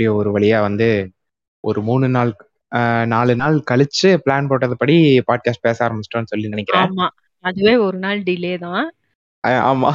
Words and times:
எப்படியோ 0.00 0.20
ஒரு 0.20 0.30
வழியா 0.34 0.58
வந்து 0.66 0.86
ஒரு 1.64 1.80
3 1.86 2.08
நாள் 2.14 2.30
4 3.12 3.34
நாள் 3.40 3.56
கழிச்சு 3.70 4.10
பிளான் 4.24 4.46
போட்டதுபடி 4.50 4.94
பாட்காஸ்ட் 5.28 5.64
பேச 5.66 5.76
ஆரம்பிச்சிட்டோம்னு 5.86 6.30
சொல்லி 6.32 6.52
நினைக்கிறேன். 6.52 6.86
ஆமா. 6.86 7.06
அதுவே 7.44 7.74
ஒரு 7.86 7.98
நாள் 8.04 8.20
டிலே 8.28 8.52
தான். 8.64 8.86
ஆமா. 9.70 9.90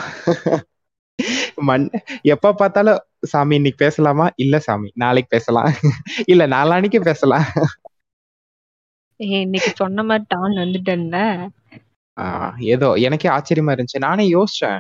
மண் 1.70 1.88
எப்ப 2.34 2.54
பார்த்தாலும் 2.62 3.00
சாமி 3.32 3.58
இன்னைக்கு 3.60 3.84
பேசலாமா? 3.84 4.28
இல்ல 4.44 4.56
சாமி 4.68 4.90
நாளைக்கு 5.04 5.34
பேசலாம். 5.36 5.70
இல்ல 6.34 6.46
நாளான்னைக்கு 6.56 7.02
பேசலாம். 7.10 7.48
இன்னைக்கு 9.42 9.72
சொன்ன 9.82 10.04
மாரி 10.10 10.26
டான் 10.34 10.62
வந்துட்டேன்ல. 10.64 11.18
ஏதோ 12.74 12.90
எனக்கே 13.08 13.34
ஆச்சரியமா 13.38 13.74
இருந்துச்சு. 13.76 14.06
நானே 14.08 14.28
யோசிச்சேன். 14.36 14.80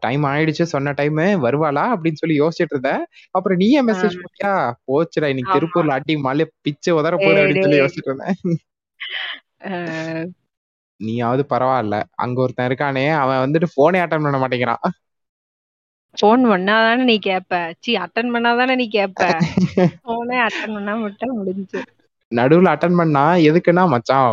டைம் 0.00 0.24
ஆயிடுச்சு 0.24 0.62
சொன்ன 0.62 0.92
டைமு 0.92 1.24
வருவாளா? 1.46 1.84
அப்படின்னு 1.94 2.12
சொல்லி 2.12 2.40
யோசிச்சுட்டு 2.40 2.70
இருந்தேன். 2.70 3.04
அப்புறம் 3.30 3.58
நீயே 3.58 3.78
ஆ. 3.78 3.82
மெசேஜ் 3.82 4.18
போட்டியா? 4.20 4.72
போச்சுடா 4.86 5.26
இன்னைக்கு. 5.26 5.52
திருப்பூர்ல 5.52 5.88
அடி 5.88 6.16
மழை 6.16 6.50
பிச்சு 6.60 7.02
உதற 7.02 7.16
டேய் 7.16 7.28
அப்படின்னு 7.28 7.60
சொல்லி. 7.60 7.78
யோசிச்சுட்டு 7.80 8.34
இருந்தேன். 9.64 10.34
நீயாவது 10.96 11.46
பரவால்ல. 11.50 12.02
அங்க 12.14 12.40
ஒருத்தன் 12.42 12.68
இருக்கானே, 12.68 13.14
அவன் 13.14 13.50
வந்துட்டு 13.50 13.64
ஃபோனே 13.76 14.00
அட்டெண்ட் 14.02 14.22
பண்ண 14.22 14.38
மாட்டேங்கிறான். 14.38 14.90
ஃபோன் 16.20 16.48
பண்ணா 16.48 16.80
தானே 16.80 17.04
நீ 17.04 17.18
கேட்ப. 17.18 17.70
ச்சீ 17.70 17.90
அட்டெண்ட் 17.90 18.32
பண்ணா 18.32 18.56
தானே 18.56 18.74
நீ 18.74 18.88
கேட்ப. 18.88 19.38
ஃபோனே 20.04 20.46
அட்டெண்ட் 20.46 20.74
பண்ணாம 20.74 21.02
விட்டா 21.02 21.26
முடிஞ்சுச்சு. 21.38 21.82
நடுவுல 22.34 22.70
அட்டெண்ட் 22.72 22.96
பண்ணா 22.96 23.34
எதுக்குன்னா, 23.34 23.88
மச்சான் 23.88 24.32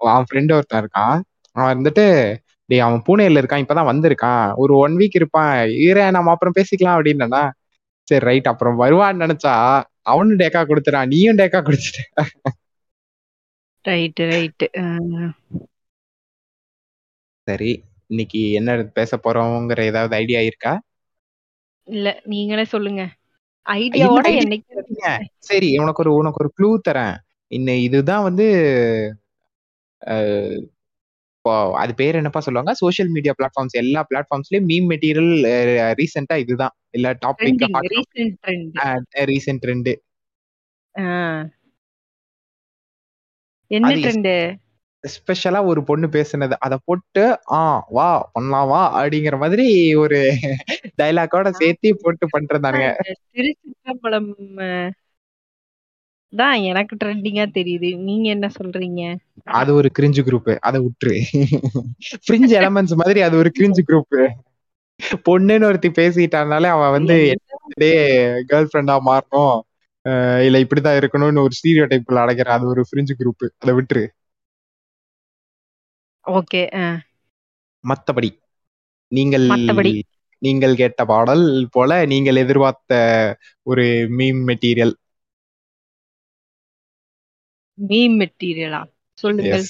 அவன் 0.00 0.24
ஃப்ரெண்ட் 0.32 0.52
ஒருத்தன் 0.52 0.86
இருக்கான். 0.86 1.20
அவன் 1.52 1.78
வந்துட்டு, 1.78 2.36
"டேய் 2.70 2.84
அவன் 2.86 3.02
பூனேல 3.06 3.40
இருக்கான். 3.40 3.64
இப்பதான் 3.64 3.90
வந்திருக்கான். 3.90 4.44
ஒரு 4.56 4.74
1 4.78 4.96
வீக் 5.00 5.18
இருப்பான். 5.20 5.52
இரேன் 5.86 6.16
நம்ம 6.16 6.32
அப்புறம் 6.32 6.56
பேசிக்கலாம்" 6.58 6.96
அப்படின்னேனா. 6.96 7.42
சரி 8.08 8.24
ரைட் 8.24 8.50
அப்புறம் 8.52 8.78
வருவான்னு 8.80 9.22
நெனச்சா, 9.22 9.54
அவனும் 10.06 10.40
டேக்கா 10.40 10.62
குடுத்துட்டான். 10.66 11.10
நீயும் 11.10 11.38
டேக்கா 11.38 11.60
குடுத்துட்ட. 11.62 12.00
Right 13.84 14.24
right. 14.30 14.66
அ. 14.76 14.84
சரி. 17.46 17.70
இன்னைக்கு 18.10 18.40
என்ன 18.58 18.70
பேசப் 18.96 19.22
போறோம்ங்கிற 19.24 19.80
ஏதாவது 19.90 20.14
ஐடியா 20.18 20.40
இருக்கா? 20.44 20.72
இல்ல 21.88 22.06
நீங்களே 22.26 22.64
சொல்லுங்க. 22.72 23.02
ஐடியாவோட 23.66 24.26
ஐடியா 24.26 24.40
என்னைக்கு? 24.40 24.76
சரி 25.48 25.68
உனக்கு 25.78 26.02
ஒரு 26.04 26.12
உனக்கு 26.14 26.40
ஒரு 26.42 26.50
க்ளூ 26.56 26.70
தரேன். 26.88 27.14
இன்ன 27.50 27.70
இதுதான் 27.86 28.26
வந்து 28.28 28.46
அது 31.74 31.94
பேர் 31.94 32.14
என்னப்பா 32.14 32.40
சொல்லுவாங்க? 32.40 32.72
சோசியல் 32.80 33.08
மீடியா 33.08 33.32
பிளாட்ஃபார்ம்ஸ் 33.38 33.76
எல்லா 33.76 34.06
பிளாட்ஃபார்ம்ஸ்லயும் 34.10 34.66
மீம் 34.66 34.86
மெட்டீரியல் 34.88 35.32
அ 35.80 35.94
ரீசென்ட்டா 35.94 36.38
இதுதான். 36.38 36.74
இல்ல 36.90 37.14
டாபிக். 37.26 37.58
Recent 39.26 39.62
trend. 39.66 39.96
என்ன 43.70 43.94
ட்ரெண்டு? 43.96 44.56
எஸ்பெஷலா 45.04 45.64
ஒரு 45.64 45.82
பொண்ணு 45.84 46.06
பேசுனது. 46.08 46.52
அத 46.58 46.78
போட்டு, 46.84 47.22
"ஆ 47.52 47.60
வா 47.88 48.08
பண்ணலாம் 48.32 48.68
வா" 48.68 48.82
அப்படிங்கிற 49.00 49.38
மாதிரி 49.38 49.66
ஒரு 49.94 50.18
டயலாக்கோட 50.98 51.50
சேர்த்து 51.52 51.96
போட்டு 52.00 52.26
பண்றதானுங்க. 52.28 52.88
தான் 56.32 56.56
எனக்கு 56.68 56.94
ட்ரெண்டிங்கா 57.00 57.46
தெரியுது. 57.52 57.90
நீங்க 58.06 58.26
என்ன 58.30 58.48
சொல்றீங்க? 58.58 59.02
அது 59.58 59.70
ஒரு 59.74 59.88
கிரிஞ்ச் 59.96 60.20
குரூப். 60.26 60.50
அத 60.60 60.76
உட்ரு. 60.86 61.14
ஃப்ரிஞ்ச் 62.24 62.52
எலமெண்ட்ஸ் 62.58 63.00
மாதிரி 63.00 63.20
அது 63.26 63.36
ஒரு 63.36 63.50
கிரிஞ்ச் 63.58 63.80
குரூப். 63.88 64.16
பொண்ணுன்னு 65.26 65.68
ஒருத்தி 65.68 65.90
பேசிட்டானாலே 65.98 66.68
அவ 66.72 66.88
வந்து 66.90 67.16
டே 67.76 67.90
கேர்ள் 68.50 68.70
ஃபிரெண்டா 68.70 68.96
மாறணும். 69.06 69.56
இல்ல 70.46 70.58
இப்படித்தான் 70.64 70.98
இருக்கணும்னு 71.00 71.44
ஒரு 71.46 71.56
ஸ்டீரியோ 71.58 71.86
டைப்ல 71.90 72.22
அடைக்கிற 72.24 72.50
அது 72.56 72.66
ஒரு 72.66 72.84
ஃப்ரிஞ்ச் 72.88 73.12
குரூப். 73.20 73.36
அத 73.56 73.72
விட்ரு. 73.78 74.04
ஓகே. 76.26 76.62
மத்தபடி, 77.84 78.30
நீங்கள் 79.12 79.46
மத்தபடி. 79.48 79.92
நீங்கள் 80.42 80.74
கேட்ட 80.74 81.00
பாடல் 81.04 81.44
போல 81.70 81.90
நீங்கள் 82.06 82.36
எதிர்பார்த்த 82.36 82.92
ஒரு 83.66 83.84
மீம் 84.18 84.40
மெட்டீரியல். 84.48 84.94
மீம் 87.88 88.16
மெட்டீரியலா? 88.20 88.80
சொல்லுங்கள். 89.18 89.66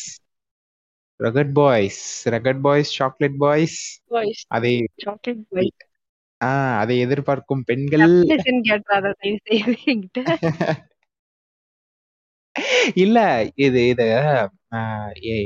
Rugged 1.20 1.52
boys 1.52 2.02
rugged 2.34 2.60
boys, 2.60 2.90
chocolate 2.98 3.38
boys 3.38 3.78
boys. 4.06 4.42
அதை 4.48 4.72
சாக்லேட் 5.04 5.42
பாய். 5.48 5.70
ஆ 6.40 6.50
அதை 6.78 6.94
எதிர்பார்க்கும் 6.98 7.64
பெண்கள். 7.64 8.08
இல்ல 12.94 13.18
இது 13.54 13.80
இத 13.88 14.02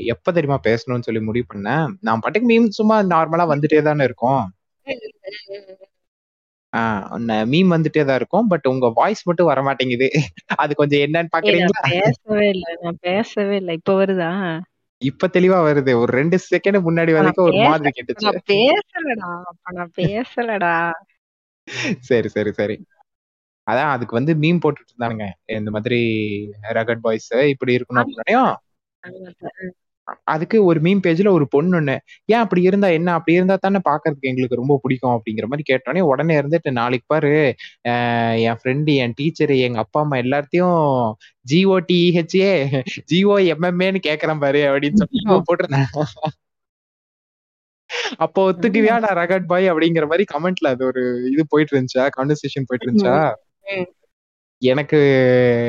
எப்ப 0.05 0.33
தெரியுமா 0.33 0.59
பேசணும்னு 0.63 1.07
சொல்லி 1.07 1.21
முடிவு 1.21 1.47
பண்ணேன். 1.55 1.89
நான் 2.01 2.21
பாட்டுக்கு 2.21 2.49
மீம் 2.49 2.69
சும்மா 2.79 2.97
நார்மலா 3.03 3.47
வந்துட்டே 3.53 3.83
தானே 3.83 4.05
இருக்கும். 4.05 4.45
மீம் 7.53 7.73
வந்துட்டே 7.75 8.05
தான் 8.05 8.17
இருக்கும். 8.17 8.47
பட் 8.47 8.67
உங்க 8.67 8.87
வாய்ஸ் 8.95 9.23
மட்டும் 9.25 9.51
வரமாட்டேங்குது. 9.51 10.09
அது 10.57 10.73
கொஞ்சம் 10.75 11.03
என்னன்னு 11.07 11.33
பார்க்குறீங்களா? 11.35 11.83
பேசவே 11.95 12.47
இல்ல. 12.49 12.67
நான் 12.83 13.01
பேசவே 13.03 13.57
இல்ல. 13.57 13.73
இப்ப 13.73 13.95
வருதா? 13.95 14.31
இப்ப 15.03 15.29
தெளிவா 15.33 15.59
வருது. 15.65 15.93
ஒரு 15.95 16.13
2 16.13 16.37
செகண்ட் 16.45 16.87
முன்னாடி 16.87 17.13
வரைக்கும் 17.13 17.47
ஒரு 17.47 17.59
மாதிரி 17.65 17.93
கேட்டுச்சு. 17.97 18.29
பேசலடா. 18.53 19.31
நான் 19.73 19.95
பேசலடா. 19.97 20.75
சரி, 22.03 22.29
சரி, 22.29 22.53
சரி. 22.53 22.77
அதான் 23.67 23.93
அதுக்கு 23.93 24.15
வந்து 24.15 24.33
மீம் 24.35 24.61
போட்டுட்டு 24.63 24.93
இருந்தானுங்க. 24.93 25.27
இந்த 25.59 25.71
மாதிரி 25.71 26.01
ரகட் 26.73 27.01
பாய்ஸ் 27.01 27.31
இப்படி 27.53 27.77
இருக்கணும் 27.77 28.11
ஆமா. 28.25 28.45
அதுக்கு 30.25 30.65
ஒரு 30.65 30.81
மீம் 30.81 31.01
பேஜ்ல 31.05 31.29
ஒரு 31.29 31.47
பொண்ணு 31.49 31.81
ஒண்ணு, 31.81 31.95
"ஏன் 32.25 32.39
அப்படி 32.39 32.63
இருந்தா 32.63 32.89
என்ன? 32.89 33.13
அப்படி 33.13 33.35
இருந்தா 33.35 33.57
தானே 33.57 33.79
பார்க்கறதுக்கு 33.89 34.29
எங்களுக்கு 34.31 34.57
ரொம்ப 34.57 34.79
பிடிக்கும்." 34.83 35.15
அப்படிங்கிற 35.15 35.47
மாரி 35.47 35.63
கேட்டோனே, 35.71 36.01
உடனே 36.05 36.35
இருந்துட்டு, 36.39 36.71
"நாளைக்கு 36.73 37.07
பாரு 37.09 37.33
என் 38.45 38.59
ஃப்ரெண்ட், 38.61 38.95
என் 38.97 39.13
டீச்சர், 39.17 39.51
எங்க 39.59 39.79
அப்பா, 39.79 40.01
அம்மா 40.01 40.17
எல்லாத்தையும் 40.17 40.79
ஜிஓடிஇஹெச்ஏ, 41.47 42.51
ஜிஓஎம்எம்ஏன்னு 43.13 44.01
கேட்கிறேன் 44.01 44.39
பாரு." 44.39 44.63
அப்படின்னு 44.71 45.01
சொல்லி. 45.03 45.21
போட்டிருந்தேன். 45.49 45.91
அப்போ 48.17 48.53
ஒத்துக்குவியா 48.53 48.95
நான் 49.05 49.19
ரகட் 49.21 49.47
பாய் 49.47 49.73
அப்படிங்கிற 49.73 50.07
மாரி 50.07 50.25
கமெண்ட்ல 50.35 50.67
அது 50.67 50.85
ஒரு 50.87 51.03
இது 51.33 51.45
போயிட்டு 51.49 51.73
இருந்துச்சா, 51.75 52.05
கான்வர்சேஷன் 52.17 52.67
போயிட்டு 52.67 52.87
இருந்துச்சா? 52.87 53.17
எனக்கு 54.63 54.99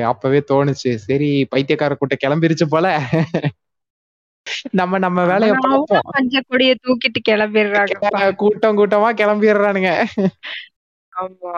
அப்பவே 0.05 0.39
தோணுச்சு. 0.51 0.91
சரி 1.07 1.29
பைத்தியக்கார 1.49 1.93
கூட்டம் 1.95 2.23
கிளம்பிருச்சு 2.25 2.65
போல. 2.69 2.87
நம்ம 4.71 4.97
நம்ம 4.97 5.19
வேலைய 5.25 5.53
பார்ப்போம். 5.63 6.05
பஞ்ச 6.11 6.41
கொடிய 6.47 6.71
தூக்கிட்டு 6.81 7.19
கிளம்பிடுறாங்கப்பா. 7.29 8.11
கூட்டம் 8.41 8.77
கூட்டமா 8.79 9.09
கிளம்பிடுறானுங்க. 9.21 9.91
ஆமா. 11.13 11.53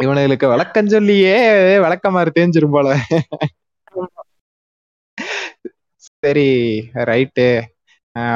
இவனுங்களுக்கு 0.00 0.46
விளக்கம் 0.50 0.92
சொல்லியே 0.94 1.34
விளக்கமாறு 1.84 2.30
தேஞ்சிரும் 2.36 2.74
போல. 2.74 2.88
சரி 6.22 6.48
ரைட்டு. 7.10 7.46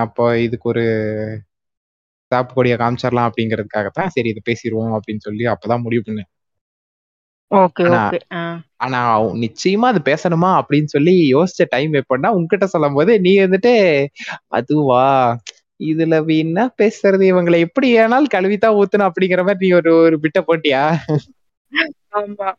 அப்போ 0.00 0.24
இதுக்கு 0.44 0.66
ஒரு 0.68 0.84
சாப்பு 2.32 2.52
கொடிய 2.52 2.74
காமிச்சிரலாம் 2.76 3.28
அப்படிங்கிறதுக்காக 3.28 3.88
தான் 3.90 4.12
சரி 4.14 4.28
இத 4.28 4.40
பேசிருவோம் 4.44 4.94
அப்படின்னு 4.96 5.24
சொல்லி 5.26 5.44
அப்பதான் 5.52 5.84
முடிவு 5.86 6.02
பண்ணேன். 6.06 6.30
Okay, 7.54 7.78
okay. 7.78 8.18
ஆனா 8.76 9.22
நிச்சயமா 9.22 9.86
அது 9.90 10.00
பேசணுமா 10.04 10.60
அப்படின்னு 10.60 10.84
சொல்லி 10.84 11.34
யோசிச்ச 11.34 11.66
டைம் 11.68 11.92
எப்பன்னா, 11.92 12.32
உன்கிட்ட 12.32 12.64
சொல்லும்போது 12.64 13.20
நீ 13.20 13.38
வந்துட்டு, 13.38 14.06
"அதுவா 14.46 15.36
இதுல 15.84 16.36
என்ன 16.38 16.74
பேசுறது? 16.82 17.24
இவங்கள 17.32 17.58
எப்படி 17.58 17.98
வேணாலும் 17.98 18.30
கழுவித்தான் 18.34 18.82
ஊத்தணும்." 18.82 19.10
அப்படிங்கிற 19.10 19.44
மாரி 19.44 19.68
நீ 19.68 19.74
ஒரு 19.74 19.96
ஒரு 19.96 20.18
பிட்ட 20.22 20.42
போட்டியா? 20.46 20.96
ஆமா. 22.12 22.52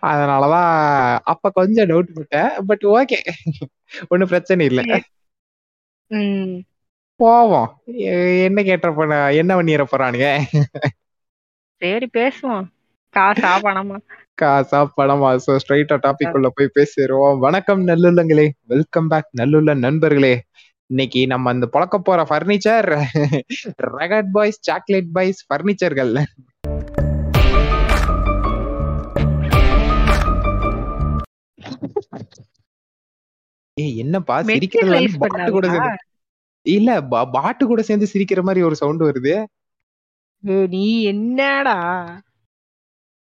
அதனால 0.00 0.48
தான் 0.48 1.20
அப்ப 1.24 1.50
கொஞ்சம் 1.50 1.88
டவுட் 1.88 2.14
பட்டேன். 2.14 2.64
But 2.66 2.82
okay. 2.82 3.18
ஒண்ணும் 4.08 4.28
பிரச்சனை 4.28 4.66
இல்ல. 4.66 5.00
போவோம். 7.16 7.82
என்ன 7.84 8.62
கேட்டுற 8.62 8.92
போறா 8.92 9.34
என்ன 9.36 9.62
பண்ணிற 9.62 9.84
போறானுங்க? 9.92 10.42
சரி 11.76 12.08
பேசுவோம். 12.12 12.64
காசா? 13.14 13.52
பணமா? 13.64 13.96
காசா? 14.34 14.80
பணமா? 14.96 15.30
ஸோ 15.44 15.52
ஸ்ட்ரெய்ட்டா 15.62 15.96
டாபிக் 16.04 16.28
அ. 16.28 16.32
குள்ள 16.32 16.48
போய் 16.50 16.74
பேசிருவோம். 16.74 17.38
வணக்கம் 17.38 17.82
நல்லுள்ளங்களே! 17.86 18.46
வெல்கம் 18.66 19.08
பேக் 19.08 19.30
நல்லுள்ள 19.40 19.74
நண்பர்களே! 19.78 20.34
இன்னைக்கு 20.90 21.20
நம்ம 21.26 21.50
அந்த 21.50 21.66
பொளக்கப் 21.72 22.04
போற 22.04 22.22
furniture 22.24 22.88
rugged 23.92 24.32
boys, 24.32 24.60
chocolate 24.62 25.12
boys 25.12 25.40
ஃபர்னிச்சர்கள். 25.48 26.12
ஏய் 33.76 33.96
என்னப்பா 34.02 34.36
சிரிக்கிறது 34.48 34.90
வந்து 34.96 35.12
பாட்டு 35.24 35.50
கூட? 35.50 35.66
சேர்ந்து 35.68 35.92
இல்ல 36.66 36.90
பா 37.10 37.20
பாட்டு 37.34 37.64
கூட 37.66 37.80
சேர்ந்து 37.82 38.10
சிரிக்கிற 38.12 38.40
மாரி 38.42 38.62
ஒரு 38.62 38.76
சவுண்ட் 38.76 39.02
வருது. 39.04 39.34
நீ 40.72 40.82
என்னடா? 41.04 41.78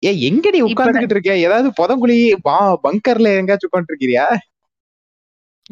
ஏய் 0.03 0.21
எங்கடி 0.27 0.59
உட்கார்ந்துகிட்டு 0.65 1.15
இருக்க? 1.15 1.33
ஏதாவது 1.45 1.69
புதங்குழி 1.79 2.17
பா 2.43 2.55
பங்கர்ல 2.83 3.33
எங்கேயாச்சும் 3.39 3.69
உட்கார்ந்து 3.69 3.93
இருக்கியா 3.93 4.25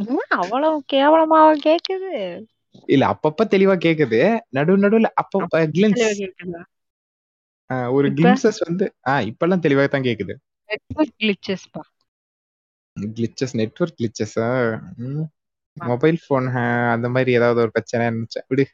என்ன 0.03 0.25
அவ்வளவு 0.37 0.77
கேவலமாவா 0.89 1.53
கேக்குது? 1.63 2.11
இல்ல 2.89 3.03
அப்பப்ப 3.13 3.45
தெளிவா 3.53 3.75
கேக்குது. 3.85 4.19
நடு 4.49 4.73
நடுவுல 4.77 5.09
அப்ப 5.21 5.61
கிளிம்ஸ் 5.75 6.03
ஒரு? 7.91 8.07
கிளிம்சஸ் 8.17 8.59
வந்து 8.67 8.85
ஆஹ் 9.09 9.23
இப்பெல்லாம் 9.29 9.63
தெளிவா 9.63 9.85
தான் 9.87 10.05
கேக்குது 10.05 10.33
network 10.69 11.15
கிளிச்சஸ்பா 11.19 11.81
glitches 12.97 13.55
network 13.59 13.97
glitches 13.97 14.37
mobile 15.77 16.17
phone 16.27 16.47
அந்த 16.93 17.07
மாதிரி 17.09 17.31
ஏதாவது 17.31 17.59
ஒரு 17.63 17.71
பிரச்சனை 17.71 18.03
இருந்துச்சு? 18.09 18.39
விடு. 18.49 18.65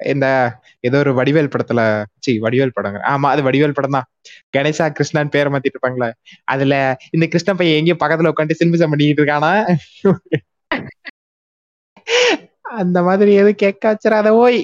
இந்த 0.00 0.26
ஏதோ 0.84 0.96
ஒரு 0.98 1.12
வடிவேல் 1.18 1.50
படத்துல 1.52 1.80
சி 2.24 2.32
வடிவேல் 2.44 2.74
படங்க 2.74 2.98
ஆமா 3.12 3.28
அது 3.32 3.42
வடிவேல் 3.46 3.74
படம் 3.74 3.96
தான். 3.96 4.06
கணேசா 4.54 4.86
கிருஷ்ணன் 4.96 5.32
பேரை 5.34 5.50
மாத்திட்டு 5.52 5.76
இருப்பாங்களே. 5.76 6.10
அதுல 6.48 6.74
இந்த 7.12 7.26
கிருஷ்ணன் 7.32 7.58
பையன் 7.58 7.78
எங்கேயோ 7.80 7.98
பக்கத்துல 8.02 8.32
உட்காந்து 8.32 8.60
சில்மிசம் 8.60 8.92
பண்ணிட்டு 8.92 9.22
இருக்கானா? 9.22 9.52
அந்த 12.78 12.98
மாதிரி 13.06 13.30
எதுவும் 13.36 13.62
கேட்க 13.62 13.84
வச்சிடாத 13.90 14.28
ஓய். 14.40 14.60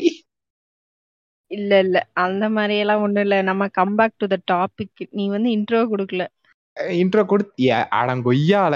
இல்ல 1.50 1.72
இல்ல. 1.82 1.96
அந்த 2.22 2.44
மாதிரி 2.54 2.74
எல்லாம் 2.78 3.02
ஒண்ணும் 3.04 3.24
இல்ல. 3.26 3.36
நம்ம 3.48 3.68
come 3.72 3.94
back 3.98 4.18
to 4.20 4.28
the 4.28 4.38
topic 4.52 5.04
நீ 5.14 5.26
வந்து 5.30 5.50
இன்ட்ரோ 5.56 5.82
கொடுக்கல. 5.90 6.24
இன்ட்ரோ 6.96 7.22
கொடுத்து 7.26 7.66
அடங்கொய்யால 7.98 8.74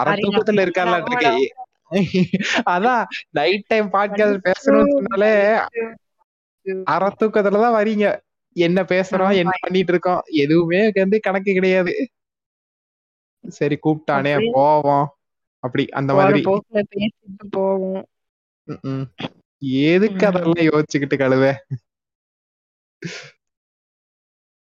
அரை 0.00 0.14
தூக்கத்துல 0.18 0.64
இருக்கால 0.66 0.94
நம்மளோட 0.96 1.30
அதான் 2.70 3.04
நைட் 3.30 3.66
டைம் 3.66 3.92
பாட்காஸ்ட் 3.92 4.44
பேசணும்னு 4.44 4.92
சொன்னாலே 4.92 5.32
அரை 6.84 7.10
தூக்கத்துலதான் 7.20 7.76
வரீங்க 7.78 8.18
என்ன 8.56 8.82
பேசுறோம் 8.82 9.36
என்ன 9.36 9.50
பண்ணிட்டு 9.60 9.92
இருக்கோம் 9.92 10.22
எதுவுமே 10.24 10.90
வந்து 10.94 11.20
கணக்கு 11.20 11.52
கிடையாது. 11.52 12.10
சரி 13.48 13.78
கூப்பிட்டானே 13.82 14.50
போவோம். 14.52 15.06
அப்படி 15.58 15.88
அந்த 15.88 16.14
மாதிரி. 16.14 16.40
போவோம். 17.50 18.06
எதுக்கு. 19.58 20.26
அதெல்லாம் 20.26 20.66
யோசிச்சுக்கிட்டு 20.66 21.16
கழுவ? 21.16 21.44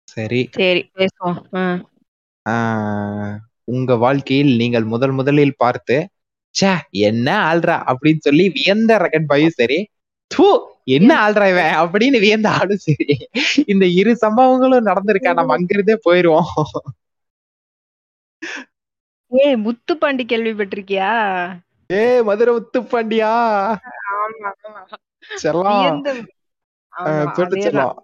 சரி. 0.03 0.49
சரி 0.51 0.91
பேசுவோம். 0.95 1.83
உங்க 3.63 3.95
வாழ்க்கையில் 3.95 4.55
நீங்கள் 4.55 4.83
முதல் 4.83 5.11
முதலில் 5.11 5.57
பார்த்து 5.57 6.09
ச்சே 6.55 6.71
என்ன 7.01 7.27
ஆள்றா 7.49 7.75
அப்படின்னு 7.91 8.17
சொல்லி 8.19 8.45
வியந்த 8.49 8.91
ரகட் 8.97 9.27
பாயும் 9.27 9.57
சரி 9.59 9.79
தூ 10.31 10.47
என்ன 10.89 11.11
ஆள்றா 11.25 11.45
இவன் 11.49 11.73
அப்படின்னு 11.81 12.17
வியந்த 12.19 12.49
ஆளும் 12.49 12.83
சரி. 12.85 13.07
இந்த 13.65 13.85
இரு 13.99 14.11
சம்பவங்களும் 14.21 14.87
நடந்திருக்கா 14.89 15.31
நம்ம 15.33 15.55
அங்கிருந்தே 15.57 15.95
போயிருவோம். 16.05 16.51
ஏய் 19.31 19.57
முத்து 19.57 19.93
பாண்டி 19.97 20.23
கேள்விப்பட்டிருக்கியா? 20.25 21.09
ஏ 21.89 22.21
மதுரை 22.21 22.51
முத்துப்பாண்டியா 22.55 23.31
செல்லம். 25.43 25.97
சொல்லு. 27.33 27.61
செல்லம். 27.65 27.95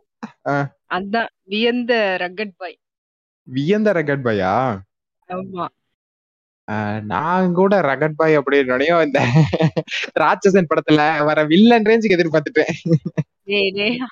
அதான் 0.90 1.30
வியந்த 1.44 1.94
ரகட் 2.22 2.56
பாய். 2.58 2.78
வியந்த 3.48 3.90
ரகட் 3.94 4.26
பாயா? 4.28 4.54
ஆமா. 5.30 5.66
நான் 7.12 7.48
கூட 7.60 7.74
ரகட் 7.90 8.18
பாய் 8.20 8.38
அப்படின்னு 8.40 8.88
இந்த 9.08 9.20
ராட்சசன் 10.22 10.70
படத்துல 10.72 11.02
வர 11.30 11.40
வில்லன் 11.52 11.88
ரேஞ்சுக்கு 11.90 12.18
எதிர்பார்த்துட்டேன். 12.18 12.74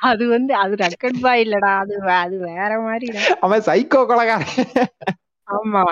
அது 0.09 0.23
வந்து 0.33 0.53
அது 0.63 0.73
ரகட் 0.83 1.21
பாய் 1.21 1.43
இல்லடா 1.45 1.71
அது 1.83 1.93
அது 2.23 2.35
வேற 2.49 2.71
மாதிரிடா. 2.87 3.23
அவன் 3.45 3.65
சைக்கோ 3.69 4.01
கொலகாரன். 4.11 4.53
ஆமா 5.47 5.83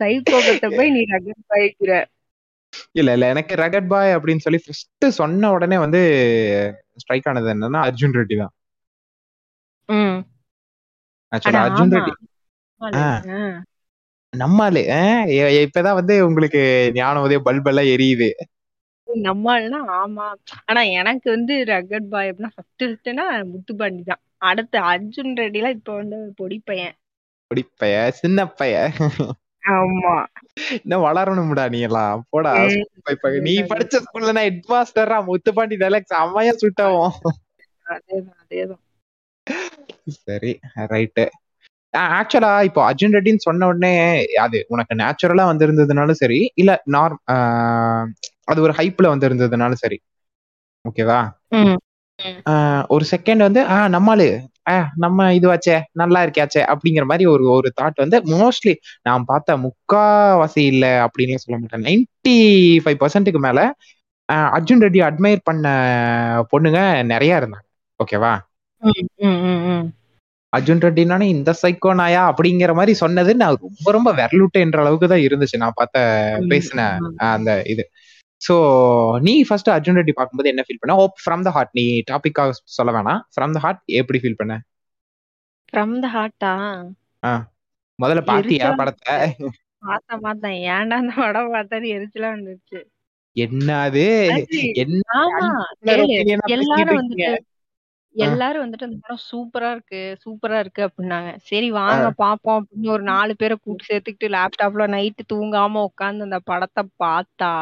சைக்கோகத்தை 0.00 0.68
போய் 0.76 0.94
நீ 0.96 1.02
ரகட் 1.14 1.44
பாய்க்கிற. 1.52 1.92
இல்ல 2.98 3.12
இல்ல 3.16 3.28
எனக்கு 3.34 3.54
ரகட் 3.62 3.90
பாய் 3.92 4.14
அப்படின்னு 4.16 4.44
சொல்லி 4.46 4.60
ஃபர்ஸ்ட் 4.64 5.06
சொன்ன 5.20 5.50
உடனே 5.56 5.76
வந்து 5.84 6.00
ஸ்ட்ரைக் 7.02 7.28
ஆனது 7.30 7.52
என்னன்னா 7.54 7.80
அர்ஜுன் 7.88 8.16
ரெட்டி 8.18 8.36
தான். 8.42 8.52
அர்ஜுன் 11.32 11.94
ரெட்டி. 11.96 12.12
எ- 14.32 15.66
இப்பதான் 15.66 15.94
வந்து 15.94 16.26
உங்களுக்கு 16.26 16.60
ஞானம் 16.94 17.24
உதய 17.24 17.40
பல்ப் 17.44 17.68
எல்லாம் 17.68 17.84
எரியுது. 17.84 18.28
நம்ம 19.08 19.58
ஆளுனா 19.58 19.80
ஆமா. 19.94 20.26
ஆனா 20.64 20.80
எனக்கு 20.92 21.30
வந்து 21.30 21.64
ரகட் 21.64 22.08
பாய் 22.08 22.28
அப்படின்னா 22.28 22.50
ஃபர்ஸ்ட் 22.54 22.82
ஃபர்ஸ்ட்னா 22.82 23.24
முத்துப்பாண்டி 23.52 24.02
தான். 24.02 24.20
அடுத்து 24.42 24.78
அர்ஜுன் 24.80 25.32
ரெட்டிலாம் 25.36 25.70
இப்ப 25.70 25.94
வந்து 25.94 26.32
பொடி 26.36 26.62
பையன் 26.64 26.94
பொடிப்பைய 27.50 27.94
சின்ன 28.12 28.46
பைய 28.50 28.74
ஆமா. 29.68 30.14
இன்னும் 30.82 31.04
வளரணும்டா 31.04 31.70
நீ 31.70 31.80
எல்லாம். 31.80 32.26
போடா 32.30 32.52
நீ 33.40 33.54
படிச்ச 33.62 33.94
ஸ்கூல்ல 34.04 34.32
நான் 34.32 34.46
ஹெட் 34.48 34.68
மாஸ்டரா 34.68 35.18
முத்துப்பாண்டி 35.28 35.76
டைலாக்ஸ் 35.82 36.12
செம்மையா 36.12 36.52
சுட்டாவும். 36.62 37.16
அதேதான் 37.86 38.38
அதேதான். 38.42 38.82
சரி 40.18 40.52
ரைட்டு 40.92 41.24
ஆக்சுவலா 41.94 42.50
இப்போ 42.64 42.80
அர்ஜுன் 42.88 43.14
ரெட்டின்னு 43.14 43.44
சொன்ன 43.44 43.66
உடனே 43.66 43.92
அது 44.38 44.58
உனக்கு 44.68 44.94
நேச்சுரலா 44.94 45.44
வந்திருந்ததுனாலும் 45.50 46.20
சரி 46.20 46.40
இல்ல 46.54 46.72
நார் 46.88 47.14
அது 48.44 48.58
ஒரு 48.62 48.74
ஹைப்ல 48.78 49.06
வந்திருந்ததுனாலும் 49.14 49.82
சரி. 49.82 49.98
ஓகேவா. 50.84 51.20
ஒரு 52.90 53.04
செகண்ட் 53.12 53.42
வந்து 53.42 53.60
ஆ 53.68 53.78
நம்மளு 53.88 54.28
நம்ம 55.02 55.26
இதுவாச்சே 55.34 55.76
நல்லா 55.92 56.20
இருக்காச்சே 56.24 56.62
அப்படிங்கிற 56.72 57.04
மாதிரி 57.04 57.24
ஒரு 57.26 57.44
ஒரு 57.50 57.68
தாட் 57.76 57.96
வந்து 57.96 58.18
மோஸ்ட்லி 58.32 58.74
நான் 59.06 59.24
பார்த்த 59.24 59.56
முக்காவாசி 59.64 60.62
இல்ல 60.72 60.84
அப்படின்னு 61.06 61.42
சொல்ல 61.44 61.58
மாட்டேன். 61.58 61.84
நைன்டி 61.88 62.36
ஃபைவ் 62.84 63.00
பர்சன்ட்டுக்கு 63.02 63.40
மேல 63.40 63.60
அர்ஜுன் 64.56 64.82
ரெட்டி 64.84 65.00
அட்மையர் 65.06 65.46
பண்ண 65.46 65.66
பொண்ணுங்க 66.52 66.80
நிறைய 67.04 67.40
இருந்தாங்க. 67.40 67.66
ஓகேவா. 68.00 68.32
அர்ஜுன் 70.52 70.82
ரெட்டினானே 70.84 71.26
இந்த 71.28 71.54
சைக்கோ 71.62 71.90
நாயா 71.94 72.22
அப்படிங்கிற 72.30 72.74
மாதிரி 72.74 72.92
சொன்னது 72.94 73.34
நான் 73.36 73.58
ரொம்ப 73.60 73.90
ரொம்ப 73.90 74.12
விரலுட்டேன்ற 74.12 74.78
அளவுக்கு 74.78 75.08
தான் 75.08 75.24
இருந்துச்சு. 75.26 75.56
நான் 75.56 75.74
பார்த்த 75.74 75.98
பேசின. 76.52 76.86
அந்த 77.32 77.62
இது. 77.66 77.84
சோ 78.40 78.54
நீ 79.20 79.42
ஃபர்ஸ்ட் 79.42 79.70
அர்ஜுன் 79.70 79.98
ரெட்டி 79.98 80.12
பார்க்கும்போது 80.12 80.48
என்ன 80.48 80.64
ஃபீல் 80.66 80.80
பண்ண? 80.80 80.96
ஓ 81.02 81.04
ஃப்ரம் 81.22 81.42
த 81.42 81.50
ஹார்ட் 81.50 81.72
நீ 81.72 81.84
டாபிக்காக 82.10 82.50
சொல்ல 82.76 82.92
வேணாம். 82.92 83.20
ஃப்ரம் 83.36 83.52
த 83.52 83.58
ஹார்ட் 83.58 83.80
எப்படி 84.00 84.20
ஃபீல் 84.24 84.36
பண்ண? 84.36 84.56
The 85.72 86.08
heart 86.08 86.42
ஆ? 87.24 87.32
முதல்ல 87.98 88.20
பாத்தியா 88.20 88.68
படத்தை? 88.72 89.16
பார்த்தேன் 89.78 90.20
பார்த்தேன் 90.20 90.56
ஏன்டா 90.74 90.96
அந்த 91.02 91.12
படம் 91.16 91.52
பார்த்தேன்னு 91.54 91.88
எரிச்சலா 91.96 92.28
வந்துருச்சு 92.36 92.80
என்னது? 93.36 94.04
என்ன 94.74 95.00
எல்லாரும்? 96.46 96.98
வந்துட்டு 97.00 97.28
எல்லாரும் 98.24 98.62
வந்துட்டு 98.62 98.86
அந்த 98.86 98.98
படம் 99.00 99.22
சூப்பரா 99.26 99.68
இருக்கு 99.70 99.90
சூப்பரா 100.22 100.58
இருக்கு 100.58 100.82
அப்படின்னாங்க 100.86 101.30
சரி 101.44 101.68
வாங்க 101.74 102.06
பாப்போம் 102.18 102.58
அப்படின்னு 102.58 102.88
ஒரு 102.90 103.04
நாலு 103.04 103.32
பேரை 103.36 103.56
கூட்டு 103.58 103.88
சேர்த்துக்கிட்டு 103.88 104.28
லேப்டாப்ல 104.36 104.86
நைட்டு 104.94 105.24
தூங்காம 105.32 105.84
உட்காந்து 105.88 106.28
அந்த 106.28 106.40
படத்தை 106.46 106.84
பார்த்தா 106.98 107.52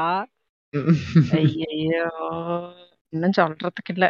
ஐயோ 1.37 2.05
இன்னும் 3.13 3.37
சொல்றதுக்கு 3.39 3.93
இல்ல. 3.95 4.07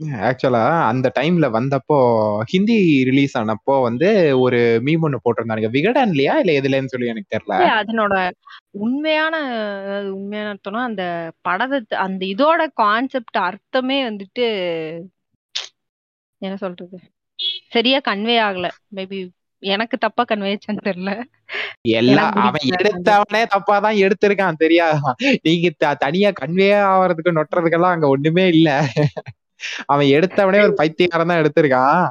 ஆக்சுவலா 0.00 0.82
அந்த 0.82 1.12
டைம்ல 1.18 1.50
வந்தப்போ 1.50 1.96
ஹிந்தி 2.44 3.04
ரிலீஸ் 3.04 3.38
ஆனப்போ 3.38 3.82
வந்து 3.82 4.40
ஒரு 4.40 4.80
மீம் 4.84 5.02
ஒண்ணு 5.02 5.16
போட்டிருந்தானுங்க. 5.24 5.70
விகடன்லயா 5.70 6.34
இல்ல 6.36 6.52
எதுலன்னு 6.60 6.86
சொல்லி 6.86 7.06
எனக்கு 7.06 7.38
தெரியல. 7.38 7.54
இல்ல, 7.58 7.82
அதனோட 7.82 8.30
உண்மையான 8.70 9.36
அதாவது 9.78 10.14
உண்மையான 10.14 10.54
அர்த்தம்னா 10.54 10.82
அந்த 10.82 11.32
படத்தை 11.40 11.98
அந்த 11.98 12.26
இதோட 12.26 12.66
கான்செப்ட் 12.74 13.36
அர்த்தமே 13.36 14.08
வந்துட்டு 14.08 14.46
என்ன 16.38 16.56
சொல்றது? 16.56 16.98
சரியா 17.68 18.00
கன்வே 18.08 18.36
ஆகல. 18.40 18.68
மேபி 18.94 19.28
எனக்கு 19.58 19.98
தப்பா 19.98 20.24
கன்வே 20.28 20.56
ஆச்சான்னு 20.56 20.84
தெரியல. 20.84 21.22
எல்லா 21.80 22.22
எனக்கு 22.22 22.40
அவன் 22.40 22.52
பிடிக்கல. 22.52 22.76
எடுத்தவனே 22.76 23.46
தப்பா 23.46 23.78
தான் 23.78 23.94
எடுத்திருக்கான் 23.94 24.60
தெரியா? 24.60 24.86
நீங்க 25.42 25.70
த- 25.76 25.94
தனியா 25.94 26.30
கன்வே 26.30 26.70
ஆவறதுக்கு 26.84 27.32
நொட்டுறதுக்கெல்லாம் 27.32 27.94
அங்க 27.96 28.08
ஒண்ணுமே 28.08 28.48
இல்ல. 28.48 28.86
அவன் 29.86 30.08
எடுத்தவனே 30.16 30.60
ஒரு 30.66 30.74
பைத்தியக்காரன் 30.80 31.30
தான் 31.30 31.42
எடுத்திருக்கான். 31.42 32.02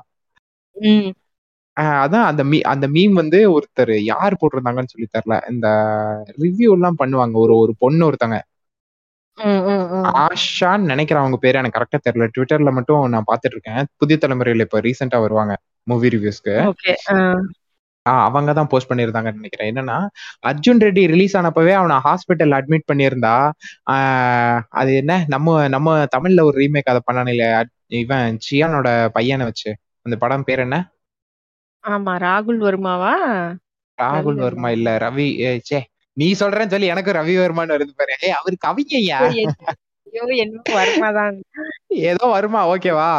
அதான் 2.03 2.25
அந்த 2.29 2.41
மீ 2.43 2.57
அந்த 2.71 2.85
மீம் 2.87 3.13
வந்து 3.13 3.39
ஒருத்தர் 3.51 3.93
யார் 4.05 4.39
போட்டிருந்தாங்கன்னு 4.39 4.93
சொல்லி 4.93 5.07
தெரியல. 5.09 5.35
இந்த 5.51 5.67
ரிவ்யூ 6.39 6.69
எல்லாம் 6.77 6.99
பண்ணுவாங்க. 7.01 7.35
ஒரு 7.37 7.55
ஒரு 7.63 7.73
பொண்ணு 7.79 8.07
ஒருத்தங்க. 8.09 8.37
ஆஷான்னு 10.19 10.91
நினைக்கிறேன் 10.91 11.23
அவங்க 11.23 11.37
பேரு. 11.37 11.59
எனக்கு 11.61 11.77
கரெக்டா 11.77 11.99
தெரியல. 12.07 12.27
ட்விட்டர்ல 12.35 12.71
மட்டும் 12.77 13.03
நான் 13.13 13.29
பாத்துட்டு 13.29 13.55
இருக்கேன். 13.57 13.81
புதிய 13.97 14.17
தலைமுறையில 14.21 14.65
இப்ப 14.67 14.81
ரீசெண்டா 14.81 15.19
வருவாங்க. 15.25 15.55
மூவி 15.87 16.09
ரிவ்யூஸ்க்கு 16.09 16.55
ஓகே 18.05 18.21
அவங்க 18.25 18.51
தான் 18.53 18.67
போஸ்ட் 18.67 18.89
பண்ணியிருந்தாங்கன்னு 18.89 19.39
நினைக்கிறேன். 19.39 19.69
என்னன்னா 19.71 19.97
அர்ஜுன் 20.43 20.81
ரெட்டி 20.85 21.03
ரிலீஸ் 21.07 21.35
ஆனப்பவே 21.37 21.73
அவனை 21.73 21.95
ஹாஸ்பிட்டல் 22.05 22.53
அட்மிட் 22.57 22.89
பண்ணியிருந்தா 22.91 23.33
ஆஹ் 23.87 24.59
அது 24.71 24.91
என்ன? 24.95 25.13
நம்ம 25.27 25.67
நம்ம 25.67 25.87
தமிழ்ல 26.15 26.43
ஒரு 26.43 26.57
ரீமேக் 26.59 26.91
அதை 26.93 27.01
பண்ணானே 27.07 27.33
இவன் 27.99 28.37
சியானோட 28.45 28.87
பையனை 29.09 29.45
வச்சு. 29.45 29.69
அந்த 30.05 30.15
படம் 30.17 30.43
பேர் 30.43 30.59
என்ன? 30.59 30.77
ஆமா 31.83 32.13
ராகுல் 32.23 32.59
வர்மாவா? 32.65 33.13
ராகுல் 33.97 34.39
வர்மா 34.39 34.69
இல்ல 34.69 34.89
ரவி 34.97 35.27
சே 35.69 35.79
நீ 36.17 36.27
சொல்றேன்னு 36.39 36.73
சொல்லி 36.73 36.87
எனக்கு 36.87 37.11
ரவி 37.13 37.35
வர்மான்னு 37.39 37.75
வருது 37.75 37.93
பாரு. 37.95 38.13
ஏய் 38.25 38.37
அவரு 38.39 38.55
கவிஞய்யா? 38.67 39.19
ஐயோ 40.07 40.25
என்ன 40.43 40.61
வர்மாதான் 40.77 41.35
ஏதோ 42.09 42.25
வருமா 42.27 42.61
ஓகேவா? 42.73 43.11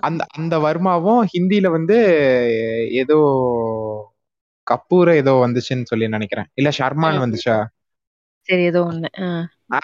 அந்த 0.00 0.22
அந்த 0.38 0.54
வர்மாவும் 0.58 1.22
ஹிந்தில 1.32 1.66
வந்து 1.70 1.96
ஏதோ 3.02 3.18
கப்பூர 4.66 5.14
ஏதோ 5.22 5.32
வந்துச்சுன்னு 5.44 5.90
சொல்லி 5.90 6.06
நினைக்கிறேன். 6.08 6.48
இல்ல 6.54 6.68
ஷர்மான் 6.78 7.24
வந்துச்சா? 7.24 7.56
சரி 8.48 8.64
ஏதோ 8.70 8.80
ஒண்ணு. 8.90 9.08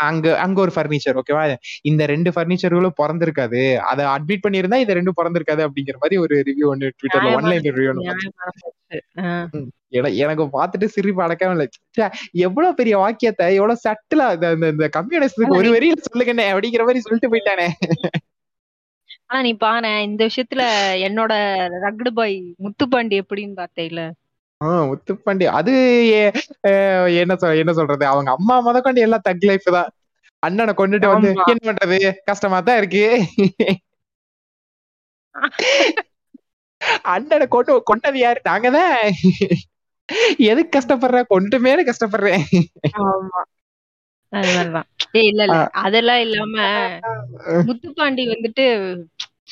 அங்க 0.07 0.27
அங்க 0.39 0.59
ஒரு 0.61 0.73
ஃபர்னிச்சர் 0.75 1.19
ஓகேவா 1.21 1.43
இந்த 1.83 2.03
ரெண்டு 2.07 2.31
ஃபர்னிச்சர்களும் 2.35 2.97
பிறந்திருக்காது. 3.01 3.61
அதை 3.91 4.03
அட்மிட் 4.15 4.45
பண்ணியிருந்தா 4.45 4.81
இது 4.83 4.97
ரெண்டும் 4.99 5.19
பிறந்திருக்காது 5.21 5.63
அப்படிங்கிற 5.67 5.99
மாதிரி 6.03 6.19
ஒரு 6.25 6.35
ரிவ்யூ 6.49 6.67
ஒன்று 6.73 6.91
ட்விட்டர்ல 6.99 7.31
ஒன்லைன் 7.39 7.67
ரிவ்யூ 7.69 7.93
எனக்கு 10.25 10.45
பார்த்துட்டு 10.57 10.87
சிரிப்பு 10.97 11.25
அடக்கவே 11.27 11.55
இல்லை. 11.57 11.67
எவ்வளவு 12.47 12.79
பெரிய 12.81 12.97
வாக்கியத்தை 13.05 13.47
எவ்வளவு 13.61 13.85
சட்டிலா 13.87 14.27
இந்த 14.75 14.89
கம்யூனிஸ்டுக்கு 14.99 15.61
ஒரு 15.61 15.71
வரியில 15.77 16.09
சொல்லுங்கண்ணே 16.11 16.47
அப்படிங்கிற 16.53 16.85
மாதிரி 16.89 17.05
சொல்லிட்டு 17.07 17.33
போயிட்டானே. 17.35 17.69
ஆனா 19.31 19.41
நீ 19.47 19.53
பாரு 19.65 19.91
இந்த 20.07 20.21
விஷயத்துல 20.29 20.63
என்னோட 21.07 21.33
ரக்டு 21.85 22.11
பாய் 22.19 22.37
முத்துப்பாண்டி 22.65 23.17
எப்படின்னு 23.23 23.55
பார்த்தேல 23.61 24.03
முத்துப்பாண்டி. 24.89 25.45
அது 25.59 25.73
என்ன 27.21 27.35
சொல் 27.43 27.61
என்ன 27.63 27.73
சொல்றது? 27.79 28.05
அவங்க 28.13 28.31
அம்மா 28.39 28.55
முத 28.67 28.81
கொண்டு 28.87 29.05
எல்லாம் 29.07 29.25
தக் 29.29 29.47
லைஃப் 29.51 29.69
தான். 29.77 29.91
அண்ணனை 30.43 30.73
கொண்டுட்டு 30.81 31.09
வந்து 31.13 31.29
என்ன 31.53 31.63
பண்றது? 31.69 31.99
கஷ்டமா 32.29 32.59
தான் 32.69 32.79
இருக்கு. 32.81 33.05
அண்ணனை 37.15 37.47
கொண்டு 37.55 37.73
கொண்டது 37.91 38.19
யாரு? 38.25 38.41
நாங்கதான். 38.51 38.95
எதுக்கு 40.51 40.75
கஷ்டப்படுற? 40.77 41.19
கொண்டு 41.35 41.59
மேல 41.67 41.83
கஷ்டப்படுறேன் 41.91 42.47
இல்ல 45.23 45.41
இல்ல. 45.45 45.55
அதெல்லாம் 45.83 46.21
இல்லாம 46.21 46.57
முத்துப்பாண்டி 47.67 48.25
வந்துட்டு 48.29 48.67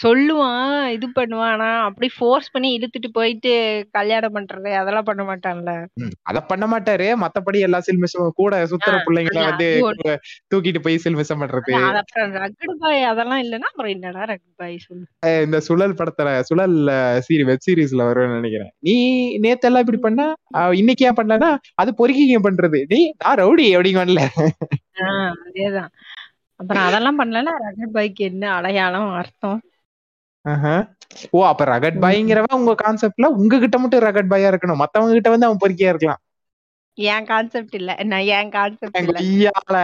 சொல்லுவான் 0.02 0.66
இது 0.94 1.06
பண்ணுவான். 1.16 1.52
ஆனா 1.54 1.68
அப்படி 1.86 2.08
ஃபோர்ஸ் 2.16 2.50
பண்ணி 2.54 2.68
இழுத்துட்டு 2.76 3.08
போயிட்டு 3.16 3.52
கல்யாணம் 3.96 4.34
பண்றது 4.36 4.70
அதெல்லாம் 4.80 5.06
பண்ண 5.08 5.22
மாட்டான்ல. 5.30 5.72
அத 6.30 6.40
பண்ண 6.50 6.66
மாட்டாரு. 6.72 7.06
மத்தபடி 7.22 7.58
எல்லா 7.66 7.80
சில்மிஷம் 7.88 8.36
கூட 8.40 8.60
சுத்துற 8.72 8.96
பிள்ளைங்களை 9.06 9.42
வந்து 9.48 9.68
தூக்கிட்டு 10.52 10.82
போய் 10.86 11.02
சில்மிஷம் 11.04 11.42
பண்றது. 11.42 11.72
அப்புறம் 12.02 12.32
ரகடு 12.40 12.74
பாய் 12.82 13.08
அதெல்லாம் 13.12 13.42
இல்லன்னா 13.44 13.70
அப்புறம் 13.72 13.94
என்னடா 13.96 14.22
ரகடு 14.32 14.54
பாய் 14.62 14.76
சொல்லு 14.86 15.06
இந்த 15.46 15.60
சுழல் 15.68 15.98
படத்துல 16.00 16.28
சுழல் 16.50 16.76
சீரி 17.28 17.46
வெப் 17.50 17.64
சீரிஸ்ல 17.66 18.08
வரும்னு 18.10 18.38
நினைக்கிறேன். 18.38 18.72
நீ 18.88 18.96
நேத்து 19.46 19.68
எல்லாம் 19.70 19.84
இப்படி 19.84 20.02
பண்ணா 20.06 20.26
இன்னைக்கு 20.82 21.06
ஏன் 21.08 21.18
பண்ணனா 21.20 21.50
அது 21.82 21.90
பொறுக்கிங்க 22.00 22.40
பண்றது? 22.48 22.80
நீ 22.92 23.00
நான் 23.22 23.40
ரவுடி 23.42 23.66
அப்படிங்கல 23.76 24.24
அதேதான். 25.46 25.90
அப்புறம் 26.60 26.86
அதெல்லாம் 26.86 27.18
பண்ணலன்னா 27.20 27.52
ரகட் 27.64 27.96
பாய்க்கு 27.96 28.22
என்ன 28.30 28.44
அடையாளம் 28.58 29.10
அர்த்தம்? 29.20 29.58
ஓ 31.32 31.40
அப்ப 31.48 31.62
ரகட் 31.66 31.98
பாய்ங்கிறவன் 32.00 32.58
உங்க 32.58 32.74
கான்செப்ட்ல 32.78 33.30
உங்ககிட்ட 33.36 33.76
மட்டும் 33.78 34.04
ரகட் 34.06 34.32
பாயா 34.32 34.50
இருக்கணும். 34.52 34.82
மத்தவங்க 34.82 35.14
கிட்ட 35.14 35.30
வந்து 35.30 35.48
அவன் 35.48 35.62
பொறுக்கியா 35.62 35.92
இருக்கலாம். 35.92 36.22
என் 36.98 37.28
கான்செப்ட் 37.28 37.76
இல்ல. 37.78 37.90
நான் 38.10 38.28
என் 38.34 38.52
கான்செப்ட் 38.52 38.78
இல்ல. 39.04 39.18
குய்யால. 39.18 39.76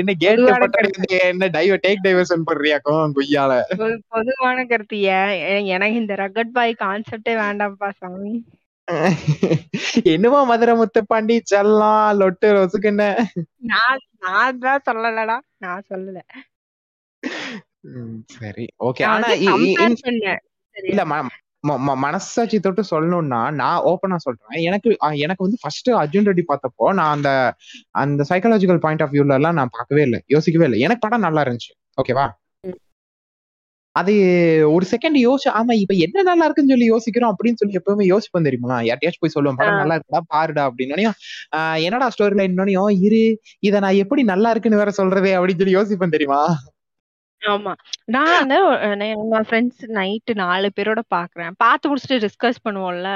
என்ன 0.00 0.10
கேட் 0.22 0.42
பண்றது 0.46 0.82
என்ன 1.22 1.48
டைவ 1.56 1.76
டேக் 1.84 2.04
டைவர்ஷன் 2.06 2.46
பண்றியாக்கும் 2.48 3.14
குய்யால? 3.16 3.52
பொதுவான 4.10 4.58
கருத்து. 4.66 4.96
ஏன் 5.12 5.34
எனக்கு 5.74 6.00
இந்த 6.02 6.14
ரகட் 6.22 6.54
பாய் 6.54 6.74
கான்செப்டே 6.78 7.34
வேண்டாம்ப்பா 7.40 7.90
சாமி. 7.96 8.34
என்னமோ 10.12 10.40
மதுரை 10.50 10.74
முத்துப்பாண்டி 10.80 11.36
செல்லம் 11.52 11.90
லொட்டு 12.20 12.48
ரொசுக்குன்னு. 12.56 13.08
நான் 13.68 14.02
நான் 14.20 14.60
தான் 14.60 14.84
சொல்லலடா. 14.86 15.36
நான் 15.58 15.88
சொல்லல. 15.88 16.18
சரி. 18.36 18.64
ஓகே. 18.88 19.02
ஆனா 19.06 19.28
இல்ல 20.74 21.02
மனசாட்சி 22.04 22.56
தொட்டு 22.60 22.82
சொல்லணும்னா 22.90 23.40
நான் 23.54 23.84
ஓப்பனா 23.90 24.16
சொல்றேன். 24.24 24.58
எனக்கு 24.68 24.88
எனக்கு 25.24 25.44
வந்து 25.44 25.60
ஃபர்ஸ்ட் 25.62 25.90
அர்ஜுன் 26.00 26.26
ரெட்டி 26.28 26.44
பார்த்தப்போ 26.48 26.86
நான் 26.98 27.12
அந்த 27.16 27.30
அந்த 27.94 28.24
சைக்காலஜிக்கல் 28.30 28.82
பாயிண்ட் 28.82 29.02
ஆஃப் 29.02 29.12
வியூல 29.14 29.38
எல்லாம் 29.40 29.58
நான் 29.60 29.74
பார்க்கவே 29.76 30.02
இல்லை. 30.02 30.20
யோசிக்கவே 30.26 30.66
இல்லை. 30.68 30.80
எனக்கு 30.80 31.04
படம் 31.06 31.26
நல்லா 31.26 31.44
இருந்துச்சு. 31.44 31.72
ஓகேவா 31.98 32.26
அது 33.96 34.12
ஒரு 34.72 34.84
செகண்ட் 34.92 35.18
யோசி 35.20 35.48
ஆமா 35.50 35.72
இப்ப 35.72 35.94
என்ன 36.04 36.22
நல்லா 36.22 36.44
இருக்குன்னு 36.44 36.72
சொல்லி 36.72 36.86
யோசிக்கிறோம் 36.86 37.32
அப்படின்னு 37.32 37.60
சொல்லி 37.60 37.78
எப்பவுமே 37.80 38.04
யோசிப்போம் 38.04 38.46
தெரியுமா? 38.48 38.76
யார்ட்டையாச்சும் 38.82 39.24
போய் 39.24 39.34
சொல்லுவோம் 39.34 39.58
படம் 39.60 39.80
நல்லா 39.80 39.96
இருக்குடா 39.96 40.20
பாருடா 40.32 40.62
அப்படின்னு 40.68 41.04
என்னடா 41.82 42.08
ஸ்டோரி 42.14 42.36
லைன் 42.40 42.56
இரு 43.06 43.20
இத 43.60 43.80
நான் 43.80 44.00
எப்படி 44.02 44.22
நல்லா 44.24 44.50
இருக்குன்னு 44.50 44.82
வேற 44.82 44.92
சொல்றதே 44.96 45.32
அப்படின்னு 45.36 45.62
சொல்லி 45.62 45.78
யோசிப்பேன் 45.78 46.16
தெரியுமா? 46.16 46.40
ஆமா. 47.44 47.72
நான் 48.06 48.34
வந்து 48.34 48.58
நம்ம 49.12 49.40
ஃப்ரெண்ட்ஸ் 49.48 49.84
நைட்டு 49.98 50.34
நாலு 50.34 50.70
பேரோட 50.76 51.00
பாக்குறேன். 51.14 51.52
பார்த்து 51.56 51.90
முடிச்சுட்டு 51.90 52.22
டிஸ்கஸ் 52.26 52.64
பண்ணுவோம்ல. 52.64 53.10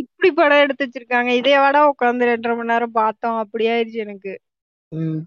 இப்படி 0.00 0.30
படம் 0.30 0.58
எடுத்து 0.58 0.84
வச்சிருக்காங்க? 0.84 1.30
இதே 1.40 1.58
வாடா 1.58 1.80
உட்காந்து 1.88 2.28
ரெண்டரை 2.30 2.54
மணி 2.56 2.72
நேரம் 2.72 2.96
பார்த்தோம். 2.96 3.36
அப்படி 3.36 3.66
ஆயிடுச்சு 3.68 4.02
எனக்கு. 4.06 4.32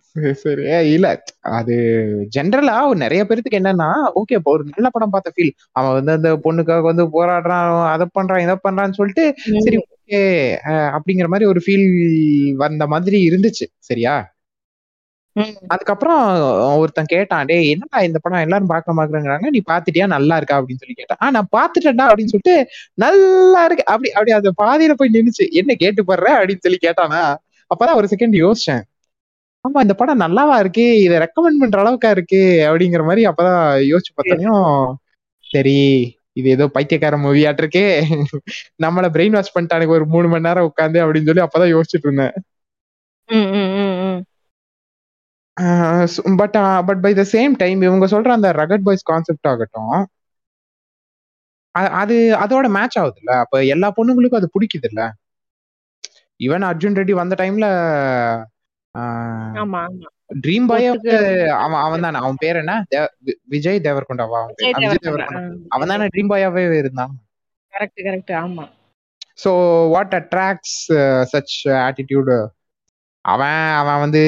சரி 0.09 0.33
சரி. 0.41 0.63
இல்ல. 0.93 1.07
அது 1.57 1.75
ஜென்ரலா 2.36 2.75
நிறைய 2.95 3.21
பேருக்கு 3.25 3.59
என்னன்னா 3.59 3.88
ஓகே 4.15 4.36
இப்போ 4.39 4.51
ஒரு 4.51 4.63
நல்ல 4.75 4.88
படம் 4.89 5.09
பார்த்த 5.09 5.33
ஃபீல் 5.36 5.51
அவன் 5.71 5.95
வந்து 5.98 6.13
அந்த 6.17 6.29
பொண்ணுக்காக 6.45 6.81
வந்து 6.81 7.05
போராடுறான். 7.15 7.63
அதை 7.93 8.05
பண்றான் 8.17 8.43
இதை 8.45 8.55
பண்றான்னு 8.67 8.98
சொல்லிட்டு 9.00 9.25
சரி 9.65 9.79
ஓகே 9.86 10.21
அப்படிங்கிற 10.95 11.27
மாதிரி 11.27 11.45
ஒரு 11.45 11.62
ஃபீல் 11.65 11.88
வந்த 12.55 12.88
மாதிரி 12.88 13.19
இருந்துச்சு. 13.29 13.67
சரியா? 13.89 14.15
அதுக்கப்புறம் 15.67 16.21
ஒருத்தன் 16.77 17.05
கேட்டான் 17.05 17.45
டே 17.45 17.69
என்னடா 17.69 18.01
இந்த 18.01 18.19
படம் 18.21 18.39
எல்லாரும் 18.39 18.67
பார்க்க 18.67 18.93
மாட்டாங்கிறாங்க? 18.93 19.48
நீ 19.50 19.62
பாத்துட்டியா 19.71 20.07
நல்லா 20.07 20.36
இருக்கா? 20.36 20.62
அப்படின்னு 20.62 20.81
சொல்லி 20.81 20.93
கேட்டான். 20.93 21.17
ஆஹ் 21.25 21.31
நான் 21.31 21.48
பாத்துட்டேன்டா 21.57 22.12
அப்படின்னு 22.12 22.33
சொல்லிட்டு 22.33 22.67
நல்லா 22.93 23.65
இருக்கு. 23.65 23.86
அப்படி 23.86 24.12
அப்படி 24.12 24.31
அந்த 24.31 24.50
பாதியில 24.50 24.93
போய் 24.95 25.09
நின்னுச்சு. 25.13 25.50
என்ன 25.51 25.74
கேட்டு 25.74 26.03
போடுற 26.03 26.27
அப்படின்னு 26.39 26.59
சொல்லி 26.59 26.77
கேட்டானா? 26.81 27.36
அப்பதான் 27.75 27.95
ஒரு 27.95 28.07
செகண்ட் 28.15 28.51
யோசிச்சேன். 28.51 28.81
ஆமா 29.65 29.79
இந்த 29.81 29.93
படம் 29.93 30.19
நல்லாவா 30.19 30.59
இருக்கு? 30.59 31.00
இதை 31.01 31.17
ரெக்கமெண்ட் 31.17 31.59
பண்ற 31.59 31.83
அளவுக்கா 31.83 32.09
இருக்கு? 32.09 32.65
அப்படிங்கிற 32.69 33.03
மாதிரி 33.03 33.25
அப்பதான் 33.25 33.93
யோசிச்சு 33.93 34.12
பார்த்தாலையும் 34.17 34.93
சரி 35.39 35.77
இது 36.33 36.50
ஏதோ 36.50 36.67
பைத்தியக்கார 36.67 37.17
மூவியாட்டு 37.17 37.63
இருக்கே. 37.63 38.01
நம்மள 38.83 39.07
பிரெயின் 39.13 39.29
வாஷ் 39.29 39.57
பண்ணிட்டானுக்கு 39.57 39.88
ஒரு 39.88 40.05
மூணு 40.05 40.27
மணி 40.27 40.48
நேரம் 40.48 40.74
உட்காந்து 40.75 40.98
அப்படின்னு 40.98 41.33
சொல்லி 41.33 41.41
அப்பதான் 41.41 41.77
யோசிச்சுட்டு 41.77 42.03
இருந்தேன். 42.03 42.31
But 46.39 46.57
but 46.87 47.01
by 47.01 47.11
the 47.13 47.23
same 47.31 47.53
time 47.57 47.79
இவங்க 47.81 48.05
சொல்ற 48.07 48.31
அந்த 48.31 48.49
ரகட் 48.59 48.85
பாய்ஸ் 48.85 49.09
கான்செப்ட் 49.11 49.49
ஆகட்டும் 49.51 49.95
அது 52.01 52.15
அதோட 52.43 52.67
மேட்ச் 52.75 52.97
ஆகுது 52.97 53.19
இல்ல 53.19 53.31
அப்ப 53.43 53.57
எல்லா 53.73 53.87
பொண்ணுங்களுக்கும் 53.97 54.41
அது 54.41 54.53
பிடிக்குது 54.55 54.87
இல்ல 54.91 55.01
ஈவன் 56.39 56.65
அர்ஜுன் 56.69 56.97
ரெட்டி 56.99 57.13
வந்த 57.15 57.35
டைம்ல 57.41 57.67
ட்ரீம் 60.43 60.67
பாய் 60.67 60.87
அவன் 61.57 61.79
அவன் 61.79 62.03
தானே. 62.05 62.17
அவன் 62.19 62.39
பேர் 62.41 62.59
என்ன? 62.61 62.73
விஜய் 63.53 63.79
தேவர்கொண்டாவா 63.87 64.41
விஜய் 64.51 65.03
தேவர்கொண்டா. 65.05 65.41
அவன் 65.69 65.91
தானே 65.91 66.07
ட்ரீம் 66.13 66.31
பாயாவே 66.31 66.63
இருந்தான். 66.81 67.13
கரெக்ட் 67.73 68.01
கரெக்ட் 68.07 68.33
ஆமா. 68.39 68.65
So 69.43 69.51
what 69.93 70.15
attracts 70.19 70.77
such 71.33 71.55
attitude 71.81 72.31
அவன் 73.31 73.62
அவன் 73.79 74.00
வந்து 74.00 74.21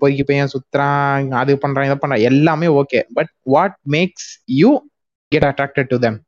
பொறுக்கி 0.00 0.24
பையன் 0.24 0.52
சுத்துறான் 0.54 1.32
அது 1.40 1.52
பண்றான் 1.62 1.88
இதை 1.88 1.96
பண்றான் 1.96 2.26
எல்லாமே 2.30 2.68
okay 2.80 3.00
but 3.14 3.32
what 3.54 3.76
makes 3.90 4.30
you 4.60 4.70
get 5.32 5.48
attracted 5.50 5.90
to 5.92 5.98
them 5.98 6.18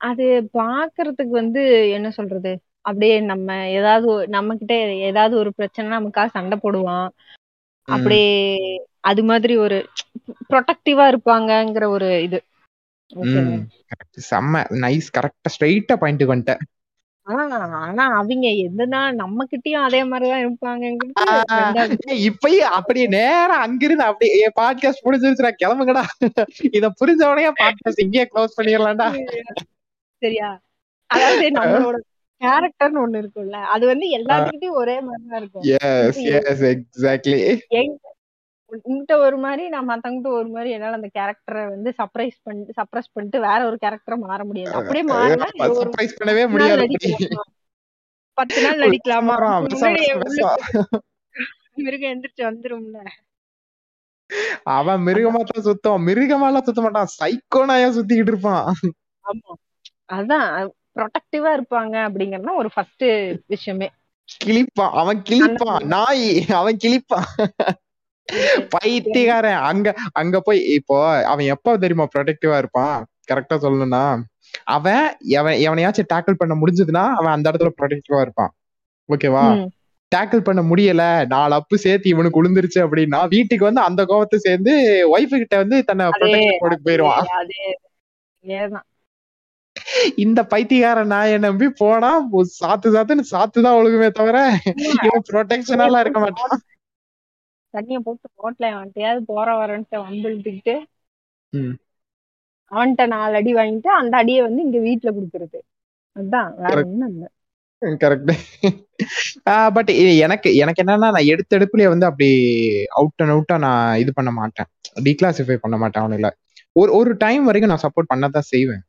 அது 0.00 0.24
பாக்குறதுக்கு 0.54 1.34
வந்து 1.40 1.62
என்ன 1.90 2.08
சொல்றது? 2.10 2.50
அப்படியே 2.80 3.14
நம்ம 3.30 3.54
ஏதாவது 3.68 4.10
நம்ம 4.28 4.56
கிட்ட 4.56 4.74
ஏதாவது 5.08 5.34
ஒரு 5.36 5.50
பிரச்சனை 5.54 5.86
நமக்காக 5.96 6.28
சண்டை 6.28 6.56
போடுவான். 6.62 7.08
அப்படியே 7.88 8.30
அது 9.00 9.22
மாதிரி 9.24 9.54
ஒரு 9.56 9.78
ப்ரொடக்டிவா 10.50 11.04
இருப்பாங்கங்கிற 11.10 11.84
ஒரு 11.88 12.08
இது. 12.22 12.38
செம்ம 14.30 14.62
நைஸ் 14.84 15.08
கரெக்டா 15.16 15.50
ஸ்ட்ரைட்டா 15.54 15.96
பாயிண்ட் 15.96 16.24
வந்துட்டேன். 16.32 16.62
ஆனா 17.26 18.04
அவங்க 18.16 18.48
எதுனா 18.64 19.12
நம்ம 19.12 19.44
கிட்டயும் 19.44 19.84
அதே 19.84 20.04
மாதிரிதான் 20.04 20.44
இருப்பாங்க 20.44 20.84
இப்பயும் 22.28 22.74
அப்படியே 22.78 23.06
நேரம் 23.06 23.60
அங்கிருந்து 23.60 24.04
அப்படியே 24.04 24.50
பாட்காஸ்ட் 24.60 25.04
புடிச்சிருச்சுடா 25.04 25.50
கிளம்புங்கடா. 25.62 26.04
இத 26.72 26.92
புரிஞ்சவனையே 27.00 27.50
பாட்காஸ்ட் 27.62 28.02
இங்கேயே 28.02 28.26
க்ளோஸ் 28.34 28.56
பண்ணிடலாம்டா. 28.60 29.08
சரியா? 30.22 30.50
அதாவது 31.10 31.48
நம்மளோட 31.50 31.96
கேரக்டர்னு 32.40 33.02
ஒண்ணு 33.04 33.20
இருக்கும்ல 33.22 33.58
அது 33.66 33.86
வந்து 33.86 34.06
எல்லாத்துக்கிட்டையும் 34.18 34.80
ஒரே 34.82 34.96
மாதிரி 35.00 35.24
தான் 35.28 35.40
இருக்கும் 35.40 35.62
எஸ் 35.62 36.22
எஸ் 36.52 36.64
எக்ஸாக்ட்லி 36.72 37.40
உன்கிட்ட 38.72 39.14
ஒரு 39.18 39.36
மாதிரி 39.36 39.64
நான் 39.68 39.88
மத்தவங்கிட்ட 39.88 40.30
ஒரு 40.38 40.48
மாதிரி 40.48 40.70
என்னால 40.70 40.98
அந்த 41.00 41.08
கேரக்டரை 41.14 41.62
வந்து 41.68 41.90
சர்ப்ரைஸ் 41.98 42.36
பண்ணிட்டு 42.42 42.72
சப்ரஸ் 42.78 43.12
பண்ணிட்டு 43.12 43.40
வேற 43.40 43.58
ஒரு 43.66 43.76
கேரக்டரை 43.82 44.16
மாற 44.24 44.40
முடியாது. 44.44 44.74
அப்படியே 44.80 45.04
மாறினா 45.08 45.48
சர்ப்ரைஸ் 45.76 46.16
பண்ணவே 46.18 46.44
முடியாது. 46.48 46.86
பத்து 48.38 48.58
நாள் 48.62 48.82
நடிக்கலாமா. 48.84 49.36
மிருகம் 51.78 52.12
எந்திரிச்சு 52.12 52.42
வந்துரும்ல. 52.42 52.98
அவன் 54.72 55.00
மிருகமா 55.06 55.40
தான் 55.44 55.62
சுத்தம் 55.62 56.06
மிருகமாலாம் 56.06 56.62
சுத்த 56.62 56.80
மாட்டான். 56.80 57.12
சைக்கோனாயா 57.18 57.88
சுத்திக்கிட்டு 57.96 58.32
இருப்பான். 58.34 58.64
ஆமா. 59.24 59.52
அதான். 60.12 60.48
ப்ரொடக்டிவா 60.96 61.50
இருப்பாங்க 61.56 61.94
அப்படிங்கறது 62.06 62.54
ஒரு 62.56 62.70
ஃபர்ஸ்ட் 62.74 63.04
விஷயமே. 63.46 63.88
கிழிப்பான். 64.44 64.94
அவன் 64.94 65.22
கிழிப்பான். 65.28 65.82
நாய். 65.86 66.26
அவன் 66.54 66.78
கிழிப்பான். 66.84 67.28
பைத்தியக்காரன். 68.68 69.60
அங்க 69.62 69.88
அங்க 70.12 70.40
போய் 70.40 70.64
இப்போ 70.74 70.96
அவன் 71.24 71.46
எப்ப 71.46 71.76
தெரியுமா 71.76 72.08
ப்ரொடக்டிவா 72.14 72.56
இருப்பான்? 72.56 72.96
கரெக்டா 73.32 73.56
சொல்லணும்னா 73.56 74.04
அவன் 74.64 75.06
எவன் 75.28 75.58
எவனையாச்சும் 75.58 76.10
டேக்கிள் 76.14 76.34
பண்ண 76.34 76.54
முடிஞ்சதுன்னா 76.54 77.04
அவன் 77.14 77.32
அந்த 77.32 77.50
இடத்துல 77.50 77.72
ப்ரொடக்டிவா 77.80 78.20
இருப்பான். 78.20 78.52
ஓகேவா. 79.08 79.46
டேக்கிள் 80.12 80.40
பண்ண 80.40 80.62
முடியல 80.62 81.26
நாலு 81.26 81.54
அப்பு 81.54 81.78
சேர்த்து 81.78 82.08
இவனுக்கு 82.08 82.40
விழுந்துருச்சு 82.42 82.80
அப்படின்னா 82.84 83.28
வீட்டுக்கு 83.28 83.64
வந்து 83.64 83.80
அந்த 83.80 84.02
கோவத்தை 84.04 84.36
சேர்ந்து 84.36 84.72
ஒய்ஃபு 85.14 85.36
கிட்ட 85.38 85.56
வந்து 85.56 85.84
தன்னை 85.84 86.06
அதே 86.06 86.18
ப்ரொடெக்ஷன் 86.20 86.60
போட்டு 86.60 86.78
போயிருவான். 86.86 87.24
இந்த 90.16 90.42
பைத்தியக்கார 90.44 91.04
நாயை 91.04 91.38
நம்பி 91.38 91.68
போனா 91.70 92.10
சாத்து 92.60 92.94
சாத்துன்னு 92.94 93.24
சாத்துதான் 93.30 93.78
ஒழுகுமே 93.80 94.10
தவிர 94.10 94.38
இவன் 95.06 95.26
ப்ரொடெக்ஷனாலாம் 95.30 96.00
இருக்க 96.00 96.20
மாட்டான். 96.20 96.54
தண்ணிய 97.74 97.98
போட்டு 98.00 98.26
போட்டல 98.34 98.70
அவன்கிட்டயாவது 98.72 99.22
போற 99.26 99.48
வரன்ட்டு 99.58 99.96
வம்பிழுத்துக்கிட்டு. 100.02 100.74
அவன்கிட்ட 102.72 103.04
நாலு 103.12 103.34
அடி 103.36 103.52
வாங்கிட்டு 103.54 103.90
அந்த 103.98 104.14
அடியை 104.16 104.40
வந்து 104.46 104.60
இங்க 104.62 104.78
வீட்டுல 104.86 105.10
குடுக்கறது. 105.16 105.58
அதான் 106.16 106.50
வேற. 106.58 106.74
ஒண்ணும் 106.84 107.10
இல்ல. 107.12 107.24
கரெக்ட் 108.00 108.30
பட் 109.76 109.90
எனக்கு 110.24 110.48
எனக்கு 110.56 110.80
என்னன்னா 110.82 111.08
நான் 111.08 111.30
எடுத்த 111.32 111.58
எடுப்புலயே 111.58 111.88
வந்து 111.92 112.06
அப்படி 112.06 112.28
அவுட் 112.96 113.22
அண்ட் 113.22 113.34
அவுட்டா 113.34 113.56
நான் 113.58 113.98
இது 114.02 114.10
பண்ண 114.14 114.30
மாட்டேன். 114.32 114.68
டிகிளாசிஃபை 115.06 115.56
பண்ண 115.56 115.76
மாட்டேன் 115.76 116.04
அவனுல 116.04 116.30
ஒரு 116.76 116.90
ஒரு 116.98 117.10
டைம் 117.16 117.44
வரைக்கும் 117.44 117.72
நான் 117.72 117.84
சப்போர்ட் 117.84 118.12
பண்ணதான் 118.12 118.50
செய்வேன். 118.52 118.82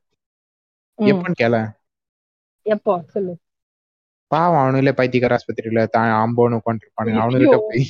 எப்பன்னு 1.00 1.40
கேள. 1.42 1.56
எப்போ? 2.66 2.94
சொல்லு. 3.14 3.34
பாவம் 4.32 4.62
அவனுல 4.62 4.92
பைத்தியக்கார 4.94 5.38
ஆஸ்பத்திரியில 5.38 5.84
தான் 5.90 6.10
ஆம்போன்னு 6.18 6.60
உட்காந்துருப்பானுங்க 6.60 7.22
அவனுகிட்ட 7.24 7.60
போய். 7.66 7.84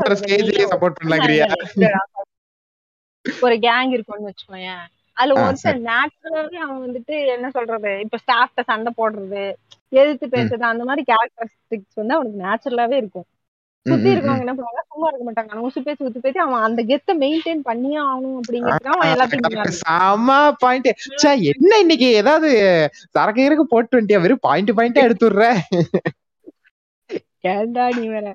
ஒரு 3.40 3.56
கேங் 3.56 3.90
இருக்கும்னு 3.90 4.28
வச்சுக்கோயேன் 4.28 4.84
அதுல 5.12 5.40
ஆ, 5.40 5.46
ஒருத்தன் 5.46 5.84
நேச்சுரலாவே 5.84 6.56
அவன் 6.56 6.80
வந்துட்டு 6.86 7.26
என்ன 7.26 7.50
சொல்றது 7.50 8.00
இப்ப 8.00 8.18
ஸ்டாஃப்ட 8.18 8.62
சண்டை 8.62 8.92
போடுறது 8.96 9.42
எதிர்த்து 9.88 10.26
பேசுறது 10.26 10.62
அந்த 10.62 10.84
மாதிரி 10.84 11.12
கேரக்டரிஸ்டிக்ஸ் 11.12 11.98
வந்து 12.04 12.14
அவனுக்கு 12.14 12.40
நேச்சுரலாவே 12.44 12.92
இருக்கும். 12.92 13.26
சுத்தி 13.86 14.08
இருக்கவங்க 14.12 14.44
என்ன 14.44 14.54
பண்ணுவாங்க? 14.56 14.82
சும்மா 14.90 15.06
இருக்க 15.08 15.24
மாட்டாங்க. 15.26 15.52
அவன் 15.52 15.66
உசு 15.68 15.80
பேசி 15.86 16.06
உசு 16.08 16.18
பேசி 16.24 16.38
அவன் 16.44 16.64
அந்த 16.66 16.80
கெத்த 16.90 17.14
மெயின்டைன் 17.22 17.62
பண்ணியே 17.68 17.98
ஆகணும். 18.06 18.34
முன்னாடி 18.36 19.72
செம 19.80 20.36
பாயிண்ட் 20.62 20.88
சே 21.22 21.30
என்ன 21.52 21.72
இன்னைக்கு? 21.84 22.08
ஏதாவது 22.22 22.50
சரக்கு 23.16 23.46
இருக்கு 23.48 23.66
போட்டு 23.74 23.96
வந்துட்டியா 23.96 24.22
வெறும் 24.26 24.44
பாயிண்ட் 24.48 24.72
பாயிண்டா 24.78 25.06
எடுத்து 25.08 25.28
விடுற 25.28 25.46
ஏன்டா 27.52 27.84
நீ 27.96 28.04
வேற? 28.14 28.26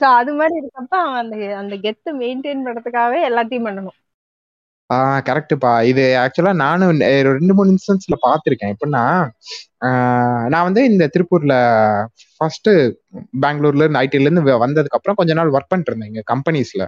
சோ 0.00 0.06
அது 0.20 0.32
மாதிரி 0.38 0.54
இருக்கப்ப 0.60 0.94
அவன் 1.02 1.20
அந்த 1.22 1.36
அந்த 1.60 1.74
கெத்த 1.84 2.14
மெயின்டைன் 2.22 2.64
பண்றதுக்காகவே 2.66 3.20
எல்லாத்தையும் 3.28 3.66
பண்ணணும். 3.68 3.98
ஆஹ் 4.94 5.20
கரெக்டுப்பா 5.24 5.82
இது 5.82 6.02
ஆக்சுவலா 6.16 6.54
நானும் 6.54 6.98
ரெண்டு 7.00 7.54
மூணு 7.54 7.70
இன்ஸ்டன்ஸ்ல 7.70 8.14
பார்த்திருக்கேன் 8.22 8.72
எப்படின்னா 8.72 9.04
நான் 10.48 10.62
வந்து 10.62 10.84
இந்த 10.84 11.10
திருப்பூர்ல 11.14 11.54
ஃபர்ஸ்ட் 12.36 12.68
பெங்களூர்ல 13.40 13.76
இருந்து 13.76 13.98
ஐடில 14.00 14.20
இருந்து 14.20 14.40
வ- 14.42 14.60
வந்ததுக்கு 14.66 14.96
அப்புறம் 14.96 15.16
கொஞ்ச 15.16 15.32
நாள் 15.32 15.50
ஒர்க் 15.50 15.68
பண்ணிட்டு 15.68 15.96
இருந்தேன் 15.96 16.10
இங்க 16.10 16.22
கம்பெனிஸ்ல 16.26 16.84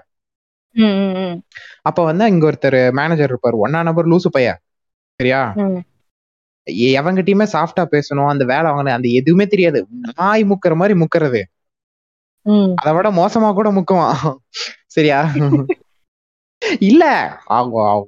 அப்ப 1.82 2.04
வந்து 2.04 2.26
இங்க 2.26 2.50
ஒருத்தர் 2.50 2.92
மேனேஜர் 2.92 3.32
இருப்பாரு. 3.32 3.56
ஒன்னா 3.62 3.82
நம்பர் 3.82 4.06
லூசு 4.06 4.28
பையன். 4.30 4.58
சரியா? 5.20 5.52
ம். 5.56 5.82
எவங்கிட்டயுமே 6.70 7.46
சாஃப்டா 7.52 7.84
பேசணும். 7.90 8.28
அந்த 8.28 8.44
வேலை 8.44 8.70
வாங்கின 8.70 8.88
அந்த 8.88 9.08
எதுவுமே 9.08 9.46
தெரியாது. 9.46 9.80
நாய் 10.16 10.44
முக்கிற 10.44 10.74
மாதிரி 10.74 10.98
முக்கறது. 11.00 11.42
அதை 12.74 12.92
விட 12.92 13.10
மோசமா 13.10 13.52
கூட 13.52 13.70
முக்குவான். 13.72 14.34
சரியா? 14.86 15.20
இல்ல 16.80 17.04
அவங்க 17.44 18.06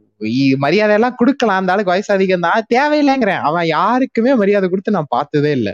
மரியாதை 0.56 0.94
எல்லாம் 0.94 1.14
கொடுக்கலாம். 1.14 1.58
அந்த 1.58 1.72
ஆளுக்கு 1.72 1.90
வயசு 1.90 2.14
அதிகம் 2.14 2.40
தான். 2.40 2.64
தேவையில்லைங்கிறேன். 2.74 3.40
அவன் 3.40 3.66
யாருக்குமே 3.66 4.34
மரியாதை 4.34 4.68
கொடுத்து 4.68 4.90
நான் 4.90 5.12
பார்த்ததே 5.16 5.50
இல்ல. 5.50 5.70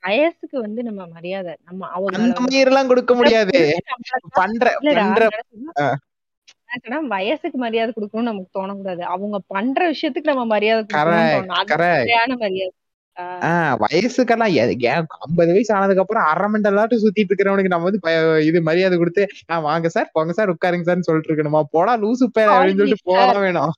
வயசுக்கு 0.00 0.60
வந்து 0.60 0.82
நம்ம 0.82 1.06
மரியாதை 1.06 1.52
நம்ம 1.64 1.86
அவங்க 1.86 2.16
அந்த 2.22 2.40
மாதிரி 2.40 2.58
எல்லாம் 2.58 2.86
கொடுக்க 2.86 3.14
முடியாது. 3.14 3.82
பண்ற 4.32 4.76
பண்ற 4.80 5.28
வயசுக்கு 7.08 7.58
மரியாதை 7.58 7.92
கொடுக்கணும்னு 7.96 8.28
நமக்கு 8.28 8.52
தோணக்கூடாது. 8.58 9.00
அவங்க 9.14 9.38
பண்ற 9.46 9.90
விஷயத்துக்கு 9.90 10.30
நம்ம 10.30 10.44
மரியாதை 10.44 10.84
மரியாதை. 12.36 12.72
வயசுக்கெல்லாம் 13.82 14.52
ஐம்பது 15.26 15.50
வயசு 15.54 15.72
ஆனதுக்கு 15.76 16.02
அப்புறம் 16.02 16.26
அரை 16.30 16.48
மண்டலாட்டும் 16.52 17.02
சுத்திட்டு 17.04 17.30
இருக்கிறவனுக்கு 17.32 17.72
நம்ம 17.72 17.88
வந்து 17.90 18.00
இது 18.48 18.58
மரியாதை 18.62 18.98
கொடுத்து 18.98 19.22
ஆஹ் 19.52 19.64
வாங்க 19.68 19.88
சார் 19.96 20.12
போங்க 20.12 20.34
சார் 20.38 20.52
உட்காருங்க 20.54 20.88
சார்னு 20.88 21.08
சொல்லிட்டு 21.08 21.30
இருக்கணுமா? 21.30 21.62
போடா 21.70 21.94
லூசு 22.04 22.26
பேர் 22.36 22.52
அப்படின்னு 22.54 22.80
சொல்லிட்டு 22.82 23.10
போட 23.10 23.38
வேணும். 23.46 23.72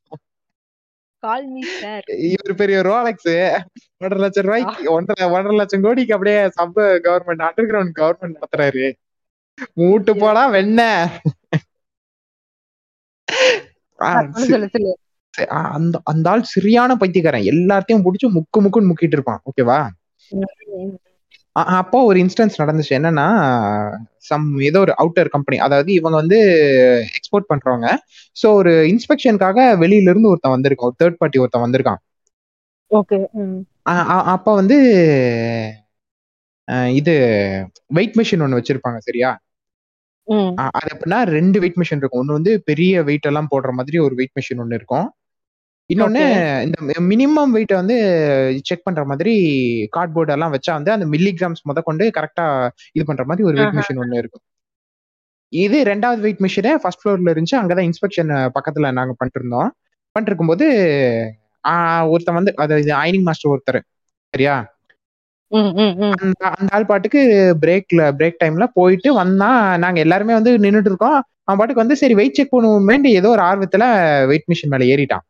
சார் 1.23 2.05
இவர் 2.31 2.61
பெரிய 2.61 2.79
ரோலக்ஸ் 2.83 3.33
ஒன்றரை 4.03 4.21
லட்சம் 4.25 4.47
ரூபாய்க்கு 4.47 4.93
ஒன்றரை 4.93 5.27
ஒன்றரை 5.35 5.57
லட்சம் 5.57 5.85
கோடிக்கு 5.87 6.15
அப்படியே 6.17 6.39
sub 6.59 6.79
government 7.07 7.45
under 7.49 7.69
ground 7.71 7.99
government 8.01 8.37
நடத்துறாரு. 8.37 8.87
மூட்டு 9.81 10.13
போடா 10.23 10.45
வெண்ண 10.53 10.81
அந்த 15.77 15.97
அந்த 16.13 16.27
ஆள் 16.33 16.51
சரியான 16.55 16.97
பைத்தியக்காரன். 17.01 17.49
எல்லாத்தையும் 17.53 18.05
புடிச்சு 18.07 18.29
முக்கு 18.37 18.61
முக்குன்னு 18.65 18.91
முக்கிட்டு 18.91 19.17
இருப்பான். 19.19 19.43
ஓகேவா 19.51 19.81
அப்போ 21.79 21.99
ஒரு 22.09 22.19
இன்ஸ்டன்ஸ் 22.23 22.61
நடந்துச்சு. 22.61 22.93
என்னன்னா 22.99 23.25
சம் 24.29 24.45
ஏதோ 24.69 24.79
ஒரு 24.85 24.93
அவுட்டர் 25.01 25.31
கம்பெனி 25.35 25.57
அதாவது 25.67 25.91
இவங்க 25.99 26.17
வந்து 26.23 26.39
எக்ஸ்போர்ட் 27.17 27.51
பண்றவங்க. 27.53 27.89
ஸோ 28.37 28.47
ஒரு 28.61 28.73
இன்ஸ்பெக்ஷனுக்காக 28.93 29.59
வெளியில 29.83 30.13
இருந்து 30.13 30.31
ஒருத்தன் 30.33 30.55
வந்திருக்கான். 30.57 30.91
ஒரு 30.91 30.99
தேர்ட் 31.03 31.19
பார்ட்டி 31.21 31.43
ஒருத்தன் 31.45 31.67
வந்திருக்கான். 31.67 32.01
ஓகே 32.91 33.19
அப்ப 34.35 34.49
வந்து 34.61 34.79
இது 37.01 37.15
வெயிட் 37.99 38.17
மிஷின் 38.19 38.43
ஒன்று 38.45 38.59
வச்சிருப்பாங்க 38.59 38.99
சரியா? 39.09 39.31
அது 40.77 40.89
எப்படின்னா 40.95 41.21
ரெண்டு 41.37 41.59
வெயிட் 41.63 41.79
மிஷின் 41.81 42.01
இருக்கும். 42.01 42.21
ஒன்று 42.23 42.39
வந்து 42.39 42.53
பெரிய 42.71 43.03
வெயிட் 43.09 43.29
எல்லாம் 43.31 43.51
போடுற 43.53 43.71
மாதிரி 43.79 43.99
ஒரு 44.07 44.15
வெயிட் 44.21 44.37
மிஷின் 44.39 44.63
ஒன்று 44.65 44.79
இருக்கும். 44.81 45.09
இன்னொன்னு 45.91 46.23
இந்த 46.67 47.01
மினிமம் 47.11 47.53
வெயிட்டை 47.55 47.77
வந்து 47.81 47.97
செக் 48.69 48.87
பண்ற 48.87 49.03
மாதிரி 49.11 49.35
கார்ட்போர்ட் 49.97 50.33
எல்லாம் 50.35 50.53
வச்சா 50.55 50.73
வந்து 50.79 50.93
அந்த 50.95 51.07
மில்லிகிராம்ஸ் 51.15 51.63
முத 51.69 51.81
கொண்டு 51.89 52.05
கரெக்டா 52.17 52.47
இது 52.97 53.05
பண்ற 53.11 53.25
மாதிரி 53.31 53.47
ஒரு 53.49 53.57
வெயிட். 53.61 53.77
மிஷின் 53.79 54.01
ஒன்று 54.03 54.21
இருக்கும். 54.23 54.45
இது 55.53 55.79
ரெண்டாவது 55.91 56.21
வெயிட் 56.27 56.43
மிஷினு 56.45 56.73
ஃபர்ஸ்ட் 56.83 57.03
ஃப்ளோர்ல 57.03 57.33
இருந்துச்சு. 57.33 57.61
அங்கதான் 57.61 57.89
இன்ஸ்பெக்ஷன் 57.89 58.31
பக்கத்துல 58.57 58.93
நாங்க 58.99 59.15
பண்ணிட்டு 59.19 59.41
இருந்தோம் 59.41 59.71
பண்ணிட்டு 60.17 60.31
இருக்கும்போது 60.33 60.67
ஒருத்தன் 62.13 62.39
வந்து 62.39 62.53
அதாவது 62.63 62.93
ஐனிங் 63.07 63.27
மாஸ்டர் 63.29 63.53
ஒருத்தர் 63.55 63.81
சரியா. 64.35 64.55
அந்த 66.25 66.69
ஆள் 66.77 66.89
பாட்டுக்கு 66.91 67.21
பிரேக்ல 67.63 68.03
பிரேக் 68.19 68.41
டைம்ல 68.43 68.67
போயிட்டு 68.79 69.11
வந்தா 69.21 69.51
நாங்க 69.85 69.99
எல்லாருமே 70.05 70.35
வந்து 70.39 70.53
நின்னுட்டு 70.65 70.91
இருக்கோம். 70.93 71.19
அவன் 71.47 71.59
பாட்டுக்கு 71.61 71.83
வந்து 71.85 72.01
சரி 72.03 72.15
வெயிட் 72.21 72.39
செக் 72.39 72.55
பண்ணுவோமேண்டு 72.55 73.11
ஏதோ 73.21 73.29
ஒரு 73.37 73.43
ஆர்வத்துல 73.49 73.85
வெயிட் 74.31 74.49
மிஷின் 74.53 74.73
மேல 74.75 74.85
ஏறிட்டான். 74.93 75.25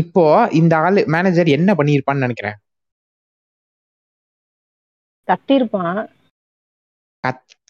இப்போ 0.00 0.24
இந்த 0.60 0.74
ஆளு 0.86 1.00
மேனேஜர் 1.14 1.48
என்ன 1.56 1.70
பண்ணியிருப்பான்னு 1.78 2.24
நினைக்கிறேன்? 2.26 2.56
கத்திருப்பான் 5.28 6.00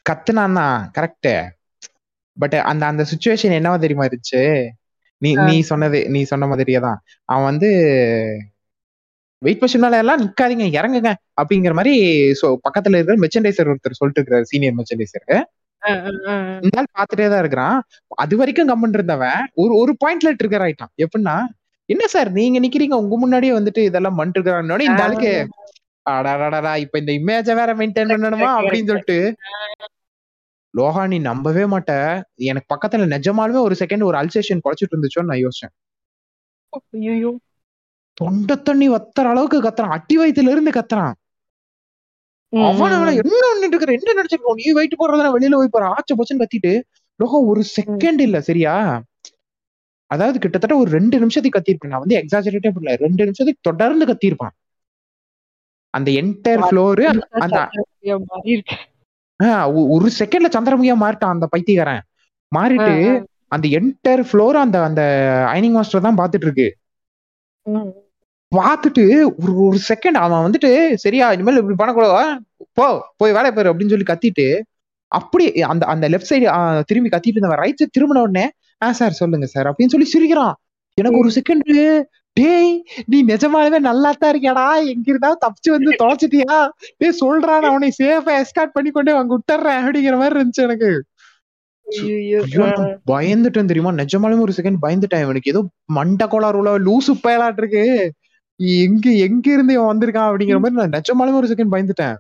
கத்துனான் 0.07 0.59
தான் 0.61 0.77
கரெக்ட் 0.97 1.29
பட் 2.37 2.55
அந்த 2.71 2.83
அந்த 2.91 3.03
சுச்சுவேஷன் 3.11 3.57
என்னவா 3.59 3.79
தெரியுமா 3.85 4.07
இருந்துச்சு? 4.09 4.43
நீ. 5.23 5.31
நீ 5.49 5.55
சொன்னது 5.71 5.99
நீ 6.15 6.21
சொன்ன 6.33 6.47
மாதிரியே 6.53 6.81
தான். 6.87 6.99
அவன் 7.29 7.49
வந்து 7.51 7.69
வெயிட் 9.43 9.63
மிஷின் 9.63 9.83
மேல 9.85 10.01
எல்லாம் 10.03 10.23
நிக்காதீங்க 10.23 10.65
இறங்குங்க. 10.79 11.11
அப்படிங்கிற 11.41 11.73
மாதிரி 11.79 11.95
so 12.41 12.49
பக்கத்துல 12.67 12.99
இருக்கிற 12.99 13.17
மெச்சன்டைசர் 13.25 13.71
ஒருத்தர் 13.73 13.99
சொல்லிட்டு 14.01 14.21
இருக்கிறார் 14.21 14.49
சீனியர் 14.53 14.77
மெச்சன்டைசர் 14.81 15.27
ஆள் 15.83 16.91
பாத்துட்டே 16.99 17.29
தான் 17.29 17.39
இருக்கிறான். 17.39 17.77
அது 18.09 18.37
வரைக்கும் 18.37 18.69
கம்மன் 18.69 18.93
இருந்தவன் 18.93 19.47
ஒரு 19.55 19.77
ஒரு 19.77 19.97
பாயிண்ட்ல 20.05 20.33
ட்ரிகர் 20.41 20.65
ஆயிட்டான். 20.67 20.93
எப்படின்னா 21.05 21.37
என்ன 21.89 22.07
சார் 22.07 22.31
நீங்க 22.31 22.59
நிக்கிறீங்க 22.61 22.97
உங்க 23.03 23.17
முன்னாடியே 23.17 23.53
வந்துட்டு 23.59 23.79
இதெல்லாம் 23.79 24.17
பண்ணிட்டு 24.17 24.39
இருக்காங்க 24.39 24.85
இந்த 24.85 25.03
ஆளுக்கு 25.03 25.33
அடாடாடா 26.07 26.77
இப்ப 26.77 26.99
இந்த 26.99 27.13
இமேஜ 27.13 27.55
வேற 27.55 27.75
மெயின்டைன் 27.75 28.13
பண்ணணுமா 28.13 28.51
அப்படின்னு 28.59 28.91
சொல்லிட்டு. 28.91 29.19
லோகா 30.75 31.07
நீ 31.07 31.19
நம்பவே 31.19 31.65
மாட்ட. 31.65 31.93
எனக்கு 32.37 32.75
பக்கத்துல 32.75 33.07
நிஜமாலுமே 33.17 33.61
ஒரு 33.61 33.77
செகண்ட் 33.79 34.05
ஒரு 34.05 34.17
அல்சேஷன் 34.19 34.63
குறைச்சிட்டு 34.65 34.95
இருந்துச்சோன்னு 34.95 35.31
நான் 35.33 35.43
யோசிச்சேன். 35.47 35.73
தொண்டை 38.17 38.57
தண்ணி 38.63 38.89
வத்துற 38.89 39.27
அளவுக்கு 39.33 39.59
கத்துறான். 39.63 39.95
அட்டி 39.97 40.19
வயித்துல 40.19 40.53
இருந்து 40.55 40.71
கத்துறான். 40.71 41.15
அவன் 42.53 42.93
என்ன 43.15 43.43
பண்ணிட்டு 43.45 43.75
இருக்கிற 43.75 43.93
என்ன 43.97 44.15
நினைச்சிருக்கோம் 44.15 44.59
நீ 44.61 44.67
வெயிட் 44.79 45.01
போடுறதுனா 45.01 45.35
வெளியில 45.35 45.59
போய் 45.61 45.75
போற 45.75 45.87
ஆச்ச 45.95 46.15
போச்சுன்னு 46.15 46.43
கத்திட்டு 46.43 46.73
லோகா 47.21 47.39
ஒரு 47.51 47.63
செகண்ட் 47.77 48.21
இல்ல 48.27 48.39
சரியா? 48.41 48.75
அதாவது 50.11 50.39
கிட்டத்தட்ட 50.39 50.77
ஒரு 50.77 50.91
ரெண்டு 50.91 51.17
நிமிஷத்துக்கு 51.19 51.57
கத்திருப்பேன் 51.57 51.93
நான் 51.93 52.03
வந்து 52.05 52.19
எக்ஸாஜரேட்டே 52.21 52.73
பண்ணல 52.75 52.95
ரெண்டு 53.05 53.23
நிமிஷத்துக்கு 53.25 53.67
தொடர்ந்து 53.69 54.05
கத்திருப்பான் 54.11 54.55
அந்த 55.95 56.09
என்டையர் 56.21 56.65
ஃப்ளோரு 56.67 57.05
அந்த 57.45 57.59
ஒரு 59.93 60.09
செகண்ட்ல 60.19 60.49
சந்திரமுகியா 60.57 60.97
மாறிட்டான் 61.03 61.35
அந்த 61.35 61.47
பைத்தியக்காரன். 61.53 62.03
மாறிட்டு 62.53 62.95
அந்த 63.53 63.67
என்டையர் 63.79 64.25
ஃப்ளோர் 64.29 64.57
அந்த 64.63 64.77
அந்த 64.89 65.03
ஐனிங் 65.55 65.77
மாஸ்டர் 65.77 66.07
தான் 66.07 66.19
பாத்துட்டு 66.21 66.47
இருக்கு. 66.49 66.69
பார்த்துட்டு 68.53 69.03
ஒரு 69.41 69.53
ஒரு 69.65 69.79
செகண்ட் 69.91 70.19
அவன் 70.23 70.45
வந்துட்டு 70.47 70.71
சரியா 71.03 71.27
இனிமேல் 71.35 71.61
இப்படி 71.61 71.77
பண்ணக்கூடாதா? 71.81 72.23
போ 72.79 72.87
போய் 73.21 73.35
வேலையை 73.37 73.53
பாரு 73.57 73.71
அப்படின்னு 73.73 73.93
சொல்லி 73.95 74.09
கத்திட்டு 74.09 74.47
அப்படி 75.13 75.45
அந்த 75.73 75.85
அந்த 75.93 76.07
லெஃப்ட் 76.13 76.31
சைடு 76.31 76.47
திரும்பி 76.89 77.11
கத்திட்டு 77.13 77.39
இருந்தவன் 77.39 77.63
ரைட் 77.63 77.81
சைடு 77.81 77.95
திரும்பின 77.97 78.23
உடனே 78.27 78.45
ஆ 78.83 78.89
சார் 79.01 79.21
சொல்லுங்க 79.21 79.47
சார் 79.55 79.69
அப்படின்னு 79.71 79.93
சொல்லி 79.95 80.09
சிரிக்கிறான். 80.15 80.55
எனக்கு 80.99 81.21
ஒரு 81.23 81.31
செகண்ட் 81.39 81.65
டேய் 82.37 82.73
நீ 83.13 83.19
நிஜமாலுமே 83.31 83.79
நல்லா 83.89 84.11
தான் 84.13 84.33
இருக்கியாடா? 84.33 84.67
எங்க 84.93 85.07
இருந்தா 85.13 85.31
தப்பிச்சு 85.45 85.71
வந்து 85.77 85.93
தொலைச்சிட்டியா? 86.03 86.57
டேய் 87.01 87.19
சொல்றா 87.23 87.55
நான் 87.63 87.73
அவனை 87.73 87.89
சேஃபா 87.99 88.35
எஸ்கார்ட் 88.43 88.77
பண்ணி 88.77 88.91
கொண்டு 88.97 89.13
அங்க 89.21 89.33
விட்டுறேன் 89.37 89.81
அப்படிங்கிற 89.81 90.17
மாதிரி 90.23 90.39
இருந்துச்சு 90.39 90.67
எனக்கு. 90.69 90.91
பயந்துட்டேன் 93.13 93.71
தெரியுமா? 93.71 93.93
நிஜமாலுமே 94.03 94.45
ஒரு 94.47 94.55
செகண்ட் 94.59 94.83
பயந்துட்டேன். 94.85 95.25
இவனுக்கு 95.27 95.53
ஏதோ 95.55 95.63
மண்ட 95.99 96.29
கோளாறுல 96.35 96.73
லூசு 96.89 97.15
பயலாட்டு 97.27 97.63
இருக்கு 97.63 97.85
எங்க 98.61 99.11
எங்க 99.11 99.53
இருந்து 99.53 99.73
இவன் 99.73 99.99
வந்திருக்கான் 99.99 100.31
அப்படிங்கிற 100.31 100.61
மாதிரி 100.61 100.89
நான் 100.89 100.91
நிஜமாலுமே 100.91 101.37
ஒரு 101.37 101.47
செகண்ட் 101.47 101.75
பயந்துட்டேன். 101.75 102.17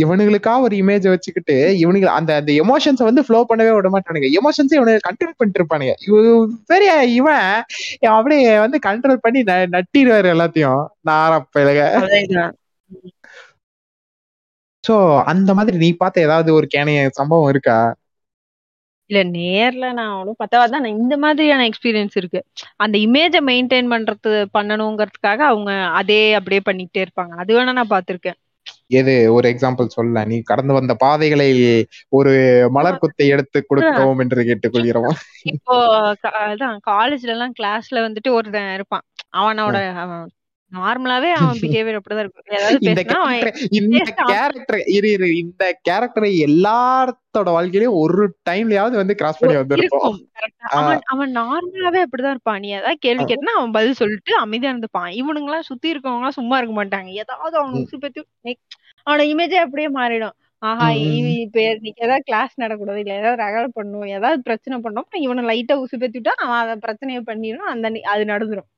இவனுங்களுக்கா 0.00 0.60
ஒரு 0.60 0.76
இமேஜ் 0.76 1.08
வச்சுக்கிட்டு 1.08 1.76
இவனுங்க 1.80 2.04
அந்த 2.04 2.34
அந்த 2.34 2.52
எமோஷன்ஸ் 2.52 3.02
வந்து 3.02 3.24
ஃப்ளோ 3.24 3.46
பண்ணவே 3.48 3.74
விட 3.74 3.90
மாட்டானுங்க. 3.90 4.28
எமோஷன்ஸ் 4.32 4.74
இவனுக்கு 4.74 5.10
கண்ட்ரோல் 5.10 5.32
பண்ணிட்டு 5.36 5.64
இருப்பானுங்க 5.64 5.92
இவ- 6.06 6.48
பெரிய 6.66 7.04
இவன் 7.04 7.64
அப்படியே 8.00 8.58
வந்து 8.58 8.78
கண்ட்ரோல் 8.86 9.18
பண்ணி 9.20 9.42
ந- 9.42 9.66
நட்டிடுவாரு 9.72 10.28
எல்லாத்தையும். 10.32 10.84
நாரப்பழக. 11.08 12.02
சோ 14.88 15.22
அந்த 15.22 15.54
மாதிரி 15.54 15.76
நீ 15.76 15.92
பார்த்த 15.92 16.20
ஏதாவது 16.20 16.54
ஒரு 16.54 16.68
கேனைய 16.76 17.08
சம்பவம் 17.10 17.48
இருக்கா? 17.48 17.96
இல்ல 19.10 19.20
நேர்ல 19.36 19.86
நான் 19.92 20.32
பத்தாவதான் 20.42 20.84
நான் 20.84 20.98
இந்த 20.98 21.14
மாதிரியான 21.16 21.66
எக்ஸ்பீரியன்ஸ் 21.68 22.16
இருக்கு. 22.16 22.40
அந்த 22.76 22.96
இமேஜ 22.98 23.36
மெயின்டைன் 23.50 23.88
பண்றது 23.94 24.32
பண்ணணுங்கிறதுக்காக 24.56 25.40
அவங்க 25.52 25.72
அதே 26.00 26.22
அப்படியே 26.34 26.62
பண்ணிட்டே 26.68 27.04
இருப்பாங்க. 27.06 27.32
அது 27.42 27.56
வேணா 27.58 27.72
நான் 27.72 27.94
பாத்திருக்கேன் 27.96 28.38
எது? 28.90 29.14
ஒரு 29.32 29.46
எக்ஸாம்பிள் 29.52 29.94
சொல்ல. 29.94 30.24
நீ 30.24 30.36
கடந்து 30.40 30.72
வந்த 30.72 30.92
பாதைகளை 30.94 31.48
ஒரு 32.08 32.32
மலர் 32.70 32.98
குத்தை 32.98 33.26
எடுத்து 33.28 33.58
கொடுக்கவும் 33.64 34.18
என்று 34.18 34.42
கேட்டுக்கொள்கிறோம்? 34.42 35.16
இப்போ 35.44 35.76
அதான் 36.44 36.78
காலேஜ்ல 36.90 37.34
எல்லாம் 37.36 37.54
கிளாஸ்ல 37.58 38.04
வந்துட்டு 38.06 38.30
ஒருத்தன் 38.30 38.74
இருப்பான். 38.74 39.04
அவனோட 39.36 39.76
அவன் 40.04 40.24
நார்மலாவே 40.72 41.28
அவன் 41.42 41.60
பிஹேவியர் 41.62 41.98
அப்படிதான் 41.98 42.24
இருக்கும். 42.24 42.46
ஏதாவது 42.56 42.86
இந்த 43.78 44.00
கேரக்டர் 44.22 44.80
இரு 44.96 45.10
இரு. 45.12 45.28
இந்த 45.42 45.64
கேரக்டரை 45.86 46.30
எல்லாத்தோட 46.46 47.48
வாழ்க்கையிலயும் 47.54 47.96
ஒரு 48.02 48.24
டைம்லயாவது 48.48 48.96
வந்து 49.00 49.14
கிராஸ் 49.20 49.40
பண்ணி 49.40 49.56
ஆ. 49.56 49.62
அவன் 50.78 51.00
அவன் 51.12 51.30
நார்மலாவே 51.38 52.00
அப்படிதான் 52.04 52.34
இருப்பான். 52.36 52.60
நீ 52.64 52.70
ஏதாவது 52.76 52.98
கேள்வி 53.06 53.24
ஆ. 53.24 53.30
கேட்டனா 53.30 53.54
அவன் 53.58 53.74
பதில் 53.78 53.98
சொல்லிட்டு 54.00 54.34
அமைதியா 54.42 54.72
இருந்துப்பான். 54.72 55.10
இவனுங்க 55.20 55.50
எல்லாம் 55.50 55.68
சுத்தி 55.70 55.92
இருக்கவங்க 55.92 56.22
எல்லாம் 56.22 56.38
சும்மா 56.38 56.58
இருக்க 56.60 56.74
மாட்டாங்க. 56.76 57.10
ஏதாவது 57.22 57.56
அவனை 57.60 57.74
ம். 57.74 57.84
உசு 57.84 57.98
பத்தி 58.04 58.20
அவனோட 59.06 59.24
இமேஜே 59.32 59.58
அப்படியே 59.64 59.90
மாறிடும். 59.96 60.36
ஆஹா. 60.62 60.86
இப்ப 61.42 61.58
இன்னைக்கு 61.72 62.04
ஏதாவது 62.06 62.24
கிளாஸ் 62.24 62.54
நடக்கூடாது 62.62 63.00
இல்ல 63.02 63.12
ஏதாவது 63.20 63.42
ரகலை 63.42 63.68
பண்ணும் 63.74 64.06
ஏதாவது 64.14 64.40
பிரச்சனை 64.42 64.76
பண்ணோம் 64.84 65.06
இவனை 65.26 65.42
லைட்டா 65.50 65.74
உசு 65.82 65.96
பத்தி 65.98 66.18
விட்டா 66.18 66.34
அவன் 66.44 66.60
அதை 66.62 66.76
பிரச்சனையை 66.84 67.22
பண்ணிடும். 67.24 67.68
அந்த 67.74 67.86
அது 68.12 68.24
நடந்துரும். 68.26 68.68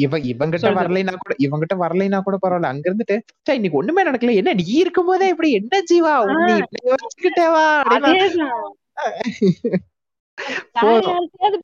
இவன் 0.00 0.22
இவங்கிட்ட. 0.30 0.68
வரலைன்னா 0.78 1.14
கூட 1.16 1.34
இவங்கிட்ட 1.38 1.74
வரலைன்னா 1.76 2.18
கூட 2.20 2.36
பரவாயில்ல. 2.42 2.70
அங்க 2.72 2.84
இருந்துட்டு 2.90 3.16
"சே, 3.46 3.54
இன்னைக்கு 3.54 3.78
ஒண்ணுமே 3.78 4.04
நடக்கல. 4.04 4.34
என்ன 4.34 4.54
நீ 4.54 4.66
இருக்கும் 4.76 5.06
போதே 5.06 5.28
இப்படி 5.28 5.50
என்ன 5.52 5.82
ஜீவா? 5.90 6.14
உன்னை 6.26 6.54
இப்படி 6.58 6.82
வச்சுக்கிட்டேவா 6.94 7.64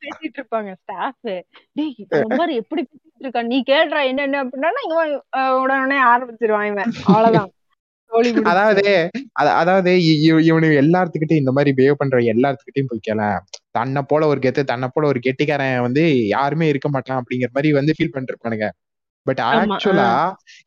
பேசிட்டு 0.03 0.39
இருப்பாங்க 0.39 0.71
ஸ்டாஃப் 0.75 1.19
டேய் 1.73 1.95
எப்படி 2.61 2.83
பேசிட்டு 2.83 3.25
இருக்கான்? 3.25 3.51
நீ 3.51 3.59
கேள்றா 3.67 4.01
என்னென்ன 4.07 4.45
அப்படின்னா 4.45 4.71
இவன் 4.87 5.13
உடனே 5.63 5.99
ஆரம்பிச்சிருவான் 6.05 6.71
இவன். 6.71 6.93
அவ்வளவுதான். 7.07 7.51
அதாவது 8.45 8.85
அத- 9.33 9.55
அதாவது 9.55 9.91
இ- 10.03 10.19
இவ- 10.21 10.43
இவனுங்க 10.43 10.77
எல்லாத்துக்கிட்டையும் 10.83 11.37
இந்த 11.37 11.53
மாதிரி 11.53 11.71
பிஹேவ் 11.77 11.95
பண்ற 11.95 12.19
எல்லாத்துக்கிட்டையும் 12.33 12.89
போய் 12.89 13.03
கேள. 13.03 13.21
தன்னை 13.71 14.03
போல 14.03 14.27
ஒரு 14.27 14.41
கெத்து 14.41 14.65
தன்னை 14.65 14.89
போல 14.93 15.07
ஒரு 15.07 15.21
கெட்டிக்காரன் 15.21 15.81
வந்து 15.81 16.03
யாருமே 16.27 16.69
இருக்க 16.69 16.89
மாட்டான் 16.89 17.19
அப்படிங்கிற 17.19 17.51
மாதிரி 17.53 17.73
வந்து 17.73 17.95
ஃபீல் 17.97 18.11
பண்ணிட்டு 18.11 18.35
இருப்பானுங்க 18.35 18.69
பட் 19.27 19.41
ஆக்சுவலா 19.51 20.09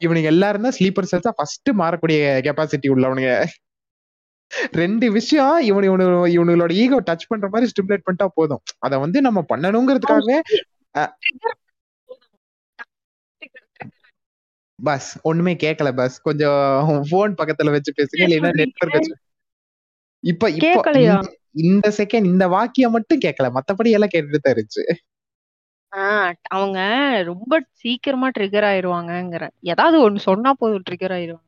இவனுங்க 0.05 0.23
எல்லாரும் 0.25 0.61
தான் 0.61 0.71
ஸ்லீப்பர் 0.71 1.09
செல்ஸா 1.11 1.31
ஃபர்ஸ்ட் 1.35 1.69
மாறக்கூடிய 1.77 2.17
கெப்பாசிட்டி 2.45 2.89
உள்ளவனுங்க. 2.89 3.31
ரெண்டு 4.73 5.11
விஷயம் 5.11 5.55
இவனு 5.61 5.87
இவனு 5.89 6.05
இவனுங்களோட 6.35 6.71
ஈகோ 6.75 6.99
டச் 7.01 7.27
பண்ற 7.27 7.49
மாதிரி 7.49 7.71
ஸ்டிமுலேட் 7.71 8.05
பண்ணிட்டா 8.05 8.27
போதும். 8.33 8.61
அத 8.79 8.99
வந்து 8.99 9.21
நம்ம 9.21 9.45
பண்ணணுங்கிறதுக்காகவே 9.49 10.37
பஸ் 14.83 15.19
ஒண்ணுமே 15.21 15.53
கேட்கல 15.53 15.91
பஸ் 15.95 16.21
கொஞ்சம் 16.21 17.05
போன் 17.09 17.33
பக்கத்துல 17.33 17.71
வச்சு 17.71 17.93
பேசுங்க 17.97 18.21
இல்லைன்னா 18.21 18.53
நெட்வொர்க் 18.53 18.93
வச்சு. 18.93 19.15
இப்ப 20.23 20.49
இப்போ? 20.49 20.91
இந்த- 21.53 21.93
செகண்ட் 21.97 22.25
இந்த 22.25 22.47
வாக்கியம் 22.47 22.91
மட்டும் 22.91 23.19
கேட்கல 23.19 23.51
மத்தபடி 23.53 23.89
எல்லாம் 23.89 24.09
கேட்டுட்டு 24.13 24.35
தான் 24.35 24.53
இருந்துச்சு. 24.53 24.83
அவங்க 26.47 26.79
ரொம்ப 27.23 27.61
சீக்கிரமா 27.71 28.29
ட்ரிகர் 28.29 28.67
ஆயிருவாங்கங்கிறேன் 28.71 29.49
ஏதாவது 29.61 30.09
ஒண்ணு 30.09 30.17
சொன்னா 30.17 30.53
போதும் 30.53 30.83
ட்ரிகர் 30.89 31.13
ஆயிருவாங்க. 31.17 31.43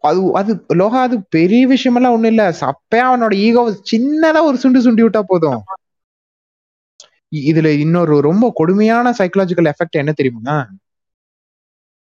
அது 0.00 0.34
அது 0.34 0.64
லோகா 0.68 1.00
அது 1.00 1.22
பெரிய 1.22 1.68
விஷயமெல்லாம் 1.68 2.10
ஒண்ணும் 2.10 2.24
இல்ல. 2.24 2.52
சப்பையா 2.60 3.06
அவனோட 3.10 3.34
ஈகோ 3.34 3.80
சின்னதா 3.90 4.42
ஒரு 4.42 4.56
சுண்டு 4.56 4.80
சுண்டி 4.82 5.08
விட்டா 5.08 5.22
போதும். 5.26 5.62
இதுல 7.36 7.78
இன்னொரு 7.78 8.20
ரொம்ப 8.20 8.50
கொடுமையான 8.54 9.10
சைக்கலாஜிக்கல் 9.10 9.72
எஃபெக்ட் 9.72 10.00
என்ன 10.02 10.12
தெரியுமா? 10.12 10.56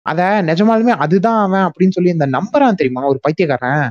அத 0.06 0.20
நிஜமாலுமே 0.42 0.92
அதுதான் 0.96 1.40
அவன் 1.42 1.64
அப்படின்னு 1.66 1.90
சொல்லி 1.90 2.10
இந்த 2.10 2.26
நம்புறான் 2.26 2.72
தெரியுமா? 2.72 3.06
ஒரு 3.06 3.18
பைத்தியக்காரன். 3.22 3.88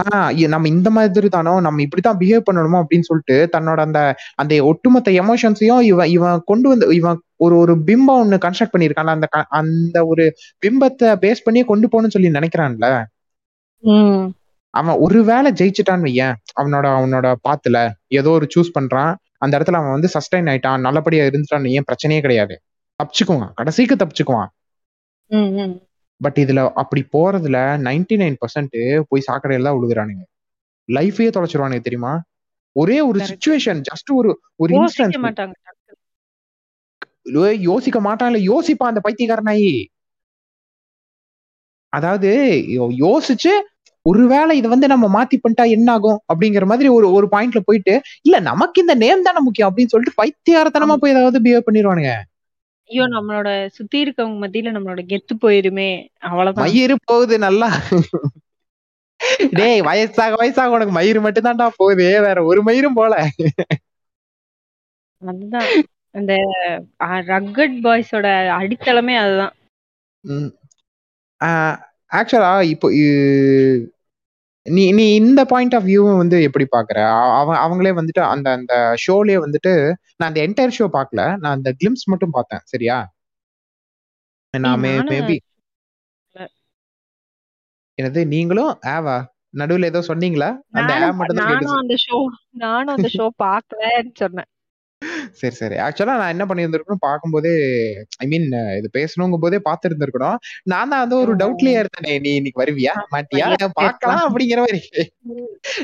ஆஹ் 0.00 0.48
நம்ம 0.48 0.68
இந்த 0.68 0.90
மாதிரி 0.90 1.28
தானோ 1.28 1.60
நம்ம 1.60 1.82
இப்படித்தான் 1.82 2.18
பிஹேவ் 2.18 2.48
பண்ணணுமோ 2.50 2.78
அப்படின்னு 2.82 3.08
சொல்லிட்டு 3.10 3.36
தன்னோட 3.52 3.78
அந்த 3.78 4.00
அந்த 4.34 4.64
ஒட்டுமொத்த 4.64 5.10
எமோஷன்ஸையும் 5.12 5.80
இவன் 5.82 6.08
இவன் 6.08 6.42
கொண்டு 6.44 6.68
வந்து 6.68 6.94
இவன் 6.94 7.18
ஒரு 7.36 7.56
ஒரு 7.56 7.74
பிம்பம் 7.86 8.18
ஒண்ணு 8.20 8.38
கன்ஸ்ட்ரக்ட் 8.38 8.74
பண்ணிருக்கான்ல 8.76 9.14
அந்த 9.16 9.26
அந்த 9.50 10.06
ஒரு 10.06 10.24
பிம்பத்தை 10.62 11.10
பேஸ் 11.18 11.44
பண்ணியே 11.44 11.64
கொண்டு 11.64 11.86
போகணும்னு 11.86 12.08
சொல்லி 12.08 12.28
நினைக்கிறான்ல. 12.28 12.86
அவன் 14.74 14.96
ஒருவேளை 14.98 15.52
ஜெயிச்சிட்டான்னு 15.52 16.06
வையேன் 16.06 16.34
அவனோட 16.60 16.86
அவனோட 16.94 17.34
பாத்துல 17.48 17.76
ஏதோ 18.08 18.30
ஒரு 18.30 18.46
சூஸ் 18.54 18.76
பண்றான் 18.78 19.12
அந்த 19.38 19.58
இடத்துல 19.58 19.72
அவன் 19.72 19.90
வந்து 19.90 20.08
சஸ்டைன் 20.14 20.48
ஆயிட்டான் 20.50 20.80
நல்லபடியா 20.80 21.24
இருந்துட்டான்னு 21.24 21.68
ஏன் 21.68 21.84
பிரச்சனையே 21.88 22.20
கிடையாது. 22.20 22.54
தப்பிச்சுக்குவான். 23.00 23.52
கடைசிக்கு 23.54 23.94
தப்பிச்சுக்குவான். 23.94 24.50
பட் 26.20 26.38
இதுல 26.42 26.60
அப்படி 26.74 27.02
போறதுல 27.12 27.58
99% 27.78 28.20
நைன் 28.22 28.38
பர்சன்ட் 28.42 28.76
போய் 29.10 29.26
சாக்கடையில 29.28 29.66
தான் 29.66 29.76
விழுகுறானுங்க 29.76 30.24
லைஃபையே 30.88 31.30
தொலைச்சிருவானுங்க 31.36 31.82
தெரியுமா? 31.82 32.12
ஒரே 32.76 32.98
ஒரு. 33.00 33.18
சுச்சுவேஷன் 33.30 33.80
ஜஸ்ட் 33.88 34.10
ஒரு 34.14 34.30
ஒரு 34.56 34.70
யோசிக்க 34.74 35.04
இன்ஸ்டன்ஸ் 35.04 35.16
யோசிக்க 37.68 37.98
மாட்டான். 38.00 38.30
இல்ல 38.30 38.40
யோசிப்பான் 38.50 38.92
அந்த 38.92 39.02
பைத்தியக்காரனாயி. 39.06 39.72
அதாவது 41.92 42.30
யோசிச்சு 43.02 43.52
ஒருவேளை 44.06 44.52
இதை 44.58 44.68
வந்து 44.70 44.86
நம்ம 44.86 45.06
மாத்தி 45.14 45.36
பண்ணிட்டா 45.38 45.64
என்ன 45.76 45.88
ஆகும் 45.92 46.18
அப்படிங்கிற 46.32 46.64
மாதிரி 46.64 46.88
ஒரு 46.88 47.06
ஒரு 47.12 47.26
பாயிண்ட்ல 47.32 47.60
போயிட்டு 47.60 47.94
இல்ல 48.22 48.36
நமக்கு 48.40 48.78
இந்த 48.80 48.94
நேம் 48.94 49.22
தானே 49.22 49.40
முக்கியம் 49.46 49.68
அப்படின்னு 49.70 49.92
சொல்லிட்டு 49.94 50.18
பைத்தியாரத்தனமா 50.20 50.96
போய் 51.02 51.14
ஏதாவது 51.14 51.40
பிஹேவ் 51.44 51.66
பண்ணிடுவானுங்க 51.66 52.12
ஐயோ 52.90 53.04
நம்மளோட 53.06 53.48
சுத்தி 53.68 53.98
இருக்கவங்க 54.04 54.38
மத்தியில 54.44 54.72
நம்மளோட 54.74 55.00
கெத்து 55.08 55.34
போயிருமே. 55.42 55.90
அவ்வளவுதான். 56.20 56.64
மயிறு 56.64 56.94
போகுது 57.04 57.38
நல்லா. 57.38 57.68
டேய் 59.52 59.80
வயசாக 59.80 60.36
வயசாக 60.40 60.74
உனக்கு 60.76 60.92
மயிறு 60.94 61.20
மட்டும் 61.20 61.46
தான்டா 61.46 61.68
போகுது 61.76 62.06
வேற 62.26 62.38
ஒரு 62.44 62.60
மயிரும் 62.62 62.98
போல. 63.00 63.14
அதுதான். 65.22 65.70
அந்த 66.14 66.32
ரக்கட் 67.30 67.76
பாய்ஸோட 67.84 68.26
அடித்தளமே 68.58 69.16
அதுதான். 69.16 69.54
ஆக்சுவலா 72.10 72.52
இப்போ 72.70 72.88
நீ 74.68 74.92
நீ 74.92 75.14
இந்த 75.14 75.44
பாயிண்ட் 75.44 75.74
ஆஃப் 75.74 75.82
வியூ 75.82 76.16
வந்து 76.16 76.42
எப்படி 76.42 76.66
பாக்குற 76.72 76.98
அ- 76.98 77.38
அவ 77.38 77.66
அவங்களே 77.66 77.94
வந்துட்டு 77.94 78.20
அந்த 78.20 78.50
அந்த 78.50 78.94
ஷோலயே 79.06 79.42
வந்துட்டு 79.44 79.92
நான் 80.16 80.34
அந்த 80.34 80.40
என்டையர் 80.40 80.80
ஷோ 80.80 80.88
பார்க்கல. 80.92 81.36
நான் 81.38 81.54
அந்த 81.54 81.74
கிளிம்ஸ் 81.84 82.04
மட்டும் 82.04 82.30
பார்த்தேன். 82.30 82.60
சரியா? 82.64 83.14
நான் 84.58 84.80
மேபி 84.82 85.38
என்னது? 88.02 88.26
நீங்களும்? 88.26 88.78
ஆவா? 88.86 89.24
நடுவுல 89.56 89.84
ஏதோ 89.84 89.98
சொன்னீங்களா? 89.98 90.56
அந்த 90.70 91.02
ஆ 91.02 91.10
மட்டும் 91.10 91.36
நானும் 91.36 91.74
அந்த 91.74 91.94
ஷோ 91.94 92.24
நானும் 92.50 92.94
அந்த 92.94 93.08
ஷோ 93.12 93.28
பாக்கலன்னு 93.42 94.10
சொன்னேன். 94.14 94.44
சரி 95.38 95.54
சரி. 95.54 95.76
ஆக்சுவலா 95.76 96.14
நான் 96.16 96.32
என்ன 96.32 96.44
பண்ணியிருந்திருக்கணும் 96.44 97.02
பார்க்கும்போதே 97.02 97.52
ஐ 98.18 98.26
மீன் 98.26 98.46
இது 98.78 98.88
பேசணுங்கும் 98.94 99.42
போதே 99.44 99.58
பார்த்துருந்துருக்கணும். 99.64 100.38
நான் 100.64 100.88
தான் 100.88 101.02
வந்து 101.02 101.16
ஒரு 101.16 101.32
டவுட்லயே 101.36 101.80
இருந்தேனே 101.80 102.14
நீ 102.18 102.30
இன்னைக்கு 102.34 102.62
வருவியா? 102.62 102.94
மாட்டியா? 103.14 103.46
ஐயா, 103.50 103.68
பார்க்கலாம் 103.78 104.22
அப்படிங்கிற 104.26 104.62
மாதிரி. 104.64 104.80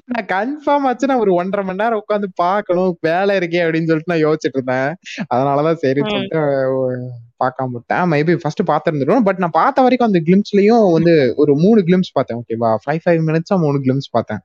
நான் 0.09 0.29
கன்ஃபார்ம் 0.33 0.87
ஆச்சு. 0.87 1.07
நான் 1.07 1.23
ஒரு 1.23 1.35
ஒன்றரை 1.35 1.65
மணி 1.65 1.83
நேரம் 1.83 2.03
உட்காந்து 2.03 2.31
பார்க்கணும் 2.37 2.97
வேலை 3.01 3.35
இருக்கே 3.37 3.63
அப்படின்னு 3.65 3.91
சொல்லிட்டு 3.91 4.13
நான் 4.13 4.25
யோசிச்சுட்டு 4.25 4.59
இருந்தேன். 4.59 4.91
அதனாலதான் 5.31 5.83
சரின்னு 5.85 6.09
ம். 6.09 6.15
சொல்லிட்டு 6.15 6.41
அஹ், 6.45 7.05
பார்க்காம 7.41 7.73
விட்டேன். 7.73 8.05
மேபி 8.13 8.35
ஃபர்ஸ்ட் 8.43 8.65
பார்த்துருந்துடும் 8.67 9.25
பட் 9.25 9.43
நான் 9.43 9.57
பார்த்த 9.57 9.83
வரைக்கும் 9.83 10.11
அந்த 10.11 10.23
கிளிம்ஸ்லயும் 10.27 10.85
வந்து 10.93 11.15
ஒரு 11.37 11.55
மூணு 11.59 11.81
கிளிம்ஸ் 11.83 12.15
பார்த்தேன். 12.15 12.41
ஓகேவா 12.43 12.73
ஃபைவ் 12.85 13.03
ஃபைவ் 13.05 13.23
மினிட்ஸா 13.29 13.59
மூணு 13.59 13.79
கிளிம்ஸ் 13.81 14.11
பார்த்தேன். 14.13 14.43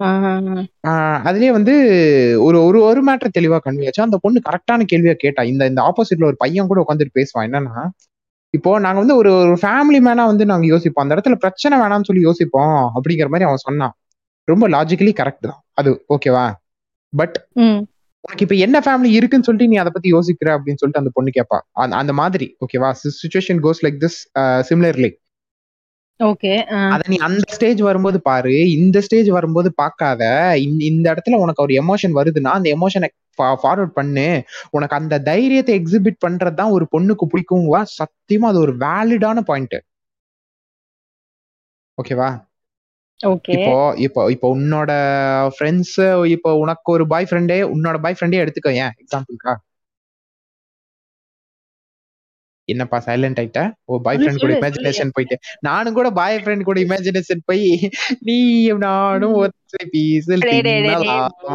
ஆஹ். 0.00 1.16
அதுலயே 1.24 1.50
வந்து 1.50 1.74
ஒரு 2.40 2.58
ஒரு 2.64 2.78
ஒரு 2.82 3.00
மேட்டர் 3.02 3.34
தெளிவா 3.34 3.58
கன்வே 3.58 3.86
ஆச்சு 3.86 4.02
அந்த 4.02 4.18
பொண்ணு 4.22 4.40
கரெக்டான 4.44 4.86
கேள்வியா 4.92 5.14
கேட்டா 5.16 5.42
இந்த 5.44 5.66
இந்த 5.66 5.80
ஆப்போசிட்ல 5.82 6.24
ஒரு 6.24 6.38
பையன் 6.38 6.66
கூட 6.66 6.80
உட்காந்துட்டு 6.80 7.18
பேசுவான். 7.18 7.46
என்னன்னா 7.48 7.76
இப்போ 8.54 8.70
நாங்க 8.78 8.98
வந்து 9.00 9.16
ஒரு 9.16 9.30
ஒரு 9.42 9.56
ஃபேமிலி 9.62 10.00
மேனா 10.04 10.24
வந்து 10.26 10.44
நாங்க 10.46 10.66
யோசிப்போம். 10.66 11.04
அந்த 11.04 11.14
இடத்துல 11.14 11.36
பிரச்சனை 11.36 11.78
வேணாம்னு 11.78 12.04
சொல்லி 12.04 12.22
யோசிப்போம் 12.22 12.76
அப்படிங்கிற 12.96 13.28
மாதிரி 13.28 13.44
அவன் 13.44 13.64
சொன்னான். 13.64 13.94
ரொம்ப 14.48 14.68
லாஜிக்கலி 14.68 15.12
கரெக்ட் 15.18 15.48
தான். 15.48 15.60
அது 15.74 15.90
ஓகேவா 16.14 16.46
பட் 17.12 17.36
உனக்கு 18.24 18.44
இப்ப 18.44 18.54
என்ன 18.58 18.76
ஃபேமிலி 18.80 19.10
இருக்குன்னு 19.12 19.46
சொல்லிட்டு 19.46 19.68
நீ 19.68 19.76
அதை 19.76 19.90
பத்தி 19.92 20.08
யோசிக்கிற 20.12 20.48
அப்படின்னு 20.56 20.80
சொல்லிட்டு 20.80 21.02
அந்த 21.02 21.10
பொண்ணு 21.14 21.30
கேட்பா 21.34 21.58
அந்த 21.78 21.96
அந்த 21.96 22.12
மாதிரி 22.14 22.46
ஓகேவா 22.64 22.88
situation 23.14 23.60
goes 23.62 23.82
like 23.84 23.98
this 24.00 24.18
similarly 24.68 25.10
okay 26.20 26.52
அத 26.86 27.02
நீ 27.10 27.16
அந்த 27.26 27.44
ஸ்டேஜ் 27.54 27.80
வரும்போது 27.86 28.18
பாரு. 28.22 28.54
இந்த 28.76 28.98
ஸ்டேஜ் 29.06 29.28
வரும்போது 29.30 29.68
பார்க்காத. 29.74 30.22
இந்த 30.88 31.06
இடத்துல 31.12 31.38
உனக்கு 31.44 31.64
ஒரு 31.66 31.74
எமோஷன் 31.82 32.16
வருதுன்னா 32.18 32.52
அந்த 32.58 32.68
எமோஷனை 32.76 33.08
ஃபார்வர்ட் 33.58 33.94
பண்ணு. 33.98 34.26
உனக்கு 34.70 34.98
அந்த 34.98 35.18
தைரியத்தை 35.28 35.74
எக்ஸிபிட் 35.80 36.18
பண்றது 36.26 36.58
தான் 36.60 36.74
ஒரு 36.76 36.86
பொண்ணுக்கு 36.94 37.26
பிடிக்கும். 37.26 37.66
வா 37.68 37.82
சத்தியமா 37.94 38.48
அது 38.52 38.60
ஒரு 38.66 38.74
வேலிடான 38.84 39.44
பாயிண்ட் 39.50 39.78
ஓகேவா 41.98 42.30
ஓகே 43.20 43.52
இப்போ 43.54 43.72
இப்போ 44.04 44.20
இப்போ 44.34 44.48
உன்னோட 44.56 44.90
ஃப்ரெண்ட்ஸ் 45.54 45.96
இப்போ 46.34 46.50
உனக்கு 46.60 46.90
ஒரு 46.92 47.04
பாய் 47.12 47.26
ஃப்ரெண்டே 47.28 47.56
உன்னோட 47.72 47.96
பாய் 48.04 48.16
ஃப்ரெண்டே 48.18 48.42
எடுத்துக்கோ 48.42 48.72
ஏன்? 48.82 48.92
எக்ஸாம்பிள்க்கா 49.02 49.52
என்னப்பா 52.72 52.98
சைலண்ட் 53.06 53.38
ஆயிட்ட? 53.42 53.60
ஓ 53.90 53.98
பாய் 54.06 54.18
ஃப்ரெண்ட் 54.20 54.42
கூட 54.44 54.54
இமேஜினேஷன் 54.60 55.12
போயிட்டு. 55.16 55.36
நானும் 55.68 55.96
கூட 55.98 56.08
பாய் 56.18 56.38
ஃப்ரெண்ட் 56.42 56.68
கூட 56.68 56.78
இமேஜினேஷன் 56.86 57.42
போய் 57.50 57.66
நீ 58.28 58.38
நானும் 58.86 59.36
ஒற்றை. 59.42 59.84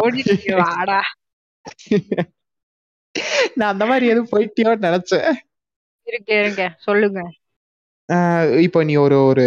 ஓடிட்டு 0.02 0.56
வாடா. 0.62 1.00
நான் 3.58 3.72
அந்த 3.74 3.86
மாதிரி 3.90 4.06
எதுவும் 4.12 4.32
போயிட்டியோன்னு 4.34 4.88
நினைச்சேன். 4.90 5.28
இருக்கு 6.08 6.34
இருங்க 6.42 6.64
சொல்லுங்க. 6.88 7.20
இப்போ 8.68 8.80
நீ 8.88 8.96
ஒரு 9.04 9.18
ஒரு 9.32 9.46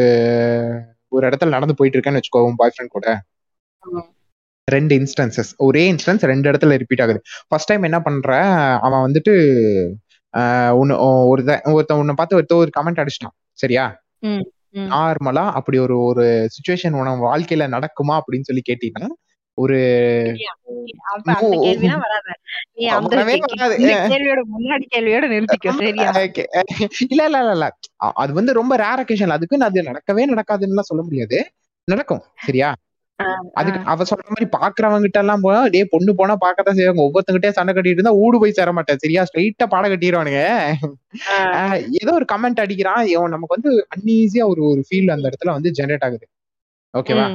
ஒரு 1.15 1.25
இடத்துல 1.29 1.55
நடந்து 1.57 1.79
போயிட்டு 1.79 1.97
இருக்கேன்னு 1.97 2.21
வச்சுக்கோ 2.21 2.45
உன் 2.49 2.61
பாய் 2.61 2.73
ஃப்ரெண்ட் 2.75 2.97
கூட. 2.97 3.09
ரெண்டு 4.69 4.95
இன்ஸ்டன்சஸ் 5.01 5.51
ஒரே 5.67 5.83
இன்ஸ்டன்ஸ் 5.93 6.23
ரெண்டு 6.31 6.47
இடத்துல 6.51 6.77
ரிப்பீட் 6.83 7.03
ஆகுது. 7.03 7.21
ஃபர்ஸ்ட் 7.49 7.71
டைம் 7.71 7.87
என்ன 7.89 7.99
பண்ற? 8.07 8.39
அவன் 8.87 9.05
வந்துட்டு 9.07 9.35
உன்னை 10.73 10.97
ஒரு 10.97 11.61
ஒருத்தன் 11.65 11.99
உன்னை 11.99 12.15
பார்த்து 12.17 12.39
ஒருத்த 12.41 12.55
ஒரு 12.55 12.71
கமெண்ட் 12.81 13.03
அடிச்சிட்டான். 13.03 13.37
சரியா. 13.53 14.05
நார்மலா 14.73 15.45
அப்படி 15.51 15.79
ஒரு 15.79 16.01
ஒரு 16.01 16.49
சுச்சுவேஷன் 16.57 16.99
உனக்கு 16.99 17.37
வாழ்க்கையில 17.37 17.67
நடக்குமா 17.67 18.19
அப்படின்னு 18.19 18.41
சொல்லி 18.41 18.63
கேட்டீங்கன்னா 18.69 19.09
ஒரு. 19.55 19.79
இல்ல 27.09 27.25
இல்ல 27.25 27.51
இல்ல 27.51 27.71
அது 27.97 28.33
வந்து 28.33 28.53
ரொம்ப 28.53 28.77
ரேர் 28.77 29.03
அக்கேஷன் 29.03 29.37
அதுக்குன்னு 29.37 29.65
அது 29.65 29.83
நடக்கவே 29.83 30.25
நடக்காதுன்னு 30.27 30.89
சொல்ல 30.91 31.05
முடியாது. 31.05 31.39
நடக்கும். 31.85 32.23
சரியா? 32.37 32.75
அதுக்கு 33.59 33.79
அவ 33.93 34.05
சொல்ற 34.11 34.27
மாதிரி 34.33 34.47
பாக்குறவங்க 34.57 35.09
எல்லாம் 35.21 35.43
போனா 35.45 35.61
டே 35.75 35.81
பொண்ணு 35.93 36.13
போனா 36.19 36.35
பார்க்கத்தான் 36.45 36.79
செய்வாங்க. 36.79 37.03
ஒவ்வொருத்தங்கிட்டே 37.07 37.51
சண்டை 37.59 37.73
கட்டிட்டு 37.73 37.99
இருந்தா 37.99 38.15
ஊடு 38.23 38.41
போய் 38.43 38.57
சேர 38.59 38.73
மாட்டேன். 38.79 39.01
சரியா? 39.05 39.23
ஸ்ட்ரைட்டா 39.29 39.67
பாடம் 39.75 39.93
கட்டிடுவானுங்க 39.93 40.43
ஏதோ 42.03 42.13
ஒரு 42.19 42.27
கமெண்ட் 42.33 42.63
அடிக்கிறான். 42.65 43.03
இவன் 43.13 43.35
நமக்கு 43.37 43.57
வந்து 43.59 43.73
அன்ஈஸியா 43.97 44.47
ஒரு 44.53 44.63
ஒரு 44.73 44.83
ஃபீல் 44.89 45.15
அந்த 45.15 45.25
இடத்துல 45.31 45.55
வந்து 45.59 45.73
ஜெனரேட் 45.79 46.07
ஆகுது. 46.09 46.27
ஓகேவா 46.95 47.27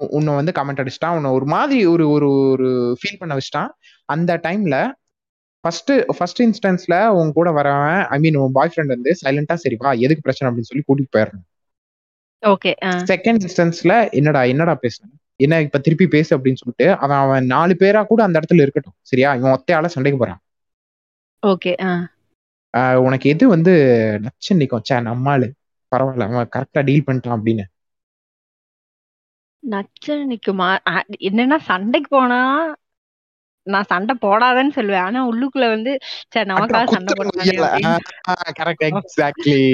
உன்னை 0.00 0.32
வந்து 0.40 0.52
கமெண்ட் 0.58 0.82
அடிச்சிட்டான். 0.82 1.16
உன்னை 1.18 1.30
ஒரு 1.38 1.46
மாதிரி 1.54 1.80
ஒரு 1.94 2.06
ஒரு 2.14 2.28
ஒரு 2.52 2.68
ஃபீல் 3.00 3.20
பண்ண 3.20 3.34
வச்சிட்டான். 3.38 3.70
அந்த 4.08 4.32
டைம்ல 4.46 4.78
ஃபர்ஸ்ட் 5.64 5.92
ஃபர்ஸ்ட் 6.16 6.40
இன்ஸ்டன்ஸ்ல 6.46 6.96
உன் 7.18 7.30
கூட 7.38 7.48
வரவன் 7.58 8.00
ஐ 8.14 8.18
மீன் 8.24 8.36
உன் 8.42 8.56
பாய் 8.58 8.70
ஃப்ரெண்ட் 8.72 8.94
வந்து 8.96 9.12
சைலண்டா 9.22 9.54
சரி 9.64 9.76
வா 9.84 9.92
எதுக்கு 10.06 10.24
பிரச்சனை? 10.26 10.48
அப்படின்னு 10.50 10.70
சொல்லி 10.70 10.84
கூட்டிட்டு 10.88 11.14
போயிடுறான் 11.16 11.44
ஓகே. 12.42 12.72
செகண்ட் 13.10 13.44
இன்ஸ்டன்ஸ்ல 13.44 13.92
என்னடா 14.18 14.42
என்னடா 14.52 14.74
பேசுன? 14.82 15.08
என்ன 15.40 15.60
இப்ப 15.66 15.78
திருப்பி 15.86 16.06
பேசு 16.14 16.30
அப்படின்னு 16.36 16.60
சொல்லிட்டு 16.60 16.86
அவன் 17.04 17.20
அவன் 17.24 17.50
நாலு 17.54 17.74
பேரா 17.80 18.00
கூட 18.10 18.20
அந்த 18.26 18.40
இடத்துல 18.40 18.64
இருக்கட்டும். 18.64 18.96
சரியா? 19.10 19.30
இவன் 19.38 19.54
ஒத்தையால 19.56 19.90
சண்டைக்கு 19.94 20.20
போறான். 20.22 20.40
ஓகே 21.42 21.72
உனக்கு 23.06 23.26
எது 23.32 23.44
வந்து 23.54 23.72
நச்சு 24.24 24.52
நிக்கும்? 24.60 24.84
சே 24.88 24.96
நம்மாளு 25.08 25.46
பரவாயில்ல 25.92 26.26
அவன் 26.30 26.52
கரெக்டா 26.56 26.80
டீல் 26.88 27.06
பண்ணிட்டான் 27.06 27.36
அப்படின்னு. 27.36 27.64
நச்சு 29.62 30.14
நிக்குமா? 30.32 30.68
என்னன்னா 31.28 31.58
சண்டைக்கு 31.70 32.10
போனா 32.16 32.40
நான் 33.66 33.88
சண்டை 33.92 34.14
போடாதேன்னு 34.24 34.76
சொல்லுவேன். 34.76 35.04
ஆனா 35.06 35.20
உள்ளுக்குள்ள 35.30 35.66
வந்து 35.74 35.92
சரி 36.32 36.46
நமக்காக 36.50 36.90
சண்டை 36.96 37.14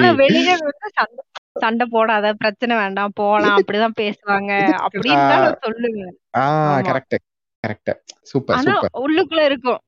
ஆனா 0.01 0.13
வெளியில 0.23 0.53
வந்து 0.69 0.89
சண்டை 0.99 1.23
சண்டை 1.57 1.85
போடாத 1.87 2.27
பிரச்சனை 2.35 2.75
வேண்டாம் 2.77 3.15
போலாம் 3.15 3.57
அப்படிதான் 3.59 3.99
பேசுவாங்க. 4.01 4.51
அப்படின்னு 4.87 6.09
ஆமா. 6.43 6.77
கரெக்ட் 6.89 7.17
கரெக்ட் 7.65 7.91
சூப்பர் 8.31 8.57
ஆனா 8.57 8.65
சூப்பர். 8.69 8.95
உள்ளுக்குள்ள 9.03 9.43
இருக்கும். 9.45 9.81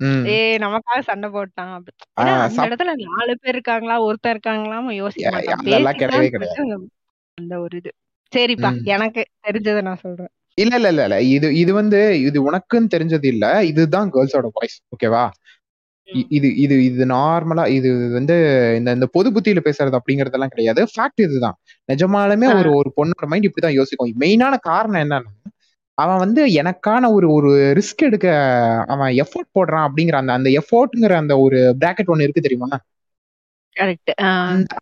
ம். 0.00 0.22
ஏ 0.28 0.36
நமக்காக 0.58 1.00
சண்டை 1.02 1.28
போட்டான். 1.30 1.72
அந்த 1.74 1.90
இடத்துல 2.66 2.94
நாலு 3.10 3.34
பேர் 3.36 3.54
இருக்காங்களா 3.54 3.96
ஒருத்தர் 4.06 4.34
இருக்காங்களா 4.36 4.78
யோசிக்க 4.96 5.28
அந்த 7.38 7.54
ஒரு 7.62 7.76
இது. 7.76 7.90
சரிப்பா. 8.32 8.70
எனக்கு 8.94 9.22
தெரிஞ்சதை 9.46 9.82
நான் 9.82 10.02
சொல்றேன். 10.02 10.32
இல்ல 10.58 10.74
இல்ல 10.80 11.04
இல்ல 11.04 11.16
இது 11.30 11.46
இது 11.60 11.72
வந்து 11.78 12.00
இது 12.26 12.38
உனக்குன்னு 12.48 12.92
தெரிஞ்சது 12.92 13.26
இல்ல. 13.32 13.44
இதுதான் 13.70 14.10
கேர்ள்ஸோட 14.14 14.48
வாய்ஸ் 14.56 14.76
ஓகேவா 14.92 15.24
இது 16.30 16.48
இது 16.56 16.74
இது 16.84 17.04
நார்மலா 17.10 17.64
இது 17.68 17.88
வந்து 18.12 18.34
இந்த 18.78 18.90
இந்த 18.92 19.06
பொது 19.12 19.28
புத்தியில 19.30 19.60
பேசுறது 19.64 19.98
அப்படிங்கறதெல்லாம் 19.98 20.52
கிடையாது. 20.52 20.80
ஃபேக்ட் 20.92 21.22
இதுதான். 21.26 21.56
நிஜமாலுமே 21.88 22.48
ஒரு 22.58 22.70
ஒரு 22.74 22.90
பொண்ணோட 22.96 23.26
மைண்ட் 23.26 23.48
இப்படிதான் 23.48 23.78
யோசிக்கும். 23.78 24.12
மெயினான 24.20 24.54
காரணம் 24.62 25.02
என்னன்னா 25.04 25.32
அவன் 25.98 26.18
வந்து 26.18 26.42
எனக்கான 26.60 27.10
ஒரு 27.12 27.26
ஒரு 27.32 27.50
ரிஸ்க் 27.78 28.02
எடுக்க 28.02 28.28
அவன் 28.86 29.12
எஃபோர்ட் 29.22 29.50
போடுறான் 29.56 29.86
அப்படிங்கிற 29.86 30.16
அந்த 30.22 30.32
அந்த 30.32 30.48
எஃபோர்ட்ங்கிற 30.60 31.14
அந்த 31.22 31.34
ஒரு 31.38 31.58
பிராக்கெட் 31.80 32.12
ஒண்ணு 32.12 32.26
இருக்கு 32.26 32.46
தெரியுமா. 32.46 32.70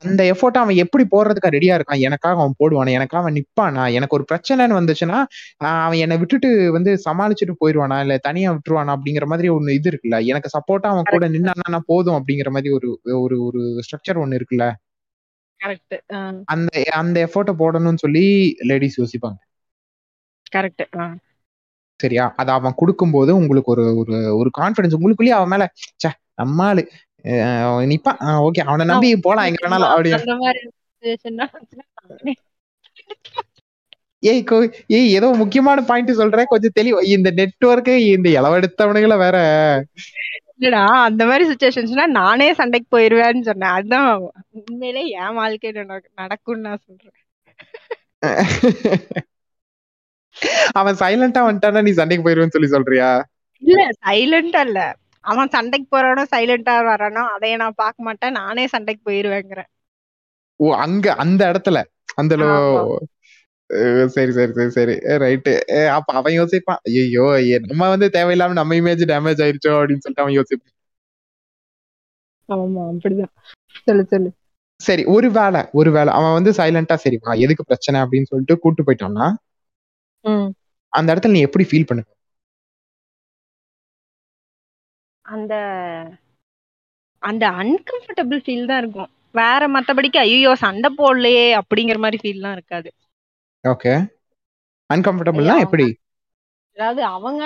அந்த 0.02 0.20
எஃபோர்ட்ட 0.30 0.62
அவன் 0.62 0.80
எப்படி 0.82 1.04
போடுறதுக்கு 1.12 1.52
ரெடியா 1.54 1.74
இருக்கான்? 1.76 2.02
எனக்காக 2.06 2.36
அவன் 2.36 2.56
போடுவானா? 2.60 2.90
எனக்காக 2.90 3.22
அவன் 3.22 3.36
நிப்பானா? 3.38 3.84
எனக்கு 3.96 4.16
ஒரு 4.18 4.24
பிரச்சனைன்னு 4.30 4.78
வந்துச்சுன்னா, 4.78 5.18
அவன் 5.80 6.00
என்ன 6.04 6.16
விட்டுட்டு 6.22 6.48
வந்து 6.76 6.92
சமாளிச்சுட்டு 7.06 7.54
போயிருவானா? 7.62 7.98
இல்ல 8.04 8.16
தனியா 8.28 8.50
விட்டுருவானா? 8.54 8.94
அப்படிங்கிற 8.96 9.26
மாதிரி 9.32 9.50
ஒண்ணு 9.56 9.76
இது 9.78 9.90
இருக்குல்ல. 9.92 10.18
எனக்கு 10.30 10.50
சப்போர்ட்டா 10.56 10.90
அவன் 10.94 11.10
கூட. 11.12 11.24
நின்னான்னா 11.36 11.80
போதும் 11.90 12.18
அப்படிங்கிற 12.18 12.50
மாரி 12.56 12.70
ஒரு 12.78 12.90
ஒரு 13.22 13.38
ஒரு 13.48 13.62
ஸ்ட்ரக்சர் 13.84 14.22
ஒண்ணு 14.22 14.38
இருக்குல்ல. 14.40 14.66
அந்த 16.52 16.70
அந்த 17.00 17.16
எஃபோர்ட்ட 17.26 17.52
போடணும்னு 17.60 18.02
சொல்லி 18.04 18.24
லேடீஸ் 18.70 19.00
யோசிப்பாங்க. 19.00 19.38
கரெக்ட். 20.52 20.82
சரியா? 22.00 22.24
அத 22.40 22.48
அவன் 22.52 22.78
குடுக்கும்போது 22.78 23.30
உங்களுக்கு 23.40 23.70
ஒரு 23.74 23.84
ஒரு 24.02 24.12
ஒரு 24.40 24.50
கான்ஃபிடன்ஸ் 24.58 24.96
உங்களுக்குள்ளேயே 24.98 25.36
அவன் 25.38 25.52
மேல 25.54 25.64
ச்சே 25.94 26.10
நம்ம 26.40 26.64
ஆளு 26.68 26.82
அ 26.84 27.11
நிப்பான். 27.92 28.20
ஓகே 28.46 28.62
அவன 28.68 28.86
நம்பி 28.92 29.10
போலாம் 29.26 29.48
எங்க 29.50 29.60
வேணாலும் 29.64 29.92
அப்படி 29.94 30.12
ஏய் 34.22 34.42
ஏய் 34.96 35.12
ஏதோ 35.16 35.28
முக்கியமான 35.40 35.78
பாயிண்ட் 35.88 36.10
சொல்றேன். 36.20 36.50
கொஞ்சம் 36.50 36.76
தெளிவா 36.78 37.00
இந்த 37.14 37.28
நெட்வொர்க் 37.38 37.92
இந்த 38.16 38.28
இளவெடுத்தவனுங்கள 38.38 39.14
வேற 39.24 39.36
இல்லடா 40.56 40.82
அந்த 41.06 41.22
மாரி 41.28 41.44
சிச்சுவேஷன்ஸ்னா 41.48 42.04
நானே 42.20 42.48
சண்டைக்கு 42.58 42.88
போயிருவேன்னு 42.96 43.42
சொன்னேன். 43.48 43.74
அதுதான் 43.76 44.08
உண்மையிலே 44.60 45.02
என் 45.22 45.38
வாழ்க்கையில 45.40 45.84
நட 45.90 46.04
நடக்கும்னு 46.20 46.66
நான் 46.68 46.84
சொல்றேன். 46.86 47.18
அவன் 50.80 50.98
சைலன்ட்டா 51.02 51.42
வந்துட்டான்னா 51.46 51.82
நீ 51.86 51.92
சண்டைக்கு 52.00 52.26
போயிருவேன்னு 52.26 52.56
சொல்லி 52.56 52.70
சொல்றியா? 52.76 53.10
இல்ல 53.62 53.80
சைலன்ட்டா 54.06 54.60
இல்ல. 54.68 54.80
அவன் 55.24 55.48
சண்டைக்கு 55.48 55.88
போறானோ, 55.92 56.22
சைலன்ட்டா 56.30 56.74
வரானோ 56.86 57.22
அதைய 57.34 57.56
நான் 57.56 57.76
பார்க்க 57.76 58.02
மாட்டேன். 58.02 58.32
நானே 58.32 58.66
சண்டைக்கு 58.66 59.10
போயிருவேங்கிறேன். 59.10 59.68
ஓ! 60.60 60.74
அங்க 60.76 61.14
அந்த 61.14 61.52
இடத்துல. 61.52 61.78
அந்த 62.14 62.32
சரி, 64.06 64.32
சரி, 64.32 64.52
சரி, 64.52 64.70
சரி. 64.70 64.94
ரைட்டு. 65.20 65.52
அப்ப 65.88 66.12
அவன் 66.12 66.32
யோசிப்பான். 66.32 66.80
ஐய்யய்யோ! 66.88 67.26
நம்ம 67.66 67.88
வந்து 67.88 68.08
தேவையில்லாம 68.12 68.52
நம்ம 68.52 68.74
இமேஜ் 68.74 69.04
டேமேஜ் 69.12 69.42
ஆயிருச்சோ 69.44 69.72
அப்படின்னு 69.74 70.04
சொல்லிட்டு 70.04 70.24
அவன் 70.24 70.38
யோசிப்பான். 70.38 70.72
ஆமா 72.48 72.82
அப்படிதான். 72.90 73.32
சொல்லு 73.86 74.04
சொல்லு. 74.06 74.30
சரி 74.80 75.04
ஒரு 75.06 75.30
வேள 75.30 75.56
ஒரு 75.72 75.90
வேள 75.92 76.10
அவன் 76.10 76.32
வந்து 76.32 76.50
சைலன்ட்டா 76.50 76.94
சரி 76.94 77.16
எதுக்கு 77.38 77.64
பிரச்சனை 77.64 78.00
அப்படின்னு 78.00 78.22
சொல்லிட்டு 78.22 78.58
கூட்டு 78.58 78.82
போயிட்டான்னா, 78.82 79.26
ம். 80.24 80.48
அந்த 80.92 81.14
இடத்துல 81.14 81.30
நீ 81.30 81.40
எப்படி 81.40 81.64
ஃபீல் 81.70 81.88
பண்ணுவ? 81.90 82.08
அந்த 85.32 85.54
அந்த 87.22 87.44
அன்கம்ஃபர்டபிள் 87.60 88.40
ஃபீல் 88.44 88.66
தான் 88.66 88.80
இருக்கும். 88.82 89.10
வேற 89.34 89.68
மத்தபடிக்கு 89.68 90.18
ஐய்யயோ! 90.18 90.52
சண்டை 90.56 90.88
போடலையே 90.98 91.46
அப்படிங்கிற 91.60 91.98
மாரி 91.98 92.18
ஃபீல்லாம் 92.22 92.52
இருக்காது. 92.52 92.88
ஓகே. 93.64 93.92
அன்கம்ஃபர்டபுள்னா 94.90 95.56
எப்படி? 95.58 95.86
அதாவது 96.76 97.02
அவங்க 97.12 97.42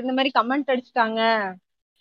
இந்த 0.00 0.12
மாரி 0.12 0.30
கமெண்ட் 0.34 0.72
அடிச்சுட்டாங்க. 0.72 1.20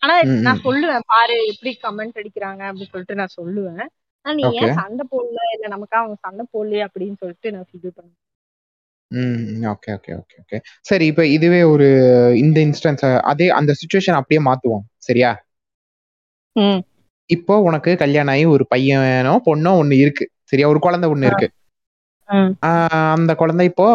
ஆனா 0.01 0.15
நான். 0.45 0.63
சொல்லுவேன் 0.65 1.07
பாரு 1.07 1.35
எப்படி 1.51 1.71
கமெண்ட் 1.83 2.19
அடிக்கிறாங்க 2.21 2.61
அப்படின்னு 2.69 2.93
சொல்லிட்டு 2.93 3.19
நான் 3.21 3.37
சொல்லுவேன். 3.39 3.83
ஆனா 4.25 4.33
நீ. 4.35 4.45
ஏன் 4.59 4.77
சண்டை 4.79 5.03
போடல? 5.11 5.39
இல்ல 5.55 5.67
நமக்கா 5.67 5.97
அவங்க 6.01 6.17
சண்டை 6.21 6.45
போடலையே 6.53 6.85
அப்படின்னு 6.87 7.17
சொல்லிட்டு 7.19 7.53
நான் 7.53 7.67
ஃபீல் 7.69 7.95
பண்ணுவேன். 7.97 8.21
ம். 9.11 9.45
Okay, 9.63 9.91
okay, 9.91 10.13
okay, 10.13 10.37
okay. 10.41 10.57
சரி 10.81 11.05
இப்ப 11.05 11.25
இதுவே 11.27 11.63
ஒரு 11.63 11.87
இந்த 12.37 12.61
இன்ஸ்டன்ஸ 12.61 13.19
அதே 13.23 13.49
அந்த 13.49 13.73
சிச்சுவேஷன் 13.73 14.13
அப்படியே 14.13 14.41
மாத்துவோம். 14.45 14.83
சரியா? 14.97 15.31
ம். 16.55 16.79
இப்போ 17.29 17.59
உனக்கு 17.59 17.95
கல்யாணம் 17.95 18.33
ஆகி 18.33 18.45
ஒரு 18.45 18.67
பையனோ, 18.75 19.33
பொண்ணோ 19.45 19.71
ஒண்ணு 19.81 19.91
இருக்கு. 19.97 20.29
சரியா? 20.43 20.67
ஒரு 20.67 20.79
குழந்தை 20.79 21.09
ஒண்ணு 21.09 21.23
ஆ. 21.23 21.27
இருக்கு. 21.27 21.47
ம். 22.29 22.51
ஆ 22.65 22.71
அந்த 23.13 23.35
குழந்தை 23.35 23.65
இப்போ 23.65 23.87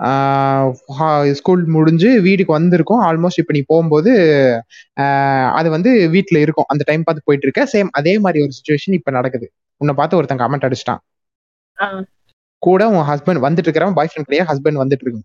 ஆ 0.00 0.10
ஹா 0.86 1.32
ஸ்கூல் 1.32 1.64
முடிஞ்சு 1.66 2.20
வீட்டுக்கு 2.20 2.52
வந்திருக்கும். 2.52 3.02
ஆல்மோஸ்ட் 3.02 3.40
இப்ப 3.42 3.52
நீ 3.52 3.62
போம்போது, 3.66 4.12
ஆ 5.00 5.04
அது 5.52 5.70
வந்து 5.70 6.08
வீட்ல 6.08 6.38
இருக்கும். 6.38 6.64
அந்த 6.68 6.84
டைம் 6.86 7.02
பார்த்து 7.02 7.24
போயிட்டு 7.26 7.48
இருக்க. 7.48 7.78
சேம் 7.78 7.88
அதே 7.90 8.18
மாரி 8.18 8.40
ஒரு 8.40 8.50
சிச்சுவேஷன் 8.50 8.92
இப்ப 8.92 9.10
நடக்குது. 9.10 9.46
உன்ன 9.80 9.94
பார்த்து 9.94 10.16
ஒருத்தன் 10.16 10.38
கமெண்ட் 10.38 10.66
அடிச்சுட்டான். 10.68 11.00
ஆ. 11.78 11.86
கூட 12.66 12.82
உன் 12.96 13.08
ஹஸ்பண்ட் 13.10 13.44
வந்துட்டு 13.46 13.68
இருக்கிறவன் 13.68 13.98
பாய் 13.98 14.08
ஃப்ரெண்ட் 14.10 14.28
கிடையாது. 14.28 14.50
ஹஸ்பண்ட் 14.52 14.80
வந்துட்டு 14.82 15.04
இருக்கு. 15.06 15.24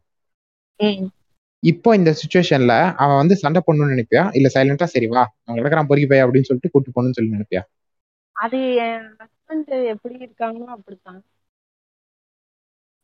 இப்போ 1.63 1.89
இந்த 1.95 2.11
சிச்சுவேஷன்ல 2.19 2.73
அவன் 3.03 3.19
வந்து 3.21 3.35
சண்டை 3.41 3.59
போடணும்னு 3.65 3.93
நினைப்பியா? 3.93 4.23
இல்ல 4.37 4.47
சைலன்ட்டா 4.55 4.87
சரி 4.93 5.07
வா, 5.07 5.23
அவன் 5.43 5.59
கிடக்குறான் 5.59 5.89
பொறுக்கி 5.89 6.07
பைய 6.09 6.25
அப்படின்னு 6.25 6.49
சொல்லிட்டு 6.49 6.71
கூட்டு 6.73 6.95
போணும்னு 6.95 7.17
சொல்லி 7.17 7.35
நினைப்பியா? 7.35 7.61
அது 8.45 8.59
ஹஸ்பண்ட் 9.21 9.71
எப்படி 9.93 10.15
இருக்காங்களோ 10.25 10.67
அப்படித்தான். 10.77 11.21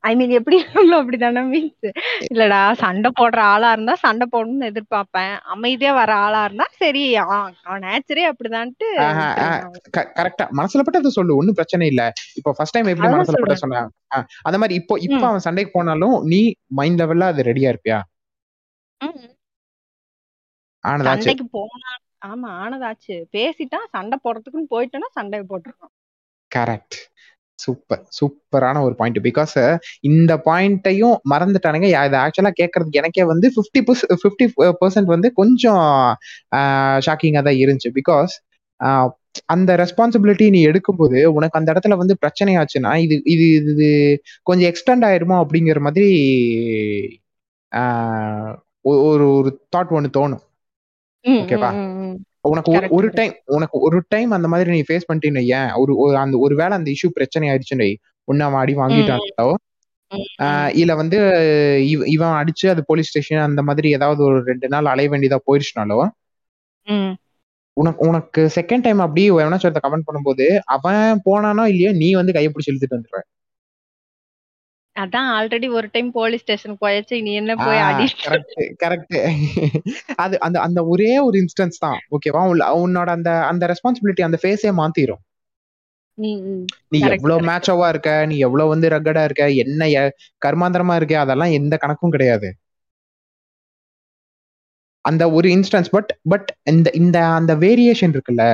ஐ 0.03 0.15
மீன் 0.15 0.29
எப்படி 0.29 0.57
இருக்காங்களோ 0.59 0.97
அப்படித்தானே 0.97 1.41
மீன்ஸ் 1.45 1.87
இல்லடா 2.29 2.71
சண்டை 2.73 3.11
போடுற 3.19 3.37
ஆளா 3.45 3.71
இருந்தா 3.71 3.95
சண்டை 3.95 4.25
போடணும்னு 4.31 4.69
எதிர்பார்ப்பேன். 4.69 5.39
அமைதியா 5.45 5.93
வர 5.93 6.15
ஆளா 6.15 6.43
இருந்தா 6.43 6.67
சரி 6.77 7.03
நேச்சரே 7.79 8.23
அப்படிதான்ட்டு 8.31 8.87
ஆஹா, 8.99 9.25
ஆ, 9.25 9.47
விட்டுருவேன் 9.47 9.65
அவன. 9.65 9.91
க 9.91 10.13
கரெக்ட்டா. 10.17 10.45
மனசுல 10.51 10.83
பட்டத 10.83 11.07
சொல்லு. 11.07 11.35
ஒண்ணும் 11.35 11.53
பிரச்சனை 11.53 11.87
இல்ல. 11.87 12.03
இப்போ 12.35 12.53
ஃபர்ஸ்ட் 12.57 12.71
டைம் 12.71 12.85
எப்படி 12.85 13.07
மனசுல 13.07 13.35
பட்டத 13.35 13.55
சொல்றேன். 13.55 13.55
சொன்ன? 13.55 13.83
ஆ 14.15 14.25
அந்த 14.41 14.57
மாரி 14.57 14.73
இப்போ 14.73 14.97
இப்போ. 14.99 15.25
அவன் 15.27 15.39
சண்டைக்கு 15.39 15.71
போனாலும், 15.71 16.23
நீ 16.23 16.41
மைண்ட் 16.73 17.01
லெவல்ல 17.01 17.27
அது 17.27 17.43
ரெடியா 17.43 17.71
இருப்பியா? 17.73 17.99
ஆனதாச்சு. 20.83 21.25
சண்டைக்கு 21.25 21.47
போனா 21.49 21.91
ஆமா 22.27 22.49
ஆனதாச்சு. 22.63 23.15
பேசிட்டான் 23.31 23.87
சண்டை 23.89 24.17
போடுறதுக்குன்னு 24.23 24.71
போயிட்டேன்னா 24.71 25.09
சண்டைய 25.15 25.43
போட்டுருவான். 25.49 25.93
கரெக்ட். 26.51 26.97
சூப்பர். 27.63 28.01
சூப்பரான 28.17 28.81
ஒரு 28.87 28.95
பாயிண்ட். 28.99 29.19
பிகாஸ் 29.27 29.55
இந்த 30.09 30.31
பாயிண்ட்டையும் 30.47 31.15
மறந்துட்டானுங்க. 31.33 31.87
இத 32.07 32.15
ஆக்சுவலா 32.25 32.51
கேட்கறதுக்கு 32.61 33.01
எனக்கே 33.01 33.25
வந்து 33.33 33.47
50 33.57 33.81
பர்ஸ் 33.87 34.03
50% 34.23 35.15
வந்து 35.15 35.31
கொஞ்சம் 35.41 35.83
ஆ 36.57 36.61
ஷாக்கிங்கா 37.07 37.43
தான் 37.49 37.61
இருந்துச்சு. 37.63 37.91
பிகாஸ் 37.99 38.35
அந்த 39.53 39.71
ரெஸ்பான்சிபிலிட்டி 39.81 40.45
நீ 40.55 40.59
எடுக்கும்போது, 40.69 41.19
உனக்கு 41.37 41.57
அந்த 41.59 41.69
இடத்துல 41.73 41.95
வந்து 42.01 42.15
பிரச்சனை 42.23 42.53
ஆச்சுன்னா, 42.61 42.91
இது 43.05 43.15
இது 43.33 43.45
இது 43.73 43.87
கொஞ்சம் 44.49 44.69
எக்ஸ்டெண்ட் 44.71 45.05
ஆயிருமோ 45.09 45.35
அப்படிங்கிற 45.43 45.79
மாதிரி 45.87 46.07
ஒரு 48.91 49.25
ஒரு 49.37 49.49
தாட் 49.75 49.93
ஒண்ணு 49.97 50.09
தோணும். 50.17 50.43
ஓகேவா? 51.25 51.69
உனக்கு 52.45 52.71
ஒரு 52.71 52.87
ஒரு. 52.91 53.07
டைம் 53.17 53.33
உனக்கு 53.55 53.77
ஒரு 53.79 53.97
டைம் 54.07 54.31
அந்த 54.31 54.47
மாதிரி 54.47 54.69
நீ 54.71 54.81
ஃபேஸ் 54.87 55.07
பண்ணிட்டேன்னு 55.07 55.41
வையேன், 55.41 55.69
ஒரு 55.81 55.93
அந்த 56.21 56.35
ஒரு 56.39 56.53
வேள 56.55 56.71
அந்த 56.75 56.89
இஷ்யூ 56.95 57.09
பிரச்சனை 57.17 57.47
ஆயிடுச்சுன்னு 57.51 57.89
ஒண்ணு 58.27 58.45
அவன் 58.47 58.61
அடி 58.61 58.73
ம். 60.11 60.67
இல்ல 60.75 60.91
வந்து 60.95 61.17
இவ 61.89 62.05
இவன் 62.09 62.35
அடிச்சு 62.39 62.65
அது 62.69 62.81
போலீஸ் 62.87 63.09
ஸ்டேஷன் 63.09 63.43
அந்த 63.47 63.61
மாதிரி 63.63 63.89
ஏதாவது 63.97 64.21
ஒரு 64.27 64.37
2 64.45 64.69
நாள் 64.73 64.91
அலைய 64.93 65.09
வேண்டியதா 65.11 65.39
போயிருச்சுனாலோ, 65.47 65.99
ம். 66.87 67.11
உனக்கு 67.77 68.01
உனக்கு 68.09 68.41
செகண்ட் 68.55 68.85
டைம் 68.85 69.01
அப்படி 69.05 69.23
எவனாச்சும் 69.35 69.69
ஒருத்தன் 69.69 69.85
கமெண்ட் 69.87 70.07
பண்ணும்போது, 70.09 70.45
அவன் 70.75 71.21
போனானோ 71.27 71.65
இல்லையோ, 71.73 71.91
நீ 72.01 72.09
வந்து 72.19 72.35
கைய 72.37 72.49
பிடிச்சு 72.51 72.71
இழுத்துட்டு 72.71 72.97
வந்துருவ. 72.97 73.21
அதான் 74.99 75.27
ஆல்ரெடி 75.35 75.67
ஒரு 75.69 75.87
டைம் 75.91 76.09
போலீஸ் 76.11 76.43
ஸ்டேஷன் 76.43 76.77
போயாச்சு. 76.81 77.15
நீ 77.21 77.31
என்ன 77.33 77.53
போய் 77.57 77.81
அடி 77.87 78.05
கரெக்ட், 78.23 78.53
கரெக்ட். 78.83 79.15
அது 80.23 80.35
அந்த 80.39 80.57
அந்த 80.59 80.79
ஒரே 80.85 81.11
ஒரு 81.27 81.37
இன்ஸ்டன்ஸ் 81.43 81.79
தான். 81.79 81.99
ஓகேவா? 82.15 82.43
உன்னோட 82.83 83.09
அந்த 83.17 83.31
அந்த 83.51 83.63
ரெஸ்பான்சிபிலிட்டி 83.73 84.23
அந்த 84.27 84.39
ஃபேஸே 84.43 84.71
மாத்திரும். 84.81 85.21
நீ 86.17 86.29
கரெக்ட். 87.03 87.45
மேச்சோவா 87.49 87.89
இருக்க, 87.89 88.11
நீ 88.25 88.37
எவ்ளோ 88.45 88.65
வந்து 88.67 88.87
ரக்கடா 88.89 89.23
இருக்க, 89.23 89.43
என்ன 89.63 89.83
கர்மாந்திரமா 90.41 90.95
இருக்க, 90.95 91.15
அதெல்லாம் 91.19 91.55
எந்த 91.59 91.75
கணக்கும் 91.83 92.15
கிடையாது. 92.15 92.49
அந்த 95.05 95.23
ஒரு 95.31 95.47
இன்ஸ்டன்ஸ் 95.49 95.89
பட் 95.91 96.11
பட் 96.29 96.49
இந்த 96.65 96.89
இந்த 96.95 97.17
அந்த 97.37 97.51
வேரியேஷன் 97.57 98.13
இருக்குல்ல, 98.15 98.45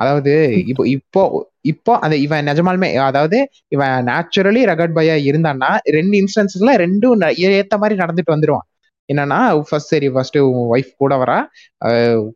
அதாவது. 0.00 0.32
இப்போ 0.70 0.82
இப்போ 0.94 1.22
இப்போ 1.64 1.92
அந்த 1.98 2.16
இவன் 2.18 2.46
நிஜமாலுமே 2.46 2.88
அதாவது 3.04 3.38
இவன் 3.68 3.94
நேச்சுரலி 4.08 4.62
ரகட் 4.66 4.96
பாயா 4.96 5.16
இருந்தான்னா, 5.28 5.68
2 5.90 6.16
இன்ஸ்டன்ஸ்ல 6.20 6.72
2ம் 6.78 7.20
ந 7.20 7.26
ஏத்த 7.50 7.76
மாரி 7.78 7.96
நடந்துட்டு 7.96 8.34
வந்துருவான். 8.34 8.66
என்னன்னா, 9.08 9.38
ஃபர்ஸ்ட் 9.68 9.92
சரி 9.92 10.08
ஃபர்ஸ்ட் 10.10 10.38
உன் 10.48 10.68
ஒய்ஃப் 10.70 10.92
கூட 10.96 11.14
வரா, 11.16 11.38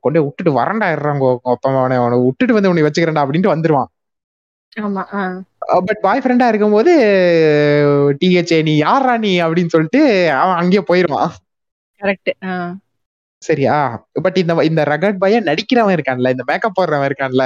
கொண்டு 0.01 0.19
விட்டுட்டு 0.25 0.53
வரேன்டா 0.59 0.89
இருடா 0.95 1.13
உங்க 1.17 1.29
உங்க 1.37 1.53
அப்பா 1.53 1.71
மகனே, 1.77 1.99
அவன 2.01 2.19
விட்டுட்டு 2.25 2.57
வந்து 2.59 2.71
உன்னை 2.73 2.85
வச்சுக்கிறேன்டா 2.85 3.25
அப்படின்ட்டு 3.25 3.55
வந்துருவான். 3.55 3.89
பட் 5.87 6.01
பாய் 6.01 6.21
ஃப்ரெண்டா 6.21 6.49
இருக்கும்போது, 6.49 6.93
"டிஹெச்ஏ 8.21 8.59
நீ 8.63 8.75
யார்றா 8.83 9.15
நீ?" 9.19 9.33
அப்படின்னு 9.43 9.75
சொல்லிட்டு 9.75 10.03
அவன் 10.37 10.61
அங்கேயே 10.61 10.83
போயிருவான். 10.91 11.31
கரெக்ட். 12.01 12.31
சரியா? 13.43 13.77
பட் 14.25 14.39
இந்த 14.43 14.53
இந்த 14.69 14.83
ரகட் 14.91 15.21
பாயா 15.23 15.41
நடிக்கிறவன் 15.49 15.97
இருக்கான்ல, 15.97 16.33
இந்த 16.35 16.45
மேக்கப் 16.49 16.77
போடுறவன் 16.79 17.09
இருக்கான்ல. 17.11 17.45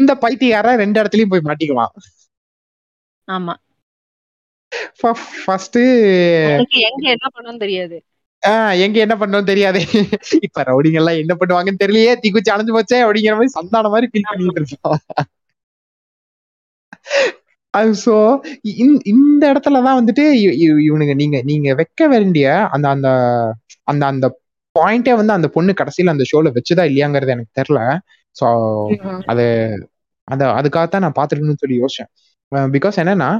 இந்த 0.00 0.12
பைத்தியக்காரன் 0.22 0.80
2 0.80 1.00
இடத்துலயும் 1.02 1.32
போய் 1.32 1.46
மாட்டிக்குவான். 1.46 1.92
ஆமா. 3.28 3.54
ஃப 4.98 5.10
ஃபர்ஸ்ட்டு 5.36 5.82
அவனுக்கு 6.46 6.78
எங்க 6.88 7.04
என்ன 7.14 7.26
பண்ணணும்னு 7.34 7.62
தெரியாது. 7.64 7.96
ஆஹ் 8.42 8.74
எங்க 8.84 8.96
என்ன 9.00 9.14
பண்ணோம் 9.16 9.50
தெரியாதே 9.50 9.82
இப்ப 10.46 10.62
ரவுடிங்க 10.62 11.00
எல்லாம் 11.00 11.20
என்ன 11.22 11.34
பண்ணுவாங்கன்னு 11.40 11.82
தெரியலையே 11.82 12.12
தீக்குச்சி 12.22 12.52
அணைஞ்சு 12.54 12.76
போச்சே 12.76 12.98
அப்படிங்கிற 13.04 13.36
மாதிரி 13.38 13.56
சந்தான 13.56 13.90
மாதிரி 13.94 14.08
ஃபீல் 14.12 14.28
பண்ணிட்டு 14.28 14.92
அது 17.74 17.92
சோ 18.02 18.14
இந்த 19.12 19.42
இடத்துலதான் 19.50 19.98
வந்துட்டு 20.00 20.24
இவனுங்க 20.86 21.14
நீங்க 21.14 21.38
நீங்க 21.44 21.68
வைக்க 21.74 22.08
வேண்டிய 22.08 22.46
அந்த 22.74 22.86
அந்த 22.88 23.08
அந்த 23.88 24.02
அந்த 24.06 24.26
பாயிண்டே 24.74 25.12
வந்து 25.16 25.32
அந்த 25.32 25.48
பொண்ணு 25.48 25.72
கடைசியில 25.72 26.14
அந்த 26.14 26.24
ஷோல 26.30 26.52
வச்சுதா 26.56 26.84
இல்லையாங்கிறது 26.88 27.34
எனக்கு 27.34 27.56
தெரியல 27.60 27.80
சோ 28.36 28.46
அது 29.26 29.44
அத 30.28 30.42
அதுக்காகத்தான் 30.58 31.04
நான் 31.04 31.18
பாத்துருக்கணும்னு 31.18 31.62
சொல்லி 31.62 31.76
யோசிச்சேன். 31.80 32.10
பிகாஸ் 32.72 32.96
என்னன்னா 33.02 33.30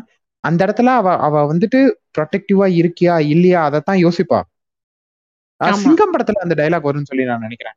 அந்த 0.44 0.60
இடத்துல 0.66 0.90
அவ 0.96 1.08
அவ 1.18 1.42
வந்துட்டு 1.46 1.78
ப்ரொடெக்டிவா 2.14 2.66
இருக்கியா 2.80 3.14
இல்லையா 3.34 3.60
அதைத்தான் 3.68 4.02
யோசிப்பா. 4.04 4.40
சிங்கம் 5.80 6.12
படத்துல 6.14 6.44
அந்த 6.44 6.54
டைலாக் 6.54 6.86
வரும்னு 6.88 7.10
சொல்லி 7.10 7.24
நான் 7.24 7.44
நினைக்கிறேன். 7.46 7.76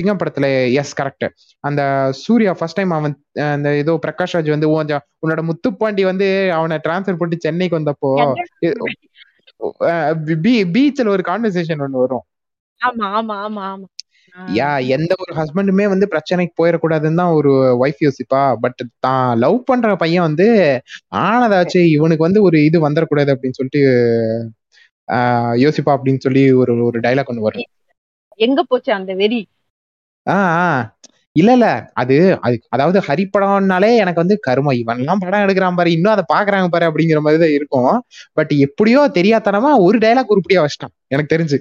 சிங்கம் 0.00 0.20
படத்துல 0.20 0.46
எஸ் 0.80 0.96
கரெக்ட் 1.00 1.26
அந்த 1.64 1.82
சூர்யா 2.22 2.52
ஃபர்ஸ்ட் 2.52 2.78
டைம் 2.78 2.92
அவன் 2.92 3.14
அந்த 3.48 3.68
ஏதோ 3.82 3.92
பிரகாஷ் 4.06 4.34
ராஜ் 4.36 4.50
வந்து 4.54 4.68
உன்னோட 5.22 5.42
முத்துப்பாண்டி 5.50 6.02
வந்து 6.04 6.28
அவனை 6.56 6.78
டிரான்ஸ்ஃபர் 6.86 7.20
பண்ணி 7.20 7.36
சென்னைக்கு 7.38 7.78
வந்தப்போ 7.78 8.10
பீச்ல 10.74 11.08
ஒரு 11.08 11.22
கான்வர்சேஷன் 11.24 11.82
ஒண்ணு 11.84 12.02
வரும். 12.02 12.24
ஆமா 12.80 13.06
ஆமா 13.14 13.34
ஆமா 13.44 13.62
ஆமா. 13.66 13.86
யா 14.54 14.68
எந்த 14.94 15.12
ஒரு 15.22 15.32
ஹஸ்பண்டுமே 15.34 15.84
வந்து 15.88 16.06
பிரச்சனைக்கு 16.08 16.54
போயிடக்கூடாதுன்னு 16.60 17.14
தான் 17.14 17.34
ஒரு 17.34 17.50
ஒய்ஃப் 17.82 18.00
யோசிப்பா. 18.00 18.40
பட் 18.62 18.80
தான் 18.98 19.38
லவ் 19.38 19.58
பண்ற 19.64 19.96
பையன் 19.96 20.26
வந்து 20.28 20.46
ஆனதாச்சு 21.24 21.80
இவனுக்கு 21.92 22.22
வந்து 22.22 22.42
ஒரு 22.42 22.58
இது 22.64 22.78
வந்துடக்கூடாது 22.86 23.32
அப்படின்னு 23.34 23.58
சொல்லிட்டு 23.58 23.82
ஆஹ் 25.08 25.54
யோசிப்பா 25.62 25.92
அப்படின்னு 25.96 26.18
சொல்லி 26.18 26.42
ஒரு 26.60 26.74
ஒரு 26.84 26.98
டைலாக் 27.00 27.30
ஒன்று 27.32 27.46
வரும். 27.46 27.68
எங்க 28.40 28.60
போச்சு 28.64 28.90
அந்த 28.92 29.12
வெறி? 29.14 29.40
ஆஹ். 30.26 30.82
இல்ல 31.36 31.50
இல்ல. 31.56 31.68
அது 32.00 32.16
அது 32.46 32.56
அதாவது 32.74 32.98
ஹரி 33.06 33.24
படம்னாலே 33.28 33.90
எனக்கு 34.02 34.22
வந்து 34.22 34.36
கருமா 34.46 34.72
இவன் 34.80 35.00
எல்லாம் 35.00 35.22
படம் 35.22 35.44
எடுக்கிறான் 35.44 35.78
பாரு. 35.78 35.90
இன்னும் 35.96 36.14
அதை 36.14 36.24
பாக்குறாங்க 36.32 36.68
பாரு 36.68 36.88
அப்படிங்கிற 36.90 37.20
மாதிரி 37.24 37.40
தான் 37.44 37.54
இருக்கும். 37.56 37.94
பட் 38.38 38.52
எப்படியோ 38.66 39.00
தெரியாதனமா 39.16 39.70
ஒரு 39.86 39.98
டைலாக் 40.04 40.32
உருப்படியா 40.34 40.62
வச்சிட்டான். 40.64 40.94
எனக்கு 41.10 41.32
தெரிஞ்சு. 41.34 41.58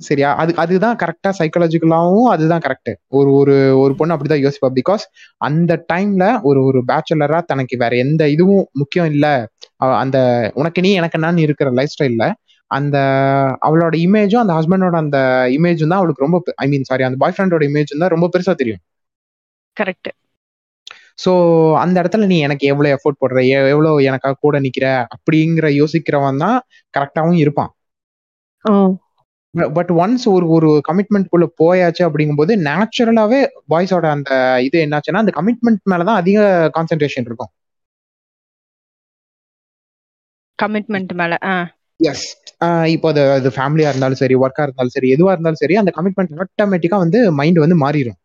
சரியா? 0.00 0.30
அது 0.40 0.52
அதுதான் 0.62 0.96
கரெக்டா 1.02 1.30
சைக்காலஜிக்கலாவும் 1.38 2.26
அதுதான் 2.32 2.64
கரெக்ட் 2.64 2.90
ஒரு 3.18 3.30
ஒரு 3.36 3.54
ஒரு 3.82 3.92
பொண்ணு 3.98 4.14
அப்படிதான் 4.14 4.42
யோசிப்பா. 4.44 4.68
பிகாஸ் 4.78 5.04
அந்த 5.40 5.72
டைம்ல 5.92 6.24
ஒரு 6.42 6.60
ஒரு 6.68 6.80
பேச்சுலரா 6.90 7.38
தனக்கு 7.46 7.76
வேற 7.76 7.92
எந்த 8.04 8.22
இதுவும் 8.34 8.64
முக்கியம் 8.74 9.10
இல்ல. 9.14 9.26
அந்த 10.00 10.18
உனக்கு 10.54 10.80
நீ 10.80 10.90
எனக்கு 10.94 11.18
நான் 11.18 11.44
இருக்கிற 11.46 11.70
லைஃப் 11.72 11.94
ஸ்டைல்ல 11.94 12.26
அந்த 12.70 12.96
அவளோட 13.62 13.94
இமேஜும் 14.04 14.42
அந்த 14.42 14.54
ஹஸ்பண்டோட 14.54 14.96
அந்த 14.96 15.18
இமேஜும் 15.56 15.88
தான் 15.88 16.00
அவளுக்கு 16.00 16.24
ரொம்ப 16.24 16.38
ஐ 16.56 16.68
மீன் 16.68 16.84
சாரி 16.84 17.04
அந்த 17.04 17.18
பாய் 17.18 17.34
ஃப்ரெண்டோட 17.34 17.64
இமேஜும் 17.68 18.02
தான் 18.02 18.14
ரொம்ப 18.14 18.28
பெருசா 18.34 18.54
தெரியும். 18.54 18.82
கரெக்ட் 19.76 20.10
ஸோ 21.18 21.32
அந்த 21.76 21.96
இடத்துல 22.02 22.26
நீ 22.26 22.38
எனக்கு 22.40 22.64
எவ்வளவு 22.66 22.94
எஃபோர்ட் 22.96 23.20
போடுற 23.20 23.40
எ- 23.50 23.68
எவ்வளவு 23.70 24.04
எனக்காக 24.04 24.38
கூட 24.40 24.56
நிக்கிற 24.60 24.86
அப்படிங்கிற 25.14 25.66
யோசிக்கிறவன் 25.78 26.42
தான் 26.44 26.58
கரெக்டாவும் 26.94 27.38
இருப்பான். 27.44 27.72
பட் 29.74 29.90
ஒன்ஸ் 29.96 30.24
ஒரு 30.28 30.46
ஒரு 30.48 30.70
கமிட்மெண்ட் 30.88 31.28
குள்ள 31.28 31.46
போயாச்சு 31.60 32.02
அப்படிங்கும்போது 32.06 32.52
நேச்சுரலாவே 32.66 33.40
பாய்ஸோட 33.72 34.06
அந்த 34.16 34.30
இது 34.66 34.78
என்னாச்சுன்னா 34.86 35.22
அந்த 35.24 35.32
கமிட்மெண்ட் 35.38 35.82
மேலதான் 35.92 36.20
அதிக 36.22 36.40
கான்சென்ட்ரேஷன் 36.76 37.26
இருக்கும். 37.26 37.52
கமிட்மெண்ட் 40.58 41.12
மேல 41.14 41.34
ஆ. 41.46 41.54
எஸ் 42.00 42.26
இப்போ 42.94 43.06
அது 43.12 43.22
அது 43.32 43.48
ஃபேமிலியா 43.56 43.90
இருந்தாலும் 43.92 44.20
சரி 44.20 44.36
ஒர்க்கா 44.42 44.64
இருந்தாலும் 44.66 44.94
சரி 44.96 45.08
எதுவா 45.14 45.32
இருந்தாலும் 45.34 45.62
சரி 45.62 45.76
அந்த 45.82 45.92
கமிட்மெண்ட் 45.96 46.40
ஆட்டோமேட்டிக்கா 46.44 46.98
வந்து 47.04 47.20
மைண்ட் 47.40 47.64
வந்து 47.64 47.78
மாறிடும் 47.82 48.18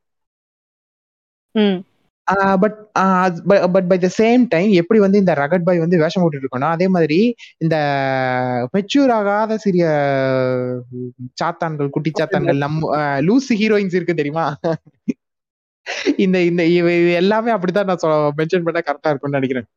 but 2.62 2.76
but 3.74 3.88
by 3.92 3.98
the 4.00 4.10
same 4.18 4.42
time 4.50 4.70
எப்படி 4.82 5.00
வந்து 5.04 5.22
இந்த 5.22 5.34
ரகட் 5.42 5.66
பாய் 5.68 5.84
வந்து 5.84 6.02
வேஷம் 6.04 6.24
போட்டுட்டு 6.24 6.46
இருக்கோம்னா 6.46 6.70
அதே 6.76 6.88
மாதிரி 6.96 7.18
இந்த 7.60 7.76
மெச்சூர் 8.76 9.12
ஆகாத 9.18 9.58
சிறிய 9.66 9.86
சாத்தான்கள் 11.42 11.94
குட்டி 11.96 12.12
சாத்தான்கள் 12.14 12.64
நம்ம 12.66 13.00
லூஸ் 13.28 13.50
ஹீரோயின்ஸ் 13.62 13.98
இருக்கு 13.98 14.20
தெரியுமா? 14.22 14.46
இந்த 16.24 16.38
இந்த 16.50 16.62
இது 16.74 16.92
எல்லாமே 17.22 17.52
அப்படித்தான் 17.56 17.90
நான் 17.90 18.04
மென்ஷன் 18.40 18.66
பண்ண 18.68 18.82
கரெக்டா 18.82 19.12
இருக்கும்னு 19.12 19.40
நினைக்கிறேன். 19.40 19.68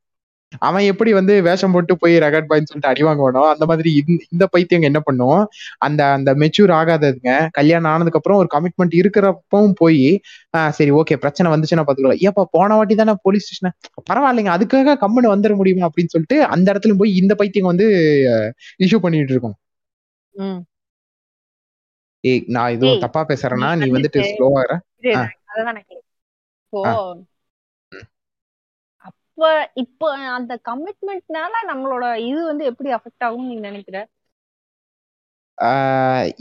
அவன் 0.60 0.84
எப்படி 0.84 1.12
வந்து 1.12 1.34
வேஷம் 1.42 1.72
போட்டு 1.72 1.94
போய் 1.96 2.14
ரகட் 2.18 2.48
பாய்ன்னு 2.48 2.68
சொல்லிட்டு 2.68 2.90
அடி 2.90 3.02
வாங்குவானோ 3.02 3.42
அந்த 3.50 3.64
மாதிரி 3.66 3.90
இந்த 4.28 4.44
பைத்தியங்க 4.52 4.88
என்ன 4.90 5.00
பண்ணும்? 5.00 5.42
அந்த 5.78 6.00
அந்த 6.12 6.30
மெச்சூர் 6.34 6.72
ஆகாததுங்க. 6.78 7.30
கல்யாணம் 7.50 7.90
ஆனதுக்கு 7.90 8.18
அப்புறம் 8.18 8.38
ஒரு 8.38 8.50
கமிட்மெண்ட் 8.54 8.94
இருக்கிறப்பவும் 9.00 9.76
போய் 9.76 10.02
சரி 10.70 10.92
ஓகே 10.92 11.16
பிரச்சனை 11.16 11.52
வந்துச்சுன்னா 11.52 11.84
பாத்துக்கலாம். 11.86 12.22
ஏப்பா 12.28 12.44
போன 12.50 12.76
வாட்டி 12.76 12.94
தானே 12.94 13.14
போலீஸ் 13.22 13.46
ஸ்டேஷன் 13.46 13.76
பரவாயில்லைங்க 14.10 14.52
அதுக்காக 14.56 14.96
கம்முன்னு 15.02 15.34
வந்துட 15.34 15.54
முடியுமா? 15.56 15.88
அப்படின்னு 15.88 16.14
சொல்லிட்டு 16.14 16.38
அந்த 16.54 16.66
இடத்துல 16.72 16.96
போய் 16.96 17.12
இந்த 17.16 17.34
பைத்தியம் 17.34 17.72
வந்து 17.72 17.88
இஷ்யூ 18.80 18.98
பண்ணிட்டு 18.98 19.34
இருக்கோம். 19.34 19.56
ஏய் 22.24 22.44
நான் 22.48 22.68
ஏய், 22.68 23.00
தப்பா 23.00 23.20
பேசுறேன்னா 23.28 23.68
நீ 23.74 23.86
வந்துட்டு 23.96 24.20
ஸ்லோவா 24.30 24.60
இரு, 24.64 24.76
ஆ. 25.16 25.22
அதுதான் 25.50 25.68
நான் 25.70 25.82
கேக்குறேன். 25.82 26.06
இப்போ 29.34 29.48
இப்போ 29.74 30.06
அந்த 30.34 30.52
கமிட்மெண்ட்னால 30.64 31.52
நம்மளோட 31.70 32.04
இது 32.24 32.40
வந்து 32.46 32.64
எப்படி 32.64 32.90
அஃபெக்ட் 32.92 33.24
ஆகும் 33.26 33.48
நீ 33.48 33.54
நினைக்கிற? 33.60 33.98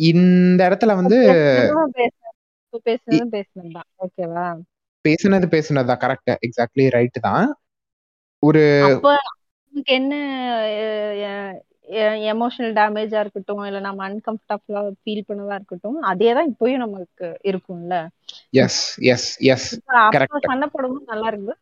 இந்த 0.10 0.60
இடத்துல 0.68 0.94
வந்து 1.00 1.18
பேசுனது- 1.96 2.12
இப்ப 2.64 2.80
பேசுனதும் 2.86 3.34
பேசுனது 3.34 3.72
தான் 3.74 3.88
ஓகேவா? 4.00 4.46
பேசுனது 5.06 5.48
பேசுனதா 5.56 5.96
கரெக்ட் 6.04 6.32
எக்ஸாக்ட்லி 6.46 6.86
ரைட் 6.96 7.20
தான். 7.22 7.48
ஒரு 8.44 8.62
என்ன 9.92 10.14
எமோஷனல் 12.30 12.76
டேமேஜா 12.78 13.20
இருக்கட்டும் 13.20 13.62
இல்ல 13.66 13.80
நம்ம 13.80 14.04
அன்கம்ஃபர்டபுளா 14.08 14.82
ஃபீல் 15.00 15.28
பண்ணதா 15.28 15.56
இருக்கட்டும் 15.56 15.98
அதே 16.12 16.30
தான் 16.34 16.50
இப்பயும் 16.52 16.84
நமக்கு 16.84 17.28
இருக்கும்ல. 17.44 17.96
Yes 18.64 18.82
yes 19.14 19.30
yes 19.50 19.68
Correct. 20.16 20.36
சண்டை 20.48 20.68
போடும்போது 20.68 21.06
நல்லா 21.08 21.30
இருக்கு 21.34 21.54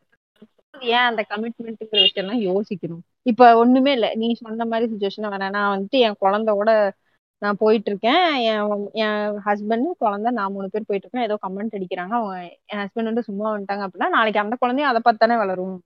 ஏன் 0.88 1.06
அந்த 1.08 1.22
கமிட்மெண்ட்ங்கிற 1.28 2.02
எல்லாம் 2.14 2.40
யோசிக்கணும். 2.42 3.02
இப்ப 3.22 3.56
ஒண்ணுமே 3.56 3.92
இல்ல. 3.92 4.08
நீ 4.14 4.28
சொன்ன 4.34 4.64
மாதிரி 4.64 4.90
சுச்சுவேஷன் 4.92 5.32
வரேன் 5.34 5.54
நான் 5.56 5.72
வந்துட்டு 5.74 5.98
என் 5.98 6.20
குழந்தையோட 6.20 6.70
நான் 7.42 7.58
போயிட்டு 7.58 7.90
இருக்கேன் 7.90 8.24
என் 8.50 8.66
என் 9.04 9.38
ஹஸ்பண்ட் 9.46 9.88
குழந்தை 9.98 10.30
நான் 10.30 10.52
மூணு 10.52 10.68
பேர் 10.68 10.88
போயிட்டு 10.88 11.06
இருக்கேன் 11.06 11.26
ஏதோ 11.28 11.38
கமெண்ட் 11.42 11.76
அடிக்கிறாங்க. 11.78 12.14
அவங்க 12.20 12.36
என் 12.66 12.80
ஹஸ்பண்ட் 12.82 13.10
வந்து 13.10 13.22
சும்மா 13.22 13.46
வந்துட்டாங்க 13.50 13.84
அப்படின்னா 13.86 14.08
நாளைக்கு 14.08 14.42
அந்த 14.44 14.56
குழந்தையும் 14.56 14.90
அதை 14.90 15.00
பார்த்து 15.02 15.24
தானே 15.24 15.36
வளரும். 15.36 15.76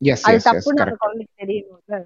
எஸ் 0.00 0.24
அது 0.24 0.40
தப்புன்னு 0.48 0.84
அந்த 0.86 0.96
குழந்தைக்கு 0.96 1.34
தெரியணும்ல 1.42 1.98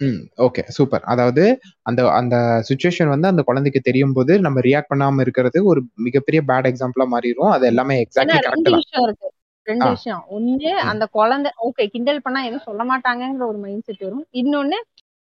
ம் 0.00 0.22
ஓகே 0.36 0.62
சூப்பர் 0.68 1.04
அதாவது 1.04 1.42
அந்த 1.82 2.00
அந்த 2.10 2.36
சுச்சுவேஷன் 2.68 3.06
வந்து 3.06 3.28
அந்த 3.28 3.42
குழந்தைக்கு 3.42 3.80
தெரியும் 3.80 4.12
போது 4.12 4.40
நம்ம 4.40 4.60
ரியாக்ட் 4.60 4.90
பண்ணாம 4.92 5.20
இருக்கிறது 5.20 5.58
ஒரு 5.64 5.80
மிகப்பெரிய 5.96 6.40
பேட் 6.46 6.68
எக்ஸாம்பிளா 6.70 7.06
மாறிடும் 7.12 7.52
அது 7.52 7.66
எல்லாமே 7.66 7.96
எக்ஸாக்ட்லி 8.04 8.40
கரெக்ட் 8.40 9.33
ரெண்டு 9.70 9.86
விஷயம். 9.88 10.22
ஒண்ணு. 10.36 10.72
அந்த 10.92 11.04
குழந்தை 11.18 11.50
ஓகே 11.66 11.86
கிண்டல் 11.94 12.24
பண்ணா 12.26 12.42
எதுவும் 12.48 12.66
சொல்ல 12.68 12.82
மாட்டாங்கங்கிற 12.90 13.46
ஒரு 13.52 13.60
மைண்ட் 13.64 13.86
செட் 13.88 14.04
வரும். 14.06 14.26
இன்னொன்னு 14.42 14.78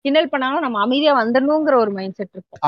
கிண்டல் 0.04 0.30
பண்ணாலும் 0.32 0.64
நம்ம 0.64 0.80
அமைதியா 0.80 1.12
வந்துடணுங்கிற 1.20 1.76
ஒரு 1.84 1.92
மைண்ட் 1.94 2.16
செட் 2.18 2.34
இருக்கும். 2.34 2.60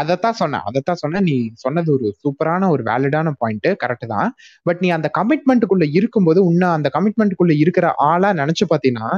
அதத்தான் 0.00 0.38
சொன்னேன். 0.40 0.64
அதத்தான் 0.68 1.00
சொன்னேன். 1.02 1.26
நீ 1.28 1.34
சொன்னது 1.64 1.90
ஒரு 1.92 2.06
சூப்பரான 2.22 2.70
ஒரு 2.74 2.82
வேலிடான 2.82 3.32
பாயிண்ட் 3.38 3.68
கரெக்ட் 3.82 4.06
தான். 4.14 4.30
பட் 4.62 4.80
நீ 4.80 4.90
அந்த 4.96 5.10
கமிட்மெண்ட்டுக்குள்ள 5.18 5.86
இருக்கும்போது 5.98 6.42
உன்ன 6.44 6.70
அந்த 6.78 6.90
கமிட்மெண்ட்டுக்குள்ள 6.96 7.56
இருக்கிற 7.64 7.92
ஆளா 8.10 8.30
நினைச்சு 8.42 8.66
பாத்தீங்கன்னா 8.72 9.10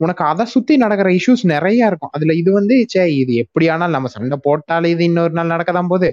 உனக்கு 0.00 0.22
அதை 0.24 0.44
சுத்தி 0.52 0.74
நடக்கிற 0.76 1.08
இஷ்யூஸ் 1.10 1.42
நிறைய 1.54 1.88
இருக்கும். 1.90 2.12
அதுல 2.12 2.34
இது 2.34 2.50
வந்து 2.52 2.76
சே 2.88 3.02
இது 3.22 3.32
எப்படியானால் 3.44 3.94
நம்ம 3.96 4.10
சண்டை 4.14 4.38
போட்டாலே 4.46 4.90
இது 4.94 5.04
இன்னொரு 5.04 5.34
நாள் 5.38 5.52
நடக்கதான் 5.54 5.90
போகுது. 5.92 6.08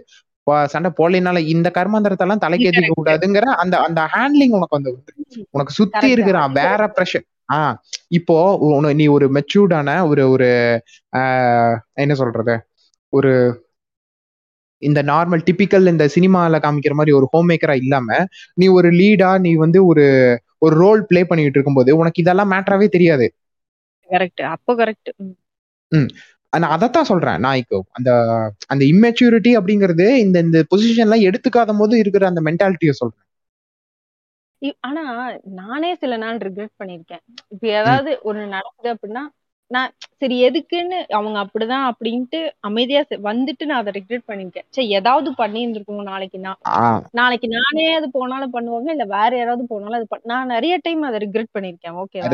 சண்டை 0.68 0.90
போடலினால 0.98 1.38
இந்த 1.48 1.68
கர்மாந்திரத்தெல்லாம் 1.76 2.42
Correct. 2.44 2.94
கூடாதுங்கிற 2.94 3.46
அந்த 3.58 3.76
அந்த 3.80 4.02
ஹேண்ட்லிங் 4.14 4.56
உனக்கு 4.58 4.78
வந்து 4.78 4.92
உனக்கு 5.52 5.74
சுத்தி 5.74 5.98
Correct. 5.98 6.14
இருக்கிற 6.14 6.40
வேற 6.60 6.82
ப்ரெஷர் 6.96 7.26
ஆ 7.50 7.60
இப்போ 8.12 8.36
நீ 8.96 9.06
ஒரு 9.10 9.26
மெச்சூர்டான 9.34 9.90
ஒரு 10.08 10.24
ஒரு 10.30 10.48
ஆஹ், 11.14 11.76
என்ன 11.98 12.16
சொல்றது? 12.16 12.56
ஒரு 13.14 13.32
இந்த 14.82 15.00
நார்மல் 15.04 15.44
டிபிக்கல் 15.46 15.92
இந்த 15.92 16.06
சினிமால 16.16 16.58
காமிக்கிற 16.60 16.94
மாதிரி 16.94 17.12
ஒரு 17.12 17.28
ஹோம் 17.32 17.50
மேக்கரா 17.50 17.76
இல்லாம 17.76 18.18
நீ 18.54 18.68
ஒரு 18.74 18.90
லீடா 18.92 19.30
நீ 19.40 19.52
வந்து 19.56 19.80
ஒரு 19.86 20.06
ஒரு 20.62 20.76
ரோல் 20.76 21.02
ப்ளே 21.06 21.24
பண்ணிட்டு 21.24 21.58
இருக்கும்போது 21.58 21.92
உனக்கு 21.98 22.22
இதெல்லாம் 22.22 22.52
மேட்டராவே 22.52 22.88
தெரியாது. 22.90 23.26
கரெக்ட். 24.10 24.44
அப்போ 24.52 24.72
கரெக்ட். 24.76 25.10
நான் 26.54 26.74
அதைத்தான் 26.74 27.10
சொல்றேன். 27.10 27.40
நான் 27.40 27.58
இப்போ 27.58 27.78
அந்த 27.92 28.10
அந்த 28.68 28.84
இம்மெச்சூரிட்டி 28.86 29.52
அப்படிங்கிறது 29.58 30.06
இந்த 30.18 30.38
இந்த 30.40 30.60
பொசிஷன்லாம் 30.72 31.26
எடுத்துக்காத 31.28 31.78
போது 31.78 31.96
இருக்கிற 31.98 32.26
அந்த 32.28 32.42
மென்டாலிட்டியை 32.42 32.94
சொல்றேன். 32.98 33.24
ஆனா 34.84 35.02
நானே 35.58 35.90
சில 35.96 36.14
நாள் 36.18 36.38
ரிக்ரெட் 36.40 36.78
பண்ணிருக்கேன் 36.80 37.24
இப்ப 37.52 37.64
ஏதாவது 37.74 38.12
ஒண்ணு 38.24 38.46
நடக்குது 38.50 38.90
அப்படின்னா 38.94 39.24
நான் 39.72 39.90
சரி 40.18 40.36
எதுக்குன்னு 40.44 40.98
அவங்க 41.12 41.38
அப்படிதான் 41.44 41.86
அப்படின்ட்டு 41.90 42.40
அமைதியா 42.60 43.02
வந்துட்டு 43.28 43.64
நான் 43.66 43.82
அதை 43.82 43.92
ரிக்ரெட் 43.98 44.28
பண்ணிருக்கேன் 44.28 44.68
சரி 44.70 44.88
ஏதாவது 44.96 45.30
பண்ணியிருந்திருக்கணும் 45.38 46.10
நாளைக்கு 46.12 46.40
நான். 46.40 46.60
நாளைக்கு 47.14 47.48
நானே 47.56 47.86
அது 47.96 48.08
போனாலும் 48.12 48.54
பண்ணுவாங்க 48.54 48.90
இல்ல 48.90 49.06
வேற 49.16 49.32
யாராவது 49.38 49.66
போனாலும் 49.68 50.00
அது 50.00 50.22
நான் 50.26 50.48
நிறைய 50.48 50.78
டைம் 50.84 51.04
அதை 51.04 51.20
ரிக்ரெட் 51.26 51.54
பண்ணிருக்கேன் 51.54 51.98
ஓகேவா? 52.02 52.26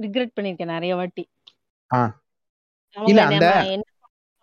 ரிக்ரெட் 0.00 0.30
பண்ணிருக்கேன் 0.40 0.64
நிறைய 0.64 0.94
வாட்டி. 0.94 1.28
இல்ல, 3.06 3.24
அந்த- 3.24 3.82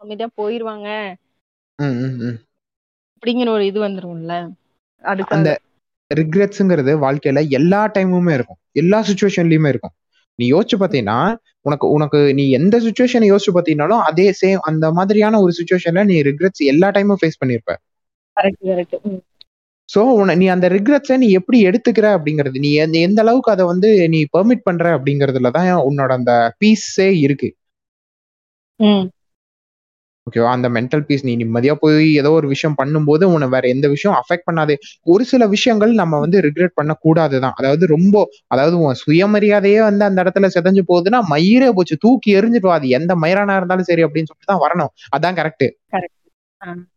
என்ன 0.08 0.28
போயிருவாங்க. 0.28 1.16
அப்படிங்கிற 3.20 3.50
ஒரு 3.50 3.66
இது 3.66 3.82
வந்துரும்ல. 3.82 4.52
அதுக்காக. 5.04 5.20
அந்த 5.20 5.60
ரிக்ரெட்ஸுங்கிறது 6.16 6.98
வாழ்க்கையில 7.02 7.50
எல்லா 7.50 7.88
டைமுமே 7.88 8.34
இருக்கும். 8.34 8.58
எல்லா 8.72 9.04
சுச்சுவேஷன்லயுமே 9.04 9.68
இருக்கும். 9.68 9.92
நீ 10.36 10.52
யோசிச்சு 10.52 10.76
பாத்தீங்கன்னா 10.80 11.38
உனக்கு 11.62 11.90
உனக்கு 11.90 12.34
நீ 12.34 12.50
எந்த 12.50 12.80
சுச்சுவேஷனை 12.80 13.36
யோசிச்சு 13.36 13.52
பாத்தீங்கன்னாலும் 13.54 14.02
அதே 14.02 14.36
சேம் 14.42 14.58
அந்த 14.58 14.92
மாதிரியான 14.92 15.42
ஒரு 15.42 15.54
சுச்சுவேஷன்ல 15.58 16.06
நீ 16.06 16.22
ரிக்ரெட்ஸ் 16.22 16.66
எல்லா 16.66 16.90
டைமும் 16.90 17.16
ஃபேஸ் 17.22 17.46
பண்ணிருப்ப. 17.46 17.76
கரெக்ட் 19.90 19.96
சோ 19.96 20.02
நீ 20.36 20.48
அந்த 20.48 20.70
ரிக்ரெட்ஸை 20.70 21.18
நீ 21.18 21.30
எப்படி 21.30 21.68
எடுத்துக்கிற 21.68 22.08
அப்படிங்கிறது 22.16 22.60
நீ 22.60 22.74
எந்த- 22.74 23.22
அளவுக்கு 23.22 23.52
அதை 23.52 23.66
வந்து 23.66 24.10
நீ 24.10 24.26
பெர்மிட் 24.38 24.64
பண்ற 24.64 24.98
அப்படிங்கறதுல 24.98 25.52
தான் 25.52 25.70
உன்னோட 25.84 26.08
அந்த 26.12 26.34
பீஸே 26.62 27.10
இருக்கு. 27.20 27.50
ஓகேவா 30.28 30.46
அந்த 30.48 30.70
மென்டல் 30.70 31.00
பீஸ் 31.00 31.26
நீ 31.26 31.38
நிம்மதியா 31.38 31.74
போய் 31.74 32.14
ஏதோ 32.14 32.32
ஒரு 32.32 32.48
விஷயம் 32.48 32.76
பண்ணும்போது 32.82 33.24
உன்னை 33.26 33.48
வேற 33.48 33.68
எந்த 33.68 33.88
விஷயம் 33.88 34.22
அஃபெக்ட் 34.22 34.48
பண்ணாது. 34.52 34.74
ஒரு 35.04 35.26
சில 35.26 35.48
விஷயங்கள் 35.48 35.92
நம்ம 35.94 36.20
வந்து 36.20 36.42
ரிக்ரெட் 36.42 36.72
பண்ண 36.74 36.98
கூடாதுதான் 37.06 37.54
அதாவது 37.56 37.86
ரொம்ப 37.88 38.16
அதாவது 38.48 38.80
உன் 38.80 38.96
சுயமரியாதையே 39.06 39.82
வந்து 39.82 40.06
அந்த 40.06 40.24
இடத்துல 40.24 40.50
செதஞ்சு 40.56 40.84
போகுதுன்னா 40.88 41.22
மயிரே 41.30 41.70
போச்சு. 41.72 41.98
தூக்கி 41.98 42.36
எறிஞ்சிட்டு 42.38 42.62
வா 42.62 42.76
அது 42.76 42.90
எந்த 42.90 43.16
மயிரானா 43.16 43.56
இருந்தாலும் 43.56 43.84
சரி 43.84 44.04
அப்படின்னு 44.04 44.30
சொல்லிட்டு 44.32 44.52
தான் 44.54 44.64
வரணும். 44.66 44.92
அதான் 45.18 45.38
கரெக்ட். 45.42 45.68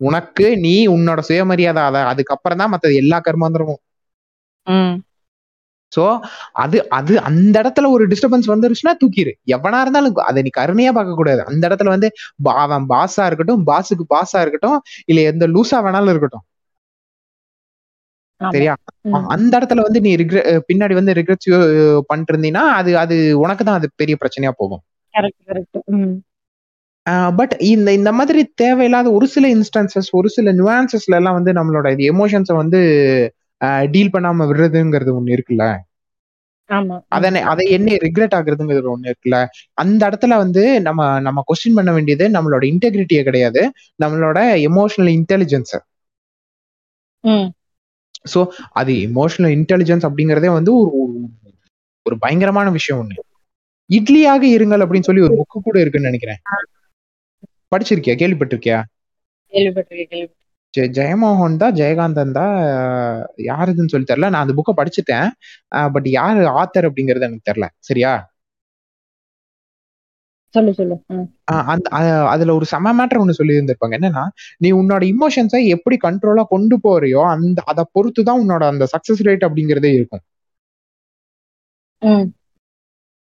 உனக்கு 0.00 0.46
நீ 0.58 0.74
உன்னோட 0.88 1.20
சுயமரியாதை 1.26 1.82
அத 1.82 1.98
அதுக்கப்புறம் 2.06 2.58
தான் 2.58 2.72
மத்த 2.72 2.94
எல்லா 2.96 3.18
கர்மாந்திரமும். 3.20 3.80
சோ 5.92 6.02
அது 6.56 6.78
அது 6.90 7.14
அந்த 7.20 7.54
இடத்துல 7.62 7.90
ஒரு 7.90 8.04
டிஸ்டர்பன்ஸ் 8.06 8.50
வந்துருச்சுன்னா 8.50 8.92
தூக்கிடு 9.00 9.32
எவனா 9.48 9.78
இருந்தாலும் 9.80 10.14
அதை 10.24 10.40
நீ 10.42 10.50
கருணையா 10.56 10.92
பார்க்க 10.92 11.14
கூடாது 11.14 11.40
அந்த 11.46 11.62
இடத்துல 11.68 11.88
வந்து 11.88 12.08
பா- 12.44 12.58
அவன் 12.60 12.86
பாஸா 12.88 13.24
இருக்கட்டும் 13.26 13.64
பாஸுக்கு 13.66 14.04
பாஸா 14.10 14.40
இருக்கட்டும் 14.40 14.78
இல்ல 15.04 15.20
எந்த 15.30 15.46
லூசா 15.48 15.78
வேணாலும் 15.80 16.12
இருக்கட்டும். 16.12 16.44
சரியா. 18.52 18.74
அந்த 19.34 19.52
இடத்துல 19.58 19.82
வந்து 19.82 20.00
நீ 20.00 20.12
ரிக்ரெ 20.16 20.40
பின்னாடி 20.68 20.94
வந்து 20.94 21.14
ரிக்ரெட்ஸ் 21.14 21.48
பண்ணிட்டு 22.06 22.32
இருந்தீங்கன்னா 22.32 22.64
அது 22.78 22.92
அது 22.98 23.16
உனக்கு 23.38 23.64
தான் 23.64 23.78
அது 23.80 23.90
பெரிய 23.96 24.16
பிரச்சனையா 24.20 24.52
போகும். 24.56 24.82
பட் 27.36 27.56
இந்த 27.58 27.92
இந்த 27.92 28.12
மாதிரி 28.12 28.52
தேவையில்லாத 28.54 29.12
ஒரு 29.12 29.26
சில 29.26 29.54
இன்ஸ்டன்சஸ் 29.54 30.10
ஒரு 30.10 30.28
சில 30.28 30.52
நியூஆன்சஸ்ல 30.52 31.16
எல்லாம் 31.16 31.42
வந்து 31.42 31.52
நம்மளோட 31.52 31.98
இது 31.98 32.12
எமோஷன்ஸை 32.12 32.56
வந்து 32.56 32.80
டீல் 33.90 34.10
பண்ணாம 34.12 34.46
விடுறதுங்கிறது 34.50 35.12
ஒண்ணு 35.18 35.38
இருக்குல்ல? 35.38 35.76
அதனை 37.08 37.40
அதை 37.40 37.70
என்ன 37.70 37.92
ரிக்ரெட் 37.92 38.34
ஆகுறதுங்கிறது 38.34 38.90
ஒண்ணு 38.94 39.12
இருக்குல்ல? 39.12 39.46
அந்த 39.72 40.08
இடத்துல 40.08 40.36
வந்து 40.36 40.80
நம்ம 40.80 41.20
நம்ம 41.20 41.42
கொஸ்டின் 41.42 41.74
பண்ண 41.74 41.92
வேண்டியது 41.92 42.28
நம்மளோட 42.28 42.62
இன்டெகிரிட்டியே 42.62 43.22
கிடையாது. 43.22 43.72
நம்மளோட 44.04 44.38
எமோஷனல் 44.68 45.12
இன்டெலிஜென்ஸ் 45.16 45.74
ஸோ 48.34 48.46
அது 48.72 48.92
எமோஷனல் 48.92 49.54
இன்டெலிஜென்ஸ் 49.56 50.06
அப்படிங்கறதே 50.08 50.52
வந்து 50.52 50.76
ஒரு 50.76 50.90
ஒரு- 50.90 51.54
ஒரு 52.02 52.18
பயங்கரமான 52.18 52.70
விஷயம் 52.70 53.06
ஒண்ணு. 53.06 53.18
இட்லியாக 53.90 54.44
இருங்கள் 54.56 54.82
அப்படின்னு 54.82 55.00
சொல்லி 55.00 55.22
ஒரு 55.22 55.34
புக்கு 55.34 55.58
கூட 55.62 55.80
இருக்குன்னு 55.80 56.10
நினைக்கிறேன். 56.10 56.36
படிச்சிருக்கியா? 57.72 58.16
கேள்விப்பட்டிருக்கியா? 58.22 58.78
கேள்விப்பட்டிருக்கேன் 59.52 60.28
ஜெயமோகன் 60.96 61.60
தான் 61.62 61.76
ஜெயகாந்தன் 61.78 62.36
தான் 62.38 62.52
யாருதுன்னு 63.48 63.92
சொல்லி 63.92 64.08
தெரியல 64.10 64.30
நான் 64.32 64.44
அந்த 64.44 64.54
புக்கை 64.58 64.72
படிச்சுட்டேன். 64.80 65.28
பட் 65.94 66.08
யாரு 66.18 66.42
ஆத்தர் 66.60 66.88
அப்படிங்கறது 66.90 67.26
எனக்கு 67.28 67.48
தெரியல 67.50 67.68
சரியா? 67.88 68.12
அதுல 72.32 72.54
ஒரு 72.58 72.66
செம 72.72 72.92
மேட்டர் 72.98 73.20
ஒண்ணு 73.22 73.38
சொல்லி 73.38 73.56
இருந்திருப்பாங்க 73.58 73.96
என்னன்னா 73.98 74.24
நீ 74.64 74.68
உன்னோட 74.80 75.02
இமோஷன்ஸை 75.12 75.60
எப்படி 75.76 75.96
கண்ட்ரோலா 76.06 76.44
கொண்டு 76.54 76.76
போறியோ 76.86 77.22
அந்த 77.34 77.62
அதை 77.72 77.84
பொறுத்து 77.96 78.22
தான் 78.28 78.40
உன்னோட 78.44 78.64
அந்த 78.72 78.86
சக்சஸ் 78.94 79.24
ரேட் 79.28 79.46
அப்படிங்கறதே 79.48 79.92
இருக்கும். 79.98 80.24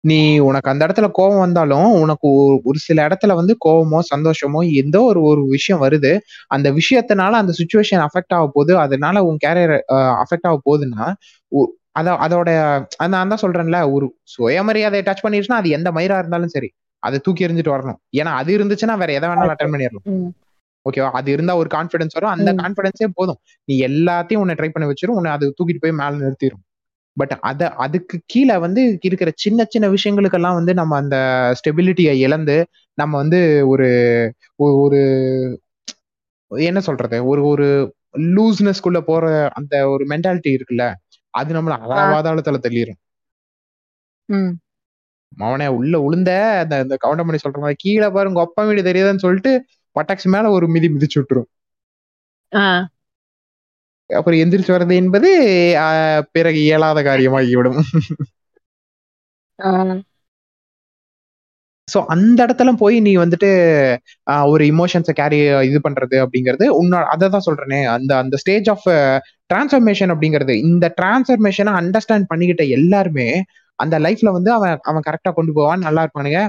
நீ 0.01 0.39
உனக்கு 0.39 0.71
அந்த 0.71 0.87
இடத்துல 0.87 1.11
கோபம் 1.11 1.39
வந்தாலும் 1.39 1.93
உனக்கு 1.93 2.29
ஒரு- 2.29 2.59
சில 2.75 3.09
இடத்துல 3.09 3.35
வந்து 3.35 3.57
கோபமோ 3.65 3.99
சந்தோஷமோ 4.15 4.61
ஏதோ 4.73 5.01
ஒரு 5.03 5.23
ஒரு 5.23 5.47
விஷயம் 5.47 5.83
வருது. 5.83 6.19
அந்த 6.47 6.73
விஷயத்தினால 6.73 7.31
அந்த 7.31 7.53
சுச்சுவேஷன் 7.59 7.99
அஃபெக்ட் 7.99 8.35
ஆக 8.35 8.45
போகுது. 8.45 8.79
அதனால 8.79 9.23
உன் 9.23 9.37
கேரியர் 9.47 9.79
அஃபெக்ட் 9.89 10.47
ஆக 10.47 10.61
போகுதுன்னா 10.65 11.13
அத 11.93 12.11
அதோட 12.13 12.51
நான் 13.09 13.29
தான் 13.29 13.43
சொல்றேன்ல 13.43 13.93
ஒரு 13.93 14.07
சுயமரியாதையை 14.39 15.05
டச் 15.05 15.23
பண்ணிருச்சுன்னா 15.23 15.59
அது 15.61 15.69
எந்த 15.69 15.91
மயிரா 15.91 16.19
இருந்தாலும் 16.19 16.49
சரி 16.49 16.73
அதை 16.99 17.19
தூக்கி 17.19 17.47
எறிஞ்சிட்டு 17.47 17.73
வரணும். 17.75 17.99
ஏன்னா 18.17 18.33
அது 18.41 18.59
இருந்துச்சுன்னா 18.59 18.99
வேற 18.99 19.13
எதை 19.13 19.29
வேணாலும் 19.29 19.55
அட்டன் 19.55 19.73
பண்ணிடலாம். 19.73 20.03
ம். 20.03 20.27
ஓகேவா 20.87 21.11
அது 21.11 21.33
இருந்தா 21.33 21.57
ஒரு 21.57 21.69
கான்ஃபிடன்ஸ் 21.75 22.17
வரும். 22.19 22.31
அந்த 22.31 22.53
ம். 22.53 22.57
கான்ஃபிடன்ஸே 22.57 23.07
போதும். 23.15 23.37
நீ 23.65 23.81
எல்லாத்தையும் 23.81 24.37
உன்னை 24.37 24.55
ட்ரை 24.55 24.69
பண்ண 24.69 24.91
வச்சிரும். 24.91 25.11
உன்னை 25.11 25.31
அது 25.31 25.55
தூக்கிட்டு 25.63 25.79
போய் 25.81 25.93
மேல 25.93 26.11
நிறுத்திடும் 26.11 26.63
பட் 27.17 27.39
அத 27.41 27.71
அதுக்கு 27.77 28.21
கீழே 28.27 28.57
வந்து 28.57 28.99
இருக்கிற 29.01 29.33
சின்ன 29.37 29.65
சின்ன 29.69 29.89
விஷயங்களுக்கெல்லாம் 29.89 30.55
வந்து 30.55 30.75
நம்ம 30.75 30.97
அந்த 30.97 31.17
ஸ்டெபிலிட்டியை 31.59 32.13
இழந்து 32.19 32.57
நம்ம 32.95 33.17
வந்து 33.17 33.41
ஒரு 33.69 33.89
ஒரு- 34.63 35.57
என்ன 36.49 36.81
சொல்றது? 36.81 37.27
ஒரு 37.27 37.45
ஒரு 37.45 37.67
லூஸ்னஸ்குள்ள 38.19 39.01
போற 39.01 39.49
அந்த 39.55 39.89
ஒரு 39.89 40.05
மென்டாலிட்டி 40.05 40.51
இருக்குல்ல 40.51 40.85
அது 41.35 41.55
நம்மள 41.55 41.73
அலாவாதாளத்துல 41.85 42.59
தள்ளிடும் 42.59 43.01
ம். 44.29 44.53
அவனே 45.37 45.67
உள்ள 45.67 45.99
உளுந்த 46.01 46.31
அந்த 46.59 46.77
அந்த 46.79 46.97
கவுண்டமணி 47.05 47.39
சொல்ற 47.43 47.57
மாதிரி 47.57 47.75
கீழே 47.77 48.09
பாருங்க 48.09 48.41
ஒப்ப 48.41 48.67
வீடு 48.67 48.83
தெரியுதுன்னு 48.83 49.17
சொல்லிட்டு 49.17 49.53
பட்டாக்ஸ் 49.97 50.29
மேல 50.29 50.51
ஒரு 50.51 50.69
மிதி 50.69 50.89
மிதிச்சு 50.89 51.19
விட்டுரும். 51.19 51.49
அப்புறம் 54.11 54.41
எந்திரிச்சு 54.43 54.75
வர்றது 54.75 54.95
என்பது 55.03 55.29
பிறகு 56.33 56.59
இயலாத 56.65 57.01
காரியமாகிவிடும். 57.07 57.81
ஸோ 61.89 61.99
அந்த 62.15 62.39
இடத்துல 62.45 62.71
போய் 62.81 62.97
நீ 63.01 63.13
வந்துட்டு 63.17 63.49
ஒரு 64.51 64.65
இமோஷன்ஸை 64.73 65.15
கேரி 65.17 65.39
இது 65.69 65.79
பண்றது 65.87 66.17
அப்படிங்கிறது 66.25 66.67
உன்னோட 66.79 67.05
அதை 67.15 67.29
தான் 67.29 67.47
சொல்றேனே 67.47 67.81
அந்த 67.95 68.13
அந்த 68.21 68.37
ஸ்டேஜ் 68.43 68.69
ஆஃப் 68.75 68.87
டிரான்ஸ்ஃபர்மேஷன் 69.51 70.13
அப்படிங்கிறது 70.15 70.55
இந்த 70.67 70.87
டிரான்ஸ்ஃபர்மேஷனை 70.99 71.73
அண்டர்ஸ்டாண்ட் 71.81 72.31
பண்ணிக்கிட்ட 72.33 72.65
எல்லாருமே 72.79 73.29
அந்த 73.79 73.97
லைஃப்ல 74.07 74.31
வந்து 74.37 74.51
அவன் 74.57 74.77
அவன் 74.85 75.07
கரெக்டா 75.07 75.31
கொண்டு 75.35 75.53
போவான் 75.57 75.85
நல்லா 75.87 76.03
இருப்பானுங்க. 76.07 76.41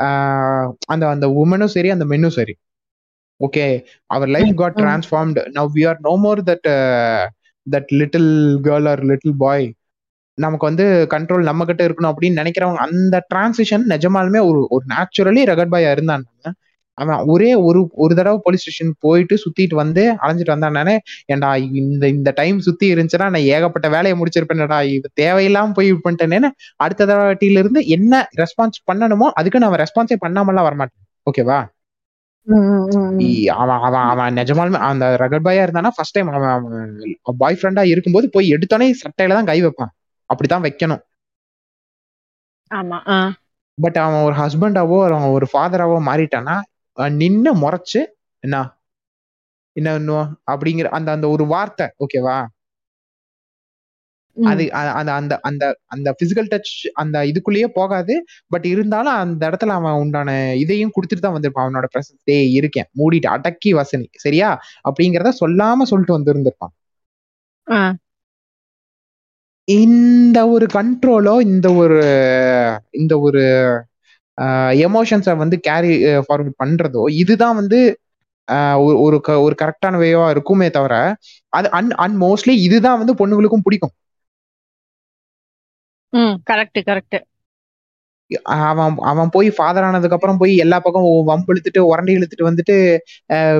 ஆஹ், 0.00 0.68
அந்த 0.88 1.04
அந்த 1.10 1.26
உமனும் 1.40 1.74
சரி 1.74 1.90
அந்த 1.94 2.04
மென்னும் 2.12 2.36
சரி. 2.38 2.54
Okay 3.42 3.66
our 4.06 4.28
life 4.28 4.54
got. 4.56 4.76
Transformed 4.80 5.42
now 5.58 5.70
we 5.74 5.88
are 5.88 5.98
no 6.00 6.16
more 6.16 6.40
that 6.50 6.68
that 7.66 7.90
little 8.00 8.60
girl 8.62 8.88
or 8.88 9.04
little 9.04 9.36
boy 9.36 9.74
நமக்கு 10.34 10.64
வந்து 10.66 11.06
கண்ட்ரோல் 11.10 11.42
நம்ம 11.42 11.64
கிட்ட 11.64 11.88
இருக்கணும் 11.88 12.12
அப்படின்னு 12.12 12.40
நினைக்கிறவங்க 12.42 12.76
அந்த 12.76 13.26
டிரான்சிஷன் 13.34 13.84
நிஜமாலுமே 13.94 14.40
ஒரு 14.48 14.66
ஒரு 14.70 14.84
நேச்சுரலி 14.94 15.42
ரகட் 15.50 15.72
பாயா 15.74 15.90
இருந்தாங்க 15.96 16.52
அவன் 16.94 17.20
ஒரே 17.24 17.54
ஒரு 17.54 17.90
ஒரு 17.92 18.14
தடவை 18.14 18.40
போலீஸ் 18.42 18.60
ஸ்டேஷன் 18.60 18.94
போயிட்டு 18.98 19.38
சுத்திட்டு 19.44 19.74
வந்து 19.74 20.14
அலைஞ்சிட்டு 20.22 20.54
வந்தானே. 20.54 20.98
ஏன்டா 21.32 21.56
இந்த 21.80 22.08
இந்த 22.08 22.30
டைம் 22.30 22.58
சுத்தி 22.58 22.94
இருந்துச்சுன்னா 22.94 23.28
நான் 23.34 23.48
ஏகப்பட்ட 23.54 23.88
வேலையை 23.88 24.20
முடிச்சிருப்பேன்டா. 24.20 24.82
இது 24.96 25.10
தேவையில்லாம 25.20 25.72
போய் 25.72 25.86
இது 25.86 26.50
அடுத்த 26.76 27.06
தடவைட்டில 27.06 27.58
இருந்து 27.58 27.86
என்ன 27.86 28.28
ரெஸ்பான்ஸ் 28.36 28.80
பண்ணணுமோ 28.92 29.28
அதுக்கு 29.34 29.58
நான் 29.58 29.80
ரெஸ்பான்ஸே 29.84 30.18
பண்ணாமலாம் 30.26 30.68
வரமாட்டேன். 30.68 31.00
ஓகேவா 31.30 31.60
அவன் 33.54 33.82
அவன் 33.86 34.06
அவன் 34.12 34.36
நிஜமாலுமே 34.38 34.78
அந்த 34.88 35.04
ரகட் 35.22 35.46
பாயா 35.46 35.64
இருந்தானா 35.66 35.90
ஃபர்ஸ்ட் 35.96 36.16
டைம் 36.16 36.30
அவன் 36.30 36.92
பாய் 37.42 37.58
ஃப்ரெண்டா 37.60 37.84
இருக்கும்போது 37.92 38.28
போய் 38.36 38.52
எடுத்தோடனே 38.54 38.88
சட்டையில 39.02 39.36
தான் 39.38 39.50
கை 39.50 39.58
வைப்பான். 39.64 39.92
அப்படித்தான் 40.30 40.64
வைக்கணும். 40.66 41.02
ஆமா 42.70 42.98
பட் 43.78 43.98
அவன் 44.04 44.24
ஒரு 44.26 44.34
ஹஸ்பண்டாவோ 44.40 44.98
அவன் 45.08 45.34
ஒரு 45.36 45.46
ஃபாதராவோ 45.52 45.96
மாறிட்டானா 46.08 46.56
நின்னு 47.20 47.52
முறைச்சு 47.62 48.00
என்ன? 48.44 48.56
என்ன 49.76 50.14
அப்படிங்கிற 50.52 50.88
அந்த 50.98 51.08
அந்த 51.16 51.26
ஒரு 51.34 51.44
வார்த்தை 51.54 51.86
ஓகேவா. 52.04 52.38
அது 54.36 54.62
அந்த 54.92 55.10
அந்த 55.12 55.34
அந்த 55.48 55.64
அந்த 55.86 56.08
பிசிக்கல் 56.20 56.48
டச் 56.52 56.70
அந்த 56.94 57.16
இதுக்குள்ளேயே 57.30 57.68
போகாது. 57.78 58.14
பட் 58.50 58.66
இருந்தாலும் 58.66 59.16
அந்த 59.22 59.42
இடத்துல 59.50 59.74
அவன் 59.80 59.98
உண்டான 60.02 60.30
இதையும் 60.62 60.94
கொடுத்துட்டு 60.96 61.24
தான் 61.26 61.36
வந்திருப்பான். 61.36 61.66
அவனோட 61.66 61.88
பிரசன்ஸ் 61.94 62.22
டே 62.24 62.38
இருக்கேன். 62.52 62.88
மூடிட்டு 63.00 63.28
அடக்கி 63.36 63.72
வசனி. 63.74 64.08
சரியா? 64.24 64.50
அப்படிங்கிறத 64.88 65.32
சொல்லாம 65.42 65.86
சொல்லிட்டு 65.92 66.18
வந்திருந்திருப்பான். 66.18 66.74
இந்த 69.68 70.38
ஒரு 70.54 70.66
கண்ட்ரோலோ 70.74 71.34
இந்த 71.46 71.66
ஒரு 71.74 71.98
இந்த 72.92 73.14
ஒரு 73.20 73.42
எமோஷன்ஸை 74.86 75.34
வந்து 75.36 75.56
கேரி 75.60 75.92
ஃபார்வர்ட் 76.24 76.60
பண்றதோ 76.62 77.02
இதுதான் 77.22 77.58
வந்து 77.60 77.78
ஒரு 79.04 79.16
ஒரு 79.44 79.54
கரெக்டான 79.62 79.94
வேவா 80.04 80.26
இருக்குமே 80.30 80.68
தவிர 80.70 80.94
அது 81.52 81.68
அன் 81.70 81.90
அன் 82.04 82.16
மோஸ்ட்லி 82.20 82.54
இதுதான் 82.66 83.00
வந்து 83.02 83.14
பொண்ணுங்களுக்கும் 83.20 83.64
பிடிக்கும். 83.64 83.94
ம் 86.12 86.34
கரெக்ட் 86.50 86.80
கரெக்ட். 86.88 87.18
அவன் 88.70 88.94
அவன் 89.10 89.30
போய் 89.34 89.48
ஃபாதர் 89.56 89.86
ஆனதுக்கு 89.86 90.16
அப்புறம் 90.16 90.38
போய் 90.42 90.52
எல்லா 90.64 90.76
பக்கம் 90.84 91.06
வம்பு 91.30 91.50
இழுத்துட்டு 91.52 91.80
உரண்டி 91.90 92.12
இழுத்துட்டு 92.18 92.48
வந்துட்டு 92.50 92.76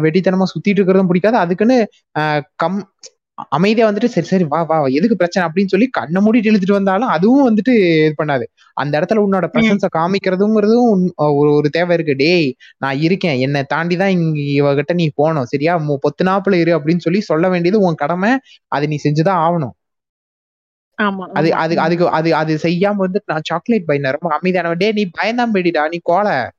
வெட்டித்தனமா 0.04 0.46
சுத்திட்டு 0.52 0.78
இருக்கிறதும் 0.80 1.10
பிடிக்காது. 1.10 1.36
அதுக்குன்னு 1.44 1.76
கம் 2.62 2.78
அமைதியா 3.52 3.84
வந்துட்டு 3.88 4.10
சரி 4.14 4.28
சரி 4.30 4.44
வா 4.50 4.58
வா 4.70 4.76
எதுக்கு 4.98 5.18
பிரச்சனை? 5.20 5.42
அப்படின்னு 5.46 5.72
சொல்லி 5.74 5.86
கண்ணை 5.98 6.20
மூடிட்டு 6.24 6.50
இழுத்துட்டு 6.50 6.78
வந்தாலும் 6.78 7.12
அதுவும் 7.14 7.46
வந்துட்டு 7.48 7.72
இது 8.00 8.14
பண்ணாது. 8.20 8.44
அந்த 8.76 8.92
இடத்துல 9.00 9.22
உன்னோட 9.26 9.46
பிரசன்ஸ 9.54 9.88
காமிக்கிறதுங்கிறதும் 9.96 10.88
ஒரு 11.38 11.50
ஒரு 11.58 11.68
தேவை 11.76 11.94
இருக்கு. 11.98 12.14
டேய் 12.22 12.46
நான் 12.84 13.00
இருக்கேன். 13.06 13.38
என்னை 13.46 13.62
தாண்டி 13.74 13.96
தான் 14.02 14.14
இங்க 14.16 14.38
இவகிட்ட 14.60 14.94
நீ 15.00 15.06
போகணும். 15.20 15.50
சரியா? 15.54 15.74
பொத்து 16.04 16.24
நாப்புல 16.30 16.60
இரு 16.64 16.74
அப்படின்னு 16.78 17.04
சொல்லி 17.06 17.22
சொல்ல 17.30 17.48
வேண்டியது 17.54 17.80
உன் 17.88 18.00
கடமை. 18.04 18.32
அதை 18.76 18.86
நீ 18.92 18.98
செஞ்சுதான் 19.06 19.42
ஆகணும். 19.46 19.74
அது. 21.32 21.54
அது 21.54 21.78
அதுக்கு 21.78 22.08
அது 22.08 22.34
அது 22.34 22.58
செய்யாம 22.62 22.94
வந்து 22.94 23.22
நான் 23.26 23.40
சாக்லேட் 23.44 23.84
பை 23.84 23.98
ரொம்ப 23.98 24.36
அமைதியான 24.36 24.72
டே 24.72 24.92
நீ 24.92 25.10
பயந்தாம் 25.18 25.50
போயிடிடா 25.52 25.88
நீ 25.88 25.98
கோலை. 26.02 26.50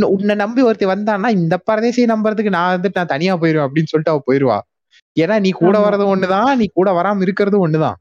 உன்னை 0.00 0.34
நம்பி 0.34 0.62
ஒருத்தி 0.62 0.86
வந்தான்னா 0.86 1.28
இந்த 1.28 1.62
பரதேசியை 1.70 2.10
நம்புறதுக்கு 2.10 2.48
நான் 2.48 2.80
வந்துட்டு 2.80 2.90
நான் 2.94 3.06
தனியா 3.06 3.36
போயிருவேன் 3.36 3.68
அப்படின்னு 3.68 3.84
சொல்லிட்டு 3.84 4.10
அவ 4.10 4.22
போயிருவா. 4.26 4.60
ஏன்னா 5.20 5.40
நீ 5.40 5.50
கூட 5.50 5.78
ஆமா. 5.78 5.82
வர்றதும் 5.82 6.12
ஒண்ணுதான் 6.14 6.56
நீ 6.56 6.66
கூட 6.74 7.02
வராம 7.02 7.28
இருக்கிறதும் 7.28 7.68
ஒண்ணுதான். 7.68 7.94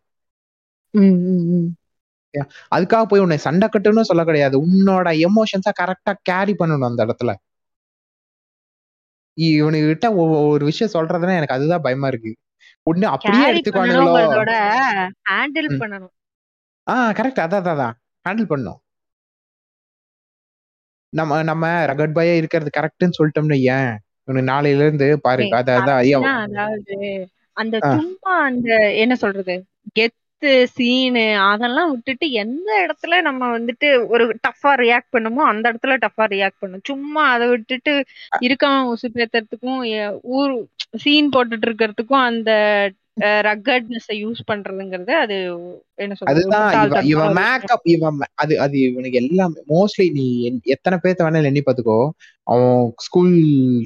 அதுக்காக 2.75 3.03
போய் 3.03 3.19
உன்னை 3.19 3.37
சண்டை 3.37 3.69
கட்டுன்னு 3.71 4.01
சொல்ல 4.01 4.23
கிடையாது. 4.23 4.65
உன்னோட 4.65 5.25
எமோஷன்ஸா 5.27 5.71
கரெக்டா 5.81 6.13
கேரி 6.21 6.55
பண்ணணும் 6.59 6.85
அந்த 6.85 7.05
இடத்துல. 7.05 7.35
இவனுகிட்ட 9.41 10.13
ஒ- 10.13 10.47
ஒரு 10.47 10.65
விஷயம் 10.65 10.93
சொல்றதுன்னா 10.93 11.35
எனக்கு 11.35 11.53
அதுதான் 11.53 11.81
பயமா 11.81 12.07
இருக்கு. 12.07 12.35
ஒண்ணு 12.87 13.05
அப்படியே 13.05 13.47
பண்ணணுங்கிறதோட 13.71 14.51
ஹேண்டில் 15.29 15.69
ம். 15.69 15.79
பண்ணணும். 15.81 16.13
ஆஹ் 16.87 17.11
கரெக்ட் 17.17 17.39
அதான் 17.39 17.65
அதான், 17.67 17.95
ஹேண்டில் 18.25 18.47
பண்ணும் 18.47 18.79
நம்ம 21.13 21.43
நம்ம 21.43 21.65
ரகட் 21.85 22.15
பாயா 22.15 22.33
இருக்கிறது 22.35 22.69
கரெக்ட்னு 22.77 23.17
சொல்லிட்டோம்னு 23.17 23.57
ஏன் 23.71 23.91
நாளையில 24.49 24.81
இருந்து 24.81 25.19
பாரு 25.19 25.43
அதான் 25.53 25.87
அதாவது 26.43 26.95
அந்த 27.57 27.75
ஆ. 27.83 27.89
சும்மா 27.95 28.33
அந்த 28.43 28.67
என்ன 28.95 29.15
சொல்றது? 29.15 29.55
கெத்து 30.41 30.49
சீனு 30.75 31.21
அதெல்லாம் 31.45 31.89
விட்டுட்டு 31.91 32.25
எந்த 32.41 32.69
இடத்துல 32.83 33.15
நம்ம 33.21 33.49
வந்துட்டு 33.55 33.87
ஒரு 34.09 34.25
டஃபா 34.45 34.71
ரியாக்ட் 34.81 35.09
பண்ணுமோ 35.09 35.41
அந்த 35.45 35.65
இடத்துல 35.71 35.95
டஃபா 36.05 36.25
ரியாக்ட் 36.33 36.61
பண்ணும். 36.61 36.83
சும்மா 36.83 37.23
அதை 37.33 37.45
விட்டுட்டு 37.49 37.93
இருக்கவன் 38.47 38.89
உசு 38.93 39.09
பேத்துறதுக்கும் 39.11 39.81
ஊர் 40.33 40.53
சீன் 40.97 41.33
போட்டுட்டு 41.33 41.67
இருக்கிறதுக்கும் 41.69 42.25
அந்த 42.29 42.51
ரக்கட்னஸ் 43.45 44.09
யூஸ் 44.15 44.41
பண்றதுங்கிறது 44.47 45.13
அது 45.17 45.35
என்ன 45.97 46.15
சொல்றது? 46.15 46.43
இவன். 47.09 47.33
மேக்கப் 47.39 47.85
இவன் 47.85 48.19
அது 48.35 48.53
அது 48.59 48.75
இவனுக்கு 48.81 49.21
எல்லாமே 49.21 49.61
மோஸ்ட்லி 49.71 50.07
நீ 50.11 50.25
எத்தனை 50.67 50.97
பேர்த்த 51.03 51.25
வேணாலும் 51.25 51.51
எண்ணி 51.51 51.63
பாத்துக்கோ 51.65 51.97
அவன் 52.47 52.77
ஸ்கூல் 52.97 53.33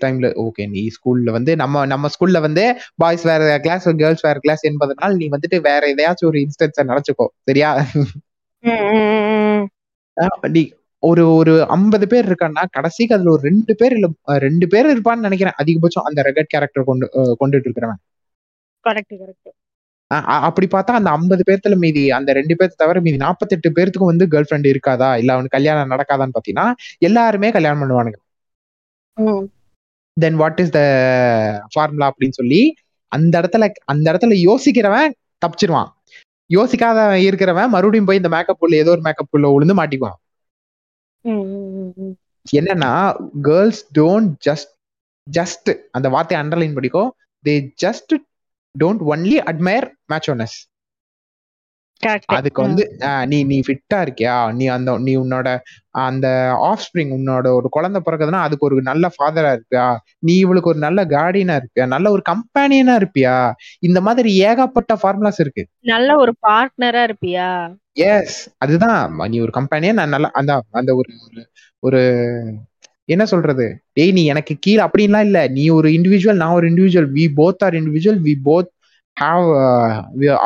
டைம்ல 0.03 0.27
ஓகே 0.43 0.65
நீ 0.69 0.83
ஸ்கூல்ல 0.95 1.31
வந்து 1.31 1.53
நம்ம 1.55 1.85
நம்ம 1.85 2.11
ஸ்கூல்ல 2.13 2.41
வந்து 2.41 2.65
பாய்ஸ் 2.95 3.23
வேற 3.23 3.59
கிளாஸ் 3.59 3.89
கேர்ள்ஸ் 4.01 4.25
வேற 4.25 4.37
கிளாஸ் 4.39 4.63
என்பதனால் 4.65 5.17
நீ 5.17 5.27
வந்துட்டு 5.29 5.59
வேற 5.61 5.81
எதையாச்சும் 5.93 6.31
ஒரு 6.31 6.39
இன்ஸ்டன்ஸ 6.45 6.87
நினைச்சுக்கோ 6.91 7.27
சரியா? 7.49 7.71
நீ 10.55 10.61
ஒரு 11.03 11.23
ஒரு 11.35 11.53
ஐம்பது 11.69 12.05
பேர் 12.07 12.27
இருக்கான்னா 12.29 12.63
கடைசிக்கு 12.71 13.15
அதுல 13.15 13.31
ஒரு 13.31 13.43
ரெண்டு 13.43 13.73
பேர் 13.75 13.93
இல்ல 13.93 14.07
ரெண்டு 14.45 14.65
பேர் 14.67 14.87
இருப்பான்னு 14.87 15.25
நினைக்கிறேன். 15.27 15.57
அதிகபட்சம் 15.61 16.07
அந்த 16.09 16.21
ரெகட் 16.21 16.51
கேரக்டர் 16.53 16.83
கொண்டு 16.83 17.07
கொண்டுட்டு 17.41 17.67
இருக்கிறவன். 17.67 17.99
கரெக்ட் 18.85 19.15
கரெக்ட் 19.21 19.51
அப்படி 20.47 20.67
பார்த்தா 20.73 20.97
அந்த 20.99 21.09
ஐம்பது 21.17 21.43
பேர்த்துல 21.47 21.75
மீதி 21.83 22.01
அந்த 22.17 22.29
ரெண்டு 22.37 22.53
பேர்த்த 22.57 22.81
தவிர 22.81 22.99
மீதி 23.05 23.17
நாற்பத்தெட்டு 23.23 23.69
பேர்த்துக்கும் 23.77 24.11
வந்து 24.11 24.25
கேர்ள் 24.33 24.47
ஃப்ரெண்ட் 24.49 24.67
இருக்காதா? 24.71 25.09
இல்ல 25.21 25.33
அவனுக்கு 25.33 25.57
கல்யாணம் 25.57 25.91
நடக்காதான்னு 25.93 26.35
பாத்தீங்கன்னா 26.37 26.67
எல்லாருமே 27.07 27.49
கல்யாணம் 27.55 27.81
பண்ணுவானுங்க. 27.83 28.19
Then 30.17 30.37
what 30.41 30.59
is 30.63 30.73
the 30.77 30.81
formula 31.73 32.09
அப்படின்னு 32.11 32.37
சொல்லி 32.39 32.61
அந்த 33.11 33.33
இடத்துல 33.41 33.67
அந்த 33.93 34.05
இடத்துல 34.11 34.35
யோசிக்கிறவன் 34.49 35.15
தப்பிச்சிருவான். 35.45 35.89
யோசிக்காத 36.49 36.99
இருக்கிறவன் 37.27 37.73
மறுபடியும் 37.75 38.07
போய் 38.09 38.21
இந்த 38.21 38.31
மேக்கப் 38.35 38.63
உள்ள 38.65 38.75
ஏதோ 38.83 38.91
ஒரு 38.95 39.03
மேக்கப் 39.07 39.33
உள்ள 39.35 39.47
விழுந்து 39.53 39.75
மாட்டிக்குவான். 39.79 40.17
என்னன்னா 42.45 42.91
கேர்ள்ஸ் 43.47 43.81
டோன்ட் 43.99 44.31
ஜஸ்ட் 44.47 44.71
ஜஸ்ட் 45.27 45.69
அந்த 45.91 46.07
வார்த்தையை 46.15 46.39
underline 46.43 46.77
படிக்கோ 46.77 47.03
they 47.43 47.53
just 47.85 48.13
don't 48.79 49.01
only 49.09 49.37
admire 49.37 49.91
machoness 50.13 50.71
Correct. 52.05 52.21
அதுக்கு. 52.25 52.61
வந்து 52.61 52.95
ஆஹ் 52.99 53.25
நீ 53.25 53.43
நீ 53.43 53.59
ஃபிட்டா 53.59 53.93
இருக்கியா? 53.93 54.53
நீ 54.53 54.65
அந்த 54.65 54.97
நீ 54.97 55.17
உன்னோட 55.17 55.59
அந்த 55.89 56.55
ஆஃப் 56.59 56.79
ஸ்ப்ரிங் 56.79 57.01
உன்னோட 57.01 57.47
ஒரு 57.53 57.69
குழந்தை 57.69 58.01
பிறகுதுன்னா 58.05 58.31
அதுக்கு 58.31 58.65
ஒரு 58.65 58.81
நல்ல 58.81 59.09
ஃபாதரா 59.17 59.57
இருப்பியா? 59.57 59.97
நீ 60.19 60.37
இவளுக்கு 60.37 60.69
ஒரு 60.69 60.79
நல்ல 60.79 61.05
கார்டியனா 61.05 61.59
இருப்பியா? 61.59 61.87
நல்ல 61.87 62.11
ஒரு 62.11 62.21
கம்பேனியனா 62.29 63.01
இருப்பியா? 63.01 63.51
இந்த 63.79 64.01
மாதிரி 64.01 64.35
ஏகப்பட்ட 64.35 64.99
ஃபார்முலாஸ் 65.03 65.39
இருக்கு. 65.39 65.67
நல்ல 65.79 66.15
ஒரு 66.15 66.35
பார்ட்னரா 66.47 67.09
இருப்பியா? 67.09 67.75
எஸ் 67.91 68.53
அதுதான். 68.57 69.15
நீ 69.15 69.39
ஒரு 69.39 69.51
கம்பெனியா 69.51 69.91
நான் 69.91 70.09
நல்லா 70.09 70.29
அந்த 70.33 70.63
அந்த 70.69 70.93
ஒரு- 70.93 71.45
ஒரு 71.79 72.43
என்ன 73.09 73.23
சொல்றது? 73.25 73.65
டேய் 73.93 74.11
நீ 74.11 74.23
எனக்கு 74.25 74.53
கீழே 74.59 74.81
அப்படின்லாம் 74.83 75.25
இல்ல. 75.27 75.39
நீ 75.47 75.63
ஒரு 75.69 75.89
இண்டிவிஜுவல் 75.89 76.41
நான் 76.41 76.53
ஒரு 76.53 76.67
individual 76.71 77.09
we 77.17 77.25
both 77.39 77.63
are 77.65 77.75
individual 77.81 78.21
we 78.27 78.33
both 78.45 78.69
have 79.17 79.47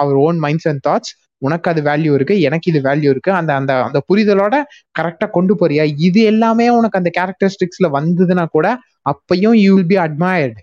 our 0.02 0.18
own 0.26 0.38
minds 0.44 0.68
and 0.72 0.84
thoughts 0.88 1.14
உனக்கு 1.42 1.68
அது 1.72 1.82
வேல்யூ 1.82 2.14
இருக்கு 2.14 2.36
எனக்கு 2.42 2.68
இது 2.72 2.80
வேல்யூ 2.82 3.10
இருக்கு. 3.14 3.32
அந்த 3.32 3.52
அந்த 3.56 3.72
அந்த 3.88 4.00
புரிதலோட 4.10 4.56
கரெக்டா 5.00 5.28
கொண்டு 5.30 5.54
போறியா? 5.56 5.84
இது 6.08 6.22
எல்லாமே 6.24 6.68
உனக்கு 6.78 7.00
அந்த 7.02 7.12
கேரக்டரிஸ்டிக்ஸ்ல 7.20 7.90
வந்ததுன்னா 7.98 8.46
கூட 8.56 8.68
அப்பையும் 9.06 9.58
you 9.64 9.74
will 9.76 9.92
be 9.94 9.98
admired 10.06 10.62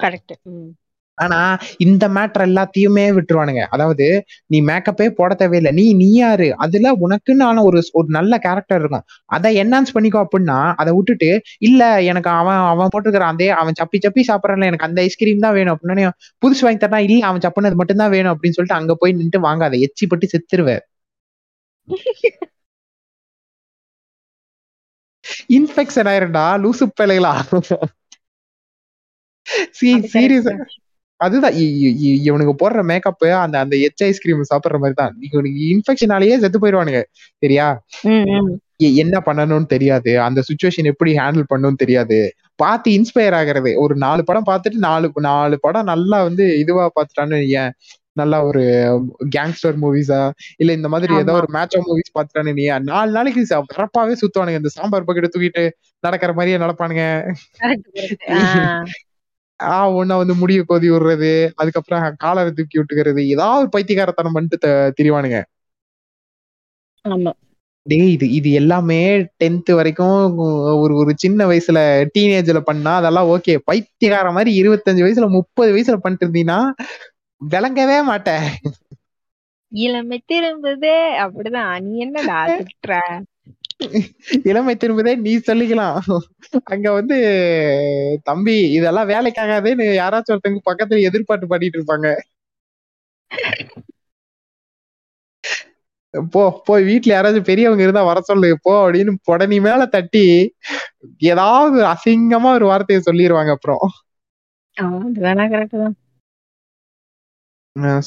correct 0.00 0.34
ஆனா 1.24 1.38
இந்த 1.84 2.04
மேட்டர் 2.16 2.44
எல்லாத்தையுமே 2.48 3.04
விட்டுருவானுங்க. 3.16 3.62
அதாவது 3.74 4.06
நீ 4.52 4.58
மேக்கப்பே 4.68 5.06
போட 5.18 5.30
தேவையில்லை. 5.42 5.72
நீ 5.78 5.84
நீ 6.00 6.08
யாரு? 6.16 6.48
அதுல 6.64 6.92
உனக்குன்னு 7.06 7.44
ஆன 7.48 7.62
ஒரு 7.68 7.80
ஒரு 8.00 8.08
நல்ல 8.18 8.32
கேரக்டர் 8.46 8.80
இருக்கும். 8.82 9.04
அதை 9.36 9.50
என்ஹான்ஸ் 9.62 9.94
பண்ணிக்கோ 9.96 10.20
அப்படின்னா 10.24 10.58
அதை 10.82 10.90
விட்டுட்டு 10.98 11.30
இல்ல 11.68 11.82
எனக்கு 12.12 12.30
அவன் 12.40 12.60
அவன் 12.72 12.92
போட்டுக்கிறான் 12.94 13.34
அதே 13.34 13.48
அவன் 13.60 13.78
சப்பி 13.80 14.00
சப்பி 14.06 14.24
சாப்பிடறல 14.30 14.70
எனக்கு 14.70 14.88
அந்த 14.88 15.00
ஐஸ்கிரீம் 15.08 15.44
தான் 15.46 15.56
வேணும். 15.58 15.74
அப்படின்னா 15.76 16.12
புதுசு 16.44 16.64
வாங்கி 16.66 16.82
தரா 16.86 17.00
இல்ல 17.08 17.26
அவன் 17.30 17.44
சப்புனது 17.46 17.80
மட்டும் 17.82 18.02
தான் 18.04 18.14
வேணும். 18.16 18.34
அப்படின்னு 18.34 18.58
சொல்லிட்டு 18.58 18.80
அங்க 18.80 18.94
போய் 19.02 19.18
நின்று 19.20 19.40
வாங்காத. 19.48 19.74
எச்சி 19.88 20.06
பட்டு 20.12 20.28
செத்துருவ. 20.34 20.70
இன்ஃபெக்ஷன் 25.56 26.08
ஆயிருண்டா 26.12 26.44
லூசு 26.64 26.84
பிள்ளைகளா. 27.00 27.32
சீரியஸ் 30.12 30.50
அதுதான் 31.20 31.52
இவனுக்கு 31.54 32.68
போடுற 32.68 32.82
மேக்கப் 32.82 33.24
அந்த 33.24 33.58
அந்த 33.58 33.76
எச் 33.76 34.04
ஐஸ்கிரீம் 34.04 34.42
சாப்பிடுற 34.42 34.72
மாதிரி 34.72 34.92
தான் 34.92 35.16
இவனுக்கு 35.30 35.60
இன்ஃபெக்ஷனாலேயே 35.60 36.38
செத்து 36.38 36.58
போயிடுவானுங்க. 36.58 37.02
சரியா? 37.38 37.82
என்ன 38.76 39.22
பண்ணணும்னு 39.26 39.66
தெரியாது. 39.66 40.20
அந்த 40.20 40.42
சுச்சுவேஷன் 40.52 40.84
எப்படி 40.84 41.14
ஹேண்டில் 41.14 41.44
பண்ணணும்னு 41.54 41.74
தெரியாது. 41.74 42.34
பார்த்து 42.54 42.90
இன்ஸ்பயர் 42.90 43.34
ஆகுறது. 43.38 43.76
ஒரு 43.76 43.96
நாலு 43.96 44.24
படம் 44.24 44.46
பார்த்துட்டு 44.46 44.74
நாலு 44.74 45.10
நாலு 45.14 45.60
படம் 45.60 45.84
நல்லா 45.84 46.22
வந்து 46.22 46.58
இதுவா 46.58 46.90
பார்த்துட்டான்னு 47.00 47.46
ஏன் 47.46 47.72
நல்லா 48.12 48.44
ஒரு 48.44 48.60
கேங்ஸ்டர் 49.36 49.76
மூவிஸா 49.82 50.30
இல்ல 50.56 50.72
இந்த 50.72 50.88
மாதிரி 50.88 51.14
ஏதோ. 51.14 51.32
ஒரு 51.32 51.46
மேட்ச் 51.48 51.76
மூவிஸ் 51.76 52.20
பார்த்துட்டானு 52.20 52.52
நீ 52.52 52.78
நாலு 52.78 53.10
நாளைக்கு 53.10 53.46
ச- 53.48 53.62
வரப்பாவே 53.76 54.14
சுத்துவானுங்க. 54.20 54.56
இந்த 54.56 54.68
சாம்பார் 54.68 55.04
பக்கெட் 55.04 55.28
தூக்கிட்டு 55.38 55.70
நடக்கிற 56.00 56.32
மாதிரியே 56.32 56.66
நடப்பானுங்க. 56.66 57.32
ஆ 59.68 59.76
ஒன்னா 59.92 60.14
வந்து 60.16 60.34
முடிய 60.36 60.60
கோதி 60.64 60.88
விடுறது 60.90 61.30
அதுக்கப்புறம் 61.56 61.88
காலரை 62.16 62.50
தூக்கி 62.50 62.78
விட்டுக்கிறது 62.78 63.22
ஏதாவது 63.28 63.60
ஒரு 63.60 63.68
பைத்தியக்காரத்தனம் 63.68 64.32
பண்ணிட்டு 64.32 64.58
த- 64.58 64.92
திரிவானுங்க. 64.98 65.38
ஆமா. 67.04 67.32
டேய் 67.86 68.10
இது 68.10 68.26
இது 68.30 68.50
எல்லாமே 68.52 68.98
டென்த் 69.40 69.70
வரைக்கும் 69.72 70.16
ஒரு 70.82 70.94
ஒரு 70.94 71.12
சின்ன 71.16 71.46
வயசுல 71.46 71.78
டீனேஜ்ல 72.14 72.60
பண்ணா 72.60 72.96
அதெல்லாம் 72.96 73.28
ஓகே 73.30 73.54
பைத்தியக்கார 73.64 74.30
மாதிரி 74.32 74.50
இருபத்தஞ்சு 74.60 75.04
வயசுல 75.06 75.28
முப்பது 75.36 75.70
வயசுல 75.72 75.96
பண்ணிட்டு 75.96 76.26
இருந்தீங்கன்னா 76.26 76.60
விளங்கவே 77.40 77.98
மாட்டேன். 78.02 78.46
இளமை 79.72 80.18
திரும்புதே 80.26 80.94
அப்படிதான். 81.24 81.74
நீ 81.86 81.98
திட்டுற? 82.60 82.94
இளமை 84.48 84.74
திரும்புதே 84.76 85.12
நீ 85.18 85.32
சொல்லிக்கலாம். 85.48 85.98
அங்க 86.64 86.86
வந்து 86.92 87.16
தம்பி 88.24 88.56
இதெல்லாம் 88.78 89.10
வேலைக்காகாதுன்னு 89.12 89.86
யாராச்சும் 90.00 90.34
ஒருத்தங்க 90.34 90.60
பக்கத்துல 90.70 91.06
எதிர்பார்த்து 91.10 91.52
பாடிட்டு 91.52 91.78
இருப்பாங்க. 91.80 92.08
போ 96.32 96.40
போய் 96.66 96.82
வீட்டுல 96.82 97.14
யாராச்சும் 97.14 97.48
பெரியவங்க 97.48 97.82
இருந்தா 97.82 98.02
வர 98.02 98.20
சொல்லு. 98.22 98.48
போ 98.64 98.72
அப்படின்னு 98.80 99.12
புடனி 99.28 99.58
மேல 99.60 99.82
தட்டி 99.88 100.24
ஏதாவது 101.30 101.78
அசிங்கமா 101.92 102.50
ஒரு 102.58 102.66
வார்த்தையை 102.66 103.02
சொல்லிடுவாங்க 103.02 103.52
அப்புறம். 103.56 103.84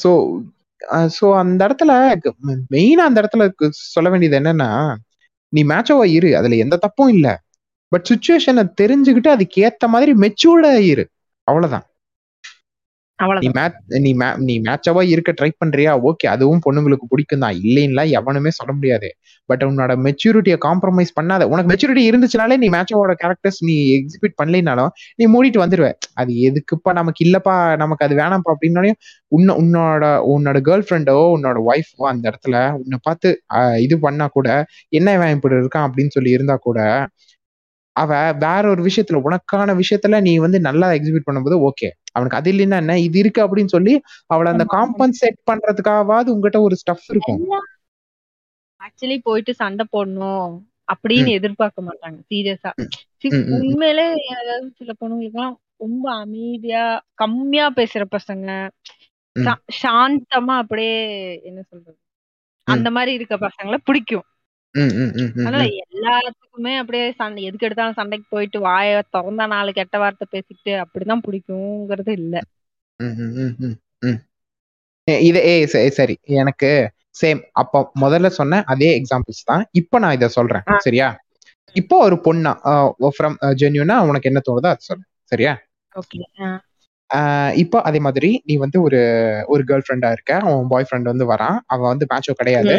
சோ 0.02 0.10
சோ 1.16 1.26
அந்த 1.42 1.60
இடத்துல 1.66 1.92
மெயினா 2.74 3.04
அந்த 3.08 3.18
இடத்துல 3.22 3.44
சொல்ல 3.94 4.08
வேண்டியது 4.10 4.38
என்னன்னா 4.40 4.70
நீ 5.54 5.64
மேட்சோவா 5.64 6.04
இரு 6.04 6.36
அதுல 6.36 6.54
எந்த 6.56 6.76
தப்பும் 6.76 7.08
இல்லை. 7.08 7.34
பட் 7.88 8.08
சுச்சுவேஷனை 8.10 8.62
தெரிஞ்சுக்கிட்டு 8.80 9.28
அதுக்கு 9.28 9.58
ஏத்த 9.64 9.86
மாதிரி 9.86 10.12
மெச்சூர்டா 10.12 10.72
இரு. 10.92 11.04
அவ்வளவுதான். 11.48 11.86
நீ 13.38 13.48
மேட்ச் 13.56 13.76
நீ 14.04 14.10
மே 14.20 14.28
நீ 14.46 14.54
மேட்சாவா 14.64 15.02
இருக்க 15.12 15.30
ட்ரை 15.38 15.48
பண்றியா? 15.54 15.92
ஓகே 16.08 16.26
அதுவும் 16.32 16.62
பொண்ணுங்களுக்கு 16.64 17.06
பிடிக்கும் 17.10 17.42
தான் 17.44 17.56
இல்லைன்னா 17.62 18.04
எவனுமே 18.18 18.50
சொல்ல 18.56 18.72
முடியாது. 18.78 19.08
பட் 19.48 19.62
உன்னோட 19.68 19.92
மெச்சூரிட்டியை 20.06 20.58
காம்ப்ரமைஸ் 20.66 21.12
பண்ணாத. 21.18 21.42
உனக்கு 21.52 21.70
மெச்சூரிட்டி 21.72 22.02
இருந்துச்சுனாலே 22.10 22.56
நீ 22.62 22.68
மேட்சோட 22.74 23.14
கேரக்டர்ஸ் 23.22 23.60
நீ 23.68 23.76
எக்ஸிபிட் 23.98 24.36
பண்ணலைனாலும் 24.40 24.90
நீ 25.18 25.26
மூடிட்டு 25.34 25.62
வந்துருவ. 25.64 25.90
அது 26.14 26.32
எதுக்குப்பா? 26.48 26.92
நமக்கு 27.00 27.22
இல்லப்பா. 27.26 27.54
நமக்கு 27.82 28.06
அது 28.06 28.16
வேணாம்ப்பா 28.22 28.54
அப்படின்னாலையும் 28.54 29.00
உன்ன 29.32 29.54
உன்னோட 29.62 30.04
உன்னோட 30.32 30.58
கேர்ள் 30.66 30.86
ஃப்ரெண்டோ 30.86 31.16
உன்னோட 31.34 31.58
ஒய்ஃபோ 31.70 32.02
அந்த 32.12 32.24
இடத்துல 32.30 32.56
உன்னை 32.80 32.98
பார்த்து 33.02 33.28
இது 33.84 33.96
பண்ணா 34.04 34.26
கூட 34.30 34.48
என்ன 34.92 35.14
இவன் 35.16 35.34
இப்படி 35.36 35.60
இருக்கான் 35.60 35.86
அப்படின்னு 35.88 36.14
சொல்லி 36.16 36.36
இருந்தா 36.36 36.56
கூட 36.68 36.78
அவ 37.96 38.10
வேற 38.38 38.62
ஒரு 38.68 38.82
விஷயத்துல 38.82 39.20
உனக்கான 39.26 39.74
விஷயத்துல 39.80 40.20
நீ 40.20 40.32
வந்து 40.38 40.58
நல்லா 40.60 40.86
எக்ஸிக்யூட் 40.90 41.26
பண்ணும்போது 41.26 41.56
ஓகே 41.68 41.88
அவனுக்கு 42.12 42.38
அது 42.38 42.48
இல்லைன்னா 42.52 42.78
என்ன? 42.82 42.94
இது 42.98 43.18
இருக்கு 43.18 43.40
அப்படின்னு 43.46 43.74
சொல்லி 43.76 43.94
அவளை 44.26 44.48
அந்த. 44.52 44.64
காம்பன்சேட் 44.74 45.38
பண்றதுக்காவது 45.50 46.34
உங்ககிட்ட 46.34 46.60
ஒரு 46.60 46.76
ஸ்டஃப் 46.82 47.08
இருக்கும். 47.08 47.40
ஆக்சுவலி 48.80 49.18
போயிட்டு 49.22 49.52
சண்டை 49.54 49.84
போடணும் 49.92 50.54
அப்படின்னு 50.88 51.30
எதிர்பார்க்க 51.38 51.88
மாட்டாங்க 51.88 52.18
சீரியஸா. 52.30 52.72
உண்மையிலே 53.58 54.06
அதாவது 54.40 54.66
சில 54.78 54.92
பொண்ணுங்களுக்குலாம் 55.00 55.54
ரொம்ப 55.76 56.06
அமைதியா 56.14 56.82
கம்மியா 57.14 57.66
பேசுற 57.76 58.02
பசங்க 58.16 58.50
சாந்தமா 59.82 60.54
அப்படியே 60.62 60.98
என்ன 61.42 61.60
சொல்றது? 61.62 61.98
அந்த 62.68 62.88
மாதிரி 62.90 63.12
இருக்க 63.12 63.34
பசங்களை 63.38 63.78
பிடிக்கும். 63.84 64.26
ம், 64.74 64.92
ம், 64.94 65.12
ம், 65.16 65.32
ம். 65.36 65.48
எல்லாத்துக்குமே 65.96 66.72
அப்படியே 66.76 67.04
சண்டை 67.12 67.42
எதுக்கு 67.44 67.66
எடுத்தாலும் 67.66 67.98
சண்டைக்கு 67.98 68.26
போயிட்டு 68.30 68.58
வாய 68.60 69.02
திறந்தா 69.08 69.44
நாலு 69.46 69.72
கெட்ட 69.72 69.98
வார்த்தை 69.98 70.26
பேசிக்கிட்டு 70.30 70.72
அப்படிதான் 70.82 71.24
பிடிக்குங்கிறது 71.26 72.12
இல்ல. 72.12 72.34
ம், 73.00 73.14
ம், 73.18 73.32
ம், 73.38 73.54
ம், 73.60 73.76
ம். 74.02 74.18
ஏ, 75.08 75.14
இது 75.20 75.40
ஏ 75.44 75.66
சரி, 75.66 75.90
சரி 75.90 76.14
எனக்கு 76.34 76.70
சேம். 77.20 77.40
அப்போ 77.52 77.78
முதல்ல 78.00 78.26
சொன்ன 78.32 78.62
அதே 78.66 78.90
எக்ஸாம்பிள்ஸ் 79.00 79.44
தான். 79.44 79.64
இப்போ 79.72 79.98
நான் 79.98 80.12
இதை 80.12 80.28
சொல்றேன் 80.28 80.64
ஆ. 80.66 80.76
சரியா? 80.78 81.08
இப்போ 81.76 81.96
ஒரு 81.98 82.16
பொண்ணா 82.24 82.52
ஃப்ரம் 83.10 83.36
ஜென்யூனா 83.54 83.96
உனக்கு 84.08 84.30
என்ன 84.30 84.40
தோணுதோ 84.48 84.68
அது 84.68 84.82
சொல்லு 84.82 85.04
சரியா? 85.32 85.52
ஓகே 85.92 86.18
இப்போ 87.56 87.78
அதே 87.82 87.98
மாதிரி 87.98 88.28
நீ 88.44 88.54
வந்து 88.56 88.78
ஒரு 88.82 89.00
ஒரு 89.46 89.62
கேர்ள் 89.64 89.84
ஃப்ரெண்டா 89.86 90.08
இருக்க 90.12 90.32
அவன் 90.42 90.68
பாய் 90.68 90.86
ஃப்ரெண்ட் 90.88 91.10
வந்து 91.10 91.26
வரான் 91.26 91.58
அவன் 91.66 91.90
வந்து 91.92 92.06
மேட்சோ 92.10 92.32
கிடையாது. 92.32 92.74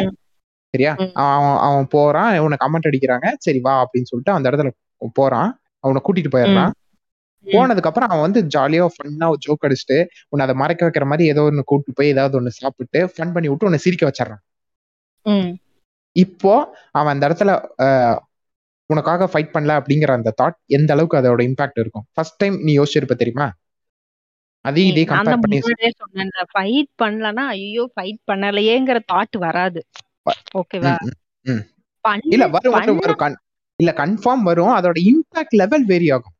சரியா? 0.74 0.92
ம். 1.00 1.12
அவன் 1.24 1.58
அவன் 1.66 1.86
போறான் 1.92 2.30
உனக்கு 2.40 2.64
கமெண்ட் 2.64 2.88
அடிக்கிறாங்க. 2.90 3.26
சரி 3.38 3.60
வா 3.60 3.74
அப்படின்னு 3.82 4.10
சொல்லிட்டு 4.10 4.34
அந்த 4.34 4.50
இடத்துல 4.50 4.70
போறான். 5.14 5.50
அவனை 5.84 6.00
கூட்டிட்டு 6.02 6.34
போயிடுறான். 6.34 6.72
போனதுக்கு 7.46 7.88
அப்புறம் 7.90 8.10
அவன் 8.10 8.24
வந்து 8.24 8.40
ஜாலியா 8.54 8.86
ஃபன்னா 8.94 9.26
ஜோக் 9.44 9.66
அடிச்சுட்டு 9.66 9.98
உன்னை 10.30 10.44
அதை 10.46 10.54
மறைக்க 10.56 10.82
வைக்கிற 10.86 11.04
மாதிரி 11.06 11.24
ஏதோ 11.32 11.42
ஒன்னு 11.48 11.68
கூட்டிட்டு 11.68 11.98
போய் 11.98 12.12
ஏதாவது 12.14 12.36
ஒன்னு 12.36 12.52
சாப்பிட்டு 12.56 13.00
ஃபன் 13.12 13.34
பண்ணி 13.34 13.48
விட்டு 13.48 13.68
உன்னை 13.68 13.80
சிரிக்க 13.84 14.04
வச்சிடறான். 14.06 14.42
இப்போ 16.16 16.52
அவன் 16.92 17.12
அந்த 17.12 17.24
இடத்துல 17.28 17.52
ஆஹ், 17.84 18.18
உனக்காக 18.90 19.28
ஃபைட் 19.30 19.54
பண்ணல 19.54 19.76
அப்படிங்கிற 19.78 20.12
அந்த 20.12 20.32
தாட் 20.40 20.58
எந்த 20.70 20.90
அளவுக்கு 20.94 21.20
அதோட 21.20 21.42
இம்பாக்ட் 21.48 21.80
இருக்கும்? 21.82 22.06
ஃபர்ஸ்ட் 22.14 22.38
டைம் 22.38 22.56
நீ 22.62 22.72
யோசிச்சிருப்ப 22.78 23.16
தெரியுமா? 23.16 23.46
அதையும் 24.64 24.90
இதே 24.92 25.02
நான் 25.02 25.10
தான் 25.10 25.24
கம்பேர் 25.26 25.42
பண்ணி 25.44 25.58
முன்னாடியே 25.60 25.92
சொன்னேன் 25.96 26.50
ஃபைட் 26.52 26.90
பண்ணலன்னா 27.02 27.44
ஐயோ 27.54 27.84
ஃபைட் 27.92 28.20
பண்ணலையேங்கிற 28.30 29.00
தாட் 29.12 29.36
வராது. 29.44 29.80
ஓகேவா. 30.58 30.94
இல்ல 32.24 32.44
வரும் 32.48 32.96
வரும் 32.96 33.36
இல்ல 33.78 33.90
கன்ஃபார்ம் 33.96 34.42
வரும். 34.42 34.74
அதோட 34.76 34.98
இம்பாக்ட் 35.10 35.56
லெவல் 35.56 35.84
வேரி 35.84 36.08
ஆகும். 36.10 36.34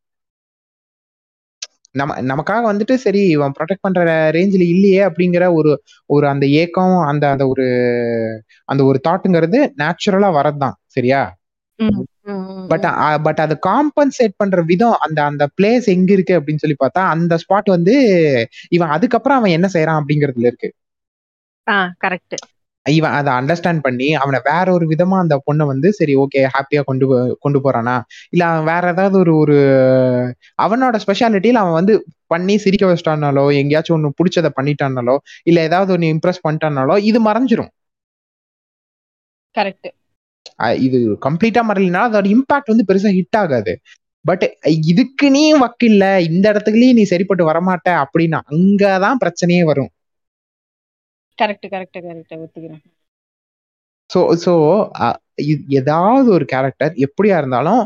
நம்ம 1.90 2.14
நமக்காக 2.22 2.64
வந்துட்டு 2.70 2.94
சரி 2.94 3.20
இவன் 3.26 3.52
ப்ரொடெக்ட் 3.58 3.80
பண்ற 3.80 4.00
ரேஞ்சில் 4.30 4.64
இல்லையே 4.66 5.02
அப்படிங்கிற 5.04 5.44
ஒரு 5.52 5.70
ஒரு 6.06 6.28
அந்த 6.28 6.46
ஏக்கம் 6.46 6.96
அந்த 7.06 7.24
அந்த 7.30 7.44
ஒரு 7.46 7.66
அந்த 8.64 8.84
ஒரு 8.84 8.98
தாட்டுங்கிறது 9.08 9.60
நேச்சுரலா 9.78 10.30
வரதுதான் 10.38 10.76
சரியா? 10.86 11.22
பட் 12.68 12.86
பட் 13.22 13.40
அதை 13.40 13.56
காம்பன்சேட் 13.66 14.36
பண்ற 14.36 14.62
விதம் 14.62 14.96
அந்த 14.98 15.18
அந்த 15.24 15.44
பிளேஸ் 15.56 15.86
எங்க 15.86 16.12
இருக்கு 16.12 16.34
அப்படின்னு 16.40 16.56
சொல்லி 16.56 16.76
பார்த்தா 16.78 17.02
அந்த 17.14 17.34
ஸ்பாட் 17.36 17.72
வந்து 17.76 17.94
இவன் 18.68 18.88
அதுக்கப்புறம் 18.88 19.38
அவன் 19.38 19.50
என்ன 19.50 19.68
செய்யறான் 19.72 20.00
அப்படிங்கறதுல 20.00 20.46
இருக்கு. 20.46 20.70
கரெக்ட் 22.04 22.36
இவன் 22.86 23.14
அதை 23.18 23.30
அண்டர்ஸ்டாண்ட் 23.38 23.80
பண்ணி 23.82 24.08
அவனை 24.14 24.38
வேற 24.48 24.66
ஒரு 24.72 24.86
விதமா 24.92 25.16
அந்த 25.22 25.36
பொண்ணை 25.46 25.64
வந்து 25.66 25.88
சரி 25.92 26.14
ஓகே 26.16 26.40
ஹாப்பியா 26.54 26.82
கொண்டு 26.82 27.06
கொண்டு 27.44 27.58
போறானா? 27.64 27.96
இல்ல 28.34 28.42
அவன் 28.50 28.68
வேற 28.70 28.84
ஏதாவது 28.94 29.16
ஒரு 29.22 29.32
ஒரு 29.42 29.56
அவனோட 30.58 30.96
ஸ்பெஷாலிட்டியில 31.04 31.62
அவன் 31.64 31.78
வந்து 31.80 31.94
பண்ணி 32.26 32.56
சிரிக்க 32.64 32.84
வச்சிட்டானாலோ 32.90 33.44
எங்கேயாச்சும் 33.60 33.96
ஒண்ணு 33.98 34.16
பிடிச்சதை 34.20 34.50
பண்ணிட்டானாலோ 34.58 35.16
இல்ல 35.50 35.58
ஏதாவது 35.68 35.92
ஒண்ணு 35.96 36.12
இம்ப்ரெஸ் 36.16 36.44
பண்ணிட்டானாலோ 36.46 36.96
இது 37.10 37.20
மறைஞ்சிரும். 37.28 37.72
கரெக்ட் 39.54 39.88
இது 40.86 40.98
கம்ப்ளீட்டா 41.26 41.62
மறையலனா 41.68 42.02
அதோட 42.08 42.26
இம்பாக்ட் 42.34 42.72
வந்து 42.72 42.86
பெருசா 42.90 43.10
ஹிட் 43.18 43.38
ஆகாது. 43.42 43.72
பட் 44.24 44.44
இதுக்கு 44.90 45.26
நீ 45.36 45.42
வக்கில்ல 45.62 46.04
இந்த 46.28 46.46
இடத்துக்குலயும் 46.52 46.98
நீ 47.00 47.04
சரிப்பட்டு 47.12 47.44
வரமாட்ட 47.50 47.88
அப்படின்னு 48.04 48.38
அங்கதான் 48.52 49.20
பிரச்சனையே 49.24 49.64
வரும். 49.70 49.90
கரெக்ட் 51.38 51.66
கரெக்ட் 51.66 51.98
கரெக்ட் 51.98 52.34
ஒத்துக்கிறேன். 52.36 52.82
ஸோ 54.10 54.20
ஸோ 54.44 54.52
ஏதாவது 55.78 56.30
ஒரு 56.30 56.44
கேரக்டர் 56.44 56.92
எப்படியா 57.04 57.36
இருந்தாலும் 57.38 57.82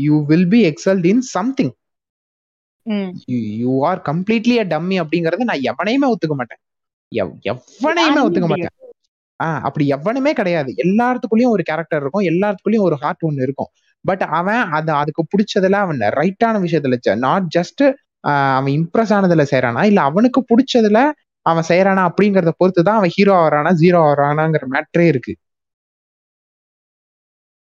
you 0.00 0.24
will 0.24 0.48
be 0.48 0.60
exalted 0.70 1.06
in 1.06 1.20
something 1.28 1.72
you 3.58 3.84
are 3.84 4.00
completely 4.04 4.56
a 4.58 4.64
dummy 4.64 4.96
அப்படிங்கறத 5.02 5.44
நான் 5.44 5.64
எவனையுமே 5.70 6.08
ஒத்துக்க 6.12 6.34
மாட்டேன். 6.34 6.60
எவ்- 7.12 7.36
எவனையுமே 7.44 8.20
ஒத்துக்க 8.26 8.48
மாட்டேன். 8.48 8.74
ஆஹ் 9.40 9.60
அப்படி 9.60 9.86
எவனுமே 9.88 10.32
கிடையாது. 10.32 10.74
எல்லாத்துக்குள்ளயும் 10.84 11.48
ஒரு 11.48 11.62
கேரக்டர் 11.62 12.00
இருக்கும். 12.00 12.24
எல்லாத்துக்குள்ளயும் 12.24 12.80
ஒரு 12.80 12.94
ஹார்ட் 12.94 13.18
ஒன்னு 13.20 13.42
இருக்கும். 13.42 13.70
பட் 14.04 14.22
அவன் 14.32 14.62
அது 14.70 14.92
அதுக்கு 14.92 15.22
பிடிச்சதுல 15.32 15.78
அவன் 15.78 15.98
ரைட்டான 16.18 16.60
விஷயத்துல 16.62 16.96
நாட் 17.18 17.48
ஜஸ்ட் 17.58 17.82
அவன் 18.54 18.72
இம்ப்ரெஸ் 18.72 19.12
ஆனதுல 19.16 19.44
செய்யறானா 19.50 19.84
இல்ல 19.84 20.00
அவனுக்கு 20.00 20.40
பிடிச்சதுல 20.50 21.00
அவன் 21.46 21.68
செய்யறானா 21.68 22.02
அப்படிங்கறத 22.10 22.52
பொறுத்து 22.56 22.82
தான் 22.82 22.98
அவன் 23.00 23.14
ஹீரோ 23.16 23.32
ஆகிறானா 23.40 23.70
ஜீரோ 23.82 24.00
ஆகிறானாங்கிற 24.08 24.66
மேட்ரே 24.74 25.06
இருக்கு 25.08 25.34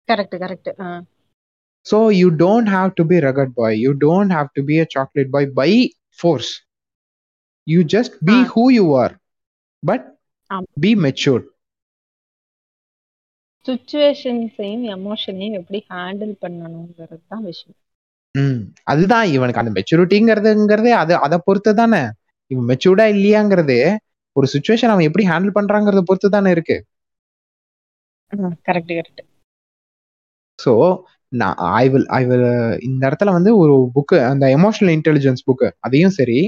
correct 0.09 0.37
correct 0.37 0.71
don't 2.37 2.67
have 2.67 2.89
to 2.95 3.03
be 3.05 3.17
rugged 3.19 3.51
boy. 3.55 3.69
You 3.75 3.91
don't 3.95 4.29
have 4.29 4.49
to 4.53 4.61
be 4.61 4.79
a 4.79 4.87
chocolate 4.87 5.29
boy 5.31 5.43
by 5.51 5.69
force. 6.19 6.49
You 7.67 7.81
just 7.95 8.13
be 8.21 8.35
Ah. 8.35 8.45
who 8.45 8.63
you 8.69 8.87
are, 8.95 9.13
but 9.83 10.01
Um. 10.51 10.65
be 10.79 10.91
matured. 10.97 11.45
சுச்சுவேஷன்ஸையும் 13.65 14.85
எமோஷனையும் 14.93 15.55
எப்படி 15.59 15.79
handle 15.89 16.35
பண்ணணுங்கிறது 16.43 17.17
தான் 17.31 17.43
விஷயம் 17.43 17.77
ம் 18.35 18.61
அதுதான் 18.91 19.25
இவனுக்கு 19.33 19.61
அந்த 19.61 19.71
மெச்சூரிட்டிங்கிறதுங்கிறதே 19.77 20.93
அது 21.01 21.13
அதை 21.25 21.37
பொறுத்து 21.47 21.71
தானே 21.73 22.01
இவன் 22.51 22.67
மெச்சூர்டா 22.69 23.05
இல்லையாங்கிறது 23.13 23.77
ஒரு 24.35 24.47
சுச்சுவேஷன் 24.53 24.91
அவன் 24.93 25.07
எப்படி 25.07 25.25
ஹேண்டில் 25.29 25.55
பண்றாங்கிறத 25.57 26.03
பொறுத்து 26.07 26.29
தானே 26.29 26.51
இருக்கு 26.55 26.77
கரெக்ட் 28.67 28.91
கரெக்ட் 28.91 29.21
ஸோ 30.59 30.71
நான் 31.31 31.57
ஐ 31.77 31.85
வில் 31.89 32.07
ஐ 32.17 32.21
வில் 32.25 32.45
இந்த 32.87 33.01
இடத்துல 33.07 33.33
வந்து 33.37 33.51
ஒரு 33.61 33.73
புக்கு 33.95 34.17
அந்த 34.29 34.45
எமோஷனல் 34.57 34.93
இன்டெலிஜென்ஸ் 34.97 35.43
புக்கு 35.47 35.67
அதையும் 35.79 36.15
சரி. 36.17 36.39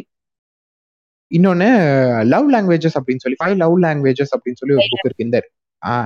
இன்னொன்னு 1.31 1.67
லவ் 2.29 2.47
லாங்குவேஜஸ் 2.53 2.97
அப்படின்னு 2.99 3.23
சொல்லி 3.23 3.39
ஃபைவ் 3.41 3.57
லவ் 3.57 3.75
லாங்குவேஜஸ் 3.83 4.33
அப்படின்னு 4.35 4.59
சொல்லி 4.61 4.75
ஒரு 4.77 4.87
புக் 4.93 5.07
இருக்கு 5.07 5.27
இந்த 5.27 5.39
ஆ 5.81 5.97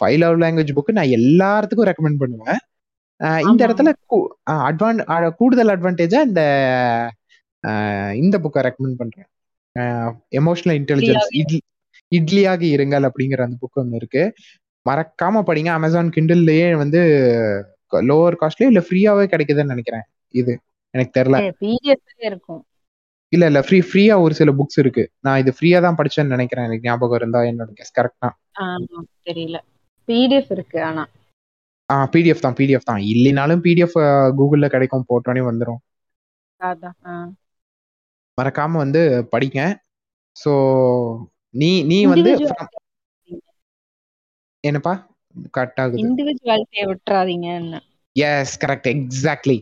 ஃபைவ் 0.00 0.18
லவ் 0.22 0.36
லாங்குவேஜ் 0.42 0.76
புக்கு 0.76 0.96
நான் 0.98 1.14
எல்லாத்துக்கும் 1.16 1.88
ரெக்கமெண்ட் 1.90 2.20
பண்ணுவேன். 2.20 2.60
இந்த. 3.44 3.60
இடத்துல 3.66 3.90
அட்வான் 4.68 5.00
கூடுதல் 5.38 5.72
அட்வான்டேஜா 5.74 6.20
இந்த 6.28 6.42
இந்த 8.22 8.36
புக்கை 8.38 8.62
ரெக்கமெண்ட் 8.66 9.00
பண்றேன். 9.02 9.28
எமோஷனல் 10.32 10.76
இன்டெலிஜென்ஸ் 10.80 11.28
இட்லி 11.40 11.60
இட்லியாக 12.12 12.62
இருங்கள் 12.76 13.04
அப்படிங்கிற 13.08 13.40
அந்த 13.42 13.56
புக் 13.62 13.80
ஒன்று 13.82 13.96
இருக்கு. 13.96 14.22
மறக்காம 14.86 15.42
படிங்க. 15.48 15.70
அமேசான் 15.78 16.14
கிண்டில்லயே 16.16 16.68
வந்து 16.76 17.00
லோவர் 18.10 18.40
காஸ்ட்லயே 18.40 18.70
இல்ல 18.72 18.82
ஃப்ரீயாவே 18.86 19.24
கிடைக்குதுன்னு 19.32 19.72
நினைக்கிறேன். 19.74 20.04
இது 20.34 20.52
எனக்கு 20.94 21.12
தெரியல. 21.18 21.38
இருக்கும். 22.28 22.62
இல்ல 23.32 23.44
இல்ல 23.46 23.60
ஃப்ரீ 23.60 23.78
ஃப்ரீயா 23.88 24.14
ஒரு 24.20 24.34
சில 24.34 24.50
புக்ஸ் 24.52 24.78
இருக்கு. 24.78 25.04
நான் 25.20 25.40
இது 25.42 25.52
ஃப்ரீயா 25.56 25.78
தான் 25.80 25.96
படிச்சேன்னு 25.96 26.34
நினைக்கிறேன். 26.36 26.66
எனக்கு 26.68 26.86
ஞாபகம் 26.88 27.18
இருந்தா 27.20 27.40
என்னோட 27.50 27.70
கெஸ் 27.78 27.96
கரெக்டா 27.98 28.28
தெரியல. 29.28 29.58
பிடிஎஃப் 30.08 30.50
இருக்கு 30.50 30.78
ஆனா. 30.84 31.04
ஆ 31.88 31.96
பிடிஎஃப் 32.12 32.44
தான் 32.44 32.56
பிடிஎஃப் 32.58 32.88
தான். 32.90 33.02
இல்லைனாலும் 33.12 33.62
பிடிஎஃப் 33.66 33.96
கூகுள்ல 34.38 34.68
கிடைக்கும். 34.68 35.06
போட்டோனே 35.10 35.42
வந்துடும் 35.50 35.80
அதான். 36.60 36.96
மறக்காம 38.38 38.78
வந்து 38.84 39.02
படிங்க. 39.32 39.60
ஸோ 40.36 40.52
நீ 41.54 41.70
நீ 41.82 41.98
வந்து 42.06 42.30
என்னப்பா? 44.64 44.94
கட் 45.56 45.78
ஆகுது. 45.82 46.02
இண்டிவிஜுவாலிட்டியை 46.02 46.84
எஸ் 48.16 48.56
கரெக்ட் 48.64 48.88
எக்ஸாக்ட்லி 48.92 49.58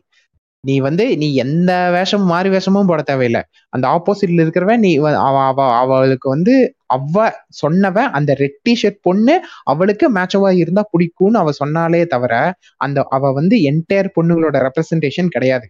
நீ 0.65 0.75
வந்து 0.79 1.05
நீ 1.17 1.29
எந்த 1.35 1.73
வேஷம் 1.91 2.25
மாறி 2.25 2.49
வேஷமும் 2.49 2.87
போட 2.87 3.01
தேவையில்லை. 3.03 3.41
அந்த 3.71 3.85
ஆப்போசிட்ல 3.89 4.43
இருக்கிறவன் 4.45 4.83
நீ 4.85 4.91
அவ 4.99 5.37
அவ 5.45 5.59
அவளுக்கு 5.79 6.29
வந்து 6.29 6.55
அவ 6.87 7.25
சொன்னவ 7.63 7.97
அந்த 8.11 8.31
ரெட் 8.35 8.59
டிஷர்ட் 8.69 9.01
பொண்ணு 9.01 9.35
அவளுக்கு 9.65 10.09
மேட்சவா 10.11 10.51
இருந்தா 10.57 10.85
பிடிக்கும்னு 10.93 11.41
அவ 11.43 11.53
சொன்னாலே 11.53 12.03
தவிர 12.07 12.35
அந்த 12.77 13.07
அவ 13.09 13.33
வந்து 13.33 13.59
என்டையர் 13.71 14.15
பொண்ணுங்களோட 14.17 14.57
ரெப்ரசன்டேஷன் 14.69 15.29
கிடையாது. 15.29 15.67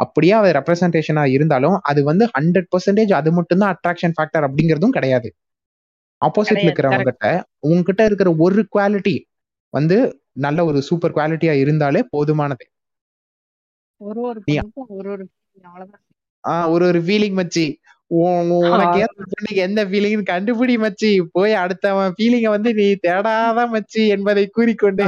அப்படியே 0.00 0.34
அவ 0.38 0.50
ரெப்ரசன்டேஷனா 0.58 1.24
இருந்தாலும் 1.36 1.76
அது 1.90 2.00
வந்து 2.04 2.24
ஹண்ட்ரட் 2.34 2.68
பர்சன்டேஜ் 2.72 3.12
அது 3.18 3.30
மட்டும்தான் 3.38 3.72
அட்ராக்ஷன் 3.74 4.14
ஃபேக்டர் 4.16 4.46
அப்படிங்கிறதும் 4.48 4.96
கிடையாது. 4.98 5.28
ஆப்போசிட்ல 6.22 6.54
கிடையாது, 6.54 6.68
இருக்கிறவங்க 6.68 7.10
கிட்ட 7.10 7.28
உங்ககிட்ட 7.68 8.02
இருக்கிற 8.08 8.30
ஒரு 8.46 8.62
குவாலிட்டி 8.74 9.16
வந்து 9.74 9.96
நல்ல 10.44 10.64
ஒரு 10.70 10.78
சூப்பர் 10.88 11.14
குவாலிட்டியா 11.16 11.54
இருந்தாலே 11.62 12.00
போதுமானது. 12.14 12.64
ஒரு 14.00 14.20
ஒரு 14.24 14.40
ஒரு 16.72 16.84
ஒரு 16.86 17.00
ஃபீலிங் 17.06 17.38
மச்சி. 17.40 17.64
உன் 18.10 18.48
உன் 18.54 18.68
உனக்கு 18.74 19.00
பொண்ணுக்கு 19.32 19.60
எந்த 19.66 19.80
ஃபீலிங் 19.88 20.22
கண்டுபிடி 20.30 20.76
மச்சி. 20.84 21.10
போய் 21.34 21.52
அடுத்தவன் 21.62 22.14
ஃபீலிங்க 22.16 22.48
வந்து 22.56 22.70
நீ 22.78 22.86
தேடாத 23.06 23.66
மச்சி 23.74 24.02
என்பதை 24.16 24.44
கூறிக்கொண்டு. 24.56 25.04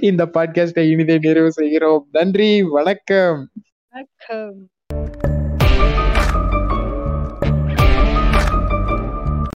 இந்த 0.00 0.26
பாட்காஸ்டை 0.26 0.90
இனிதே 0.90 1.18
நிறைவு 1.18 1.52
செய்கிறோம். 1.52 2.08
நன்றி 2.12 2.62
வணக்கம். 2.62 3.50
வணக்கம். 3.90 4.68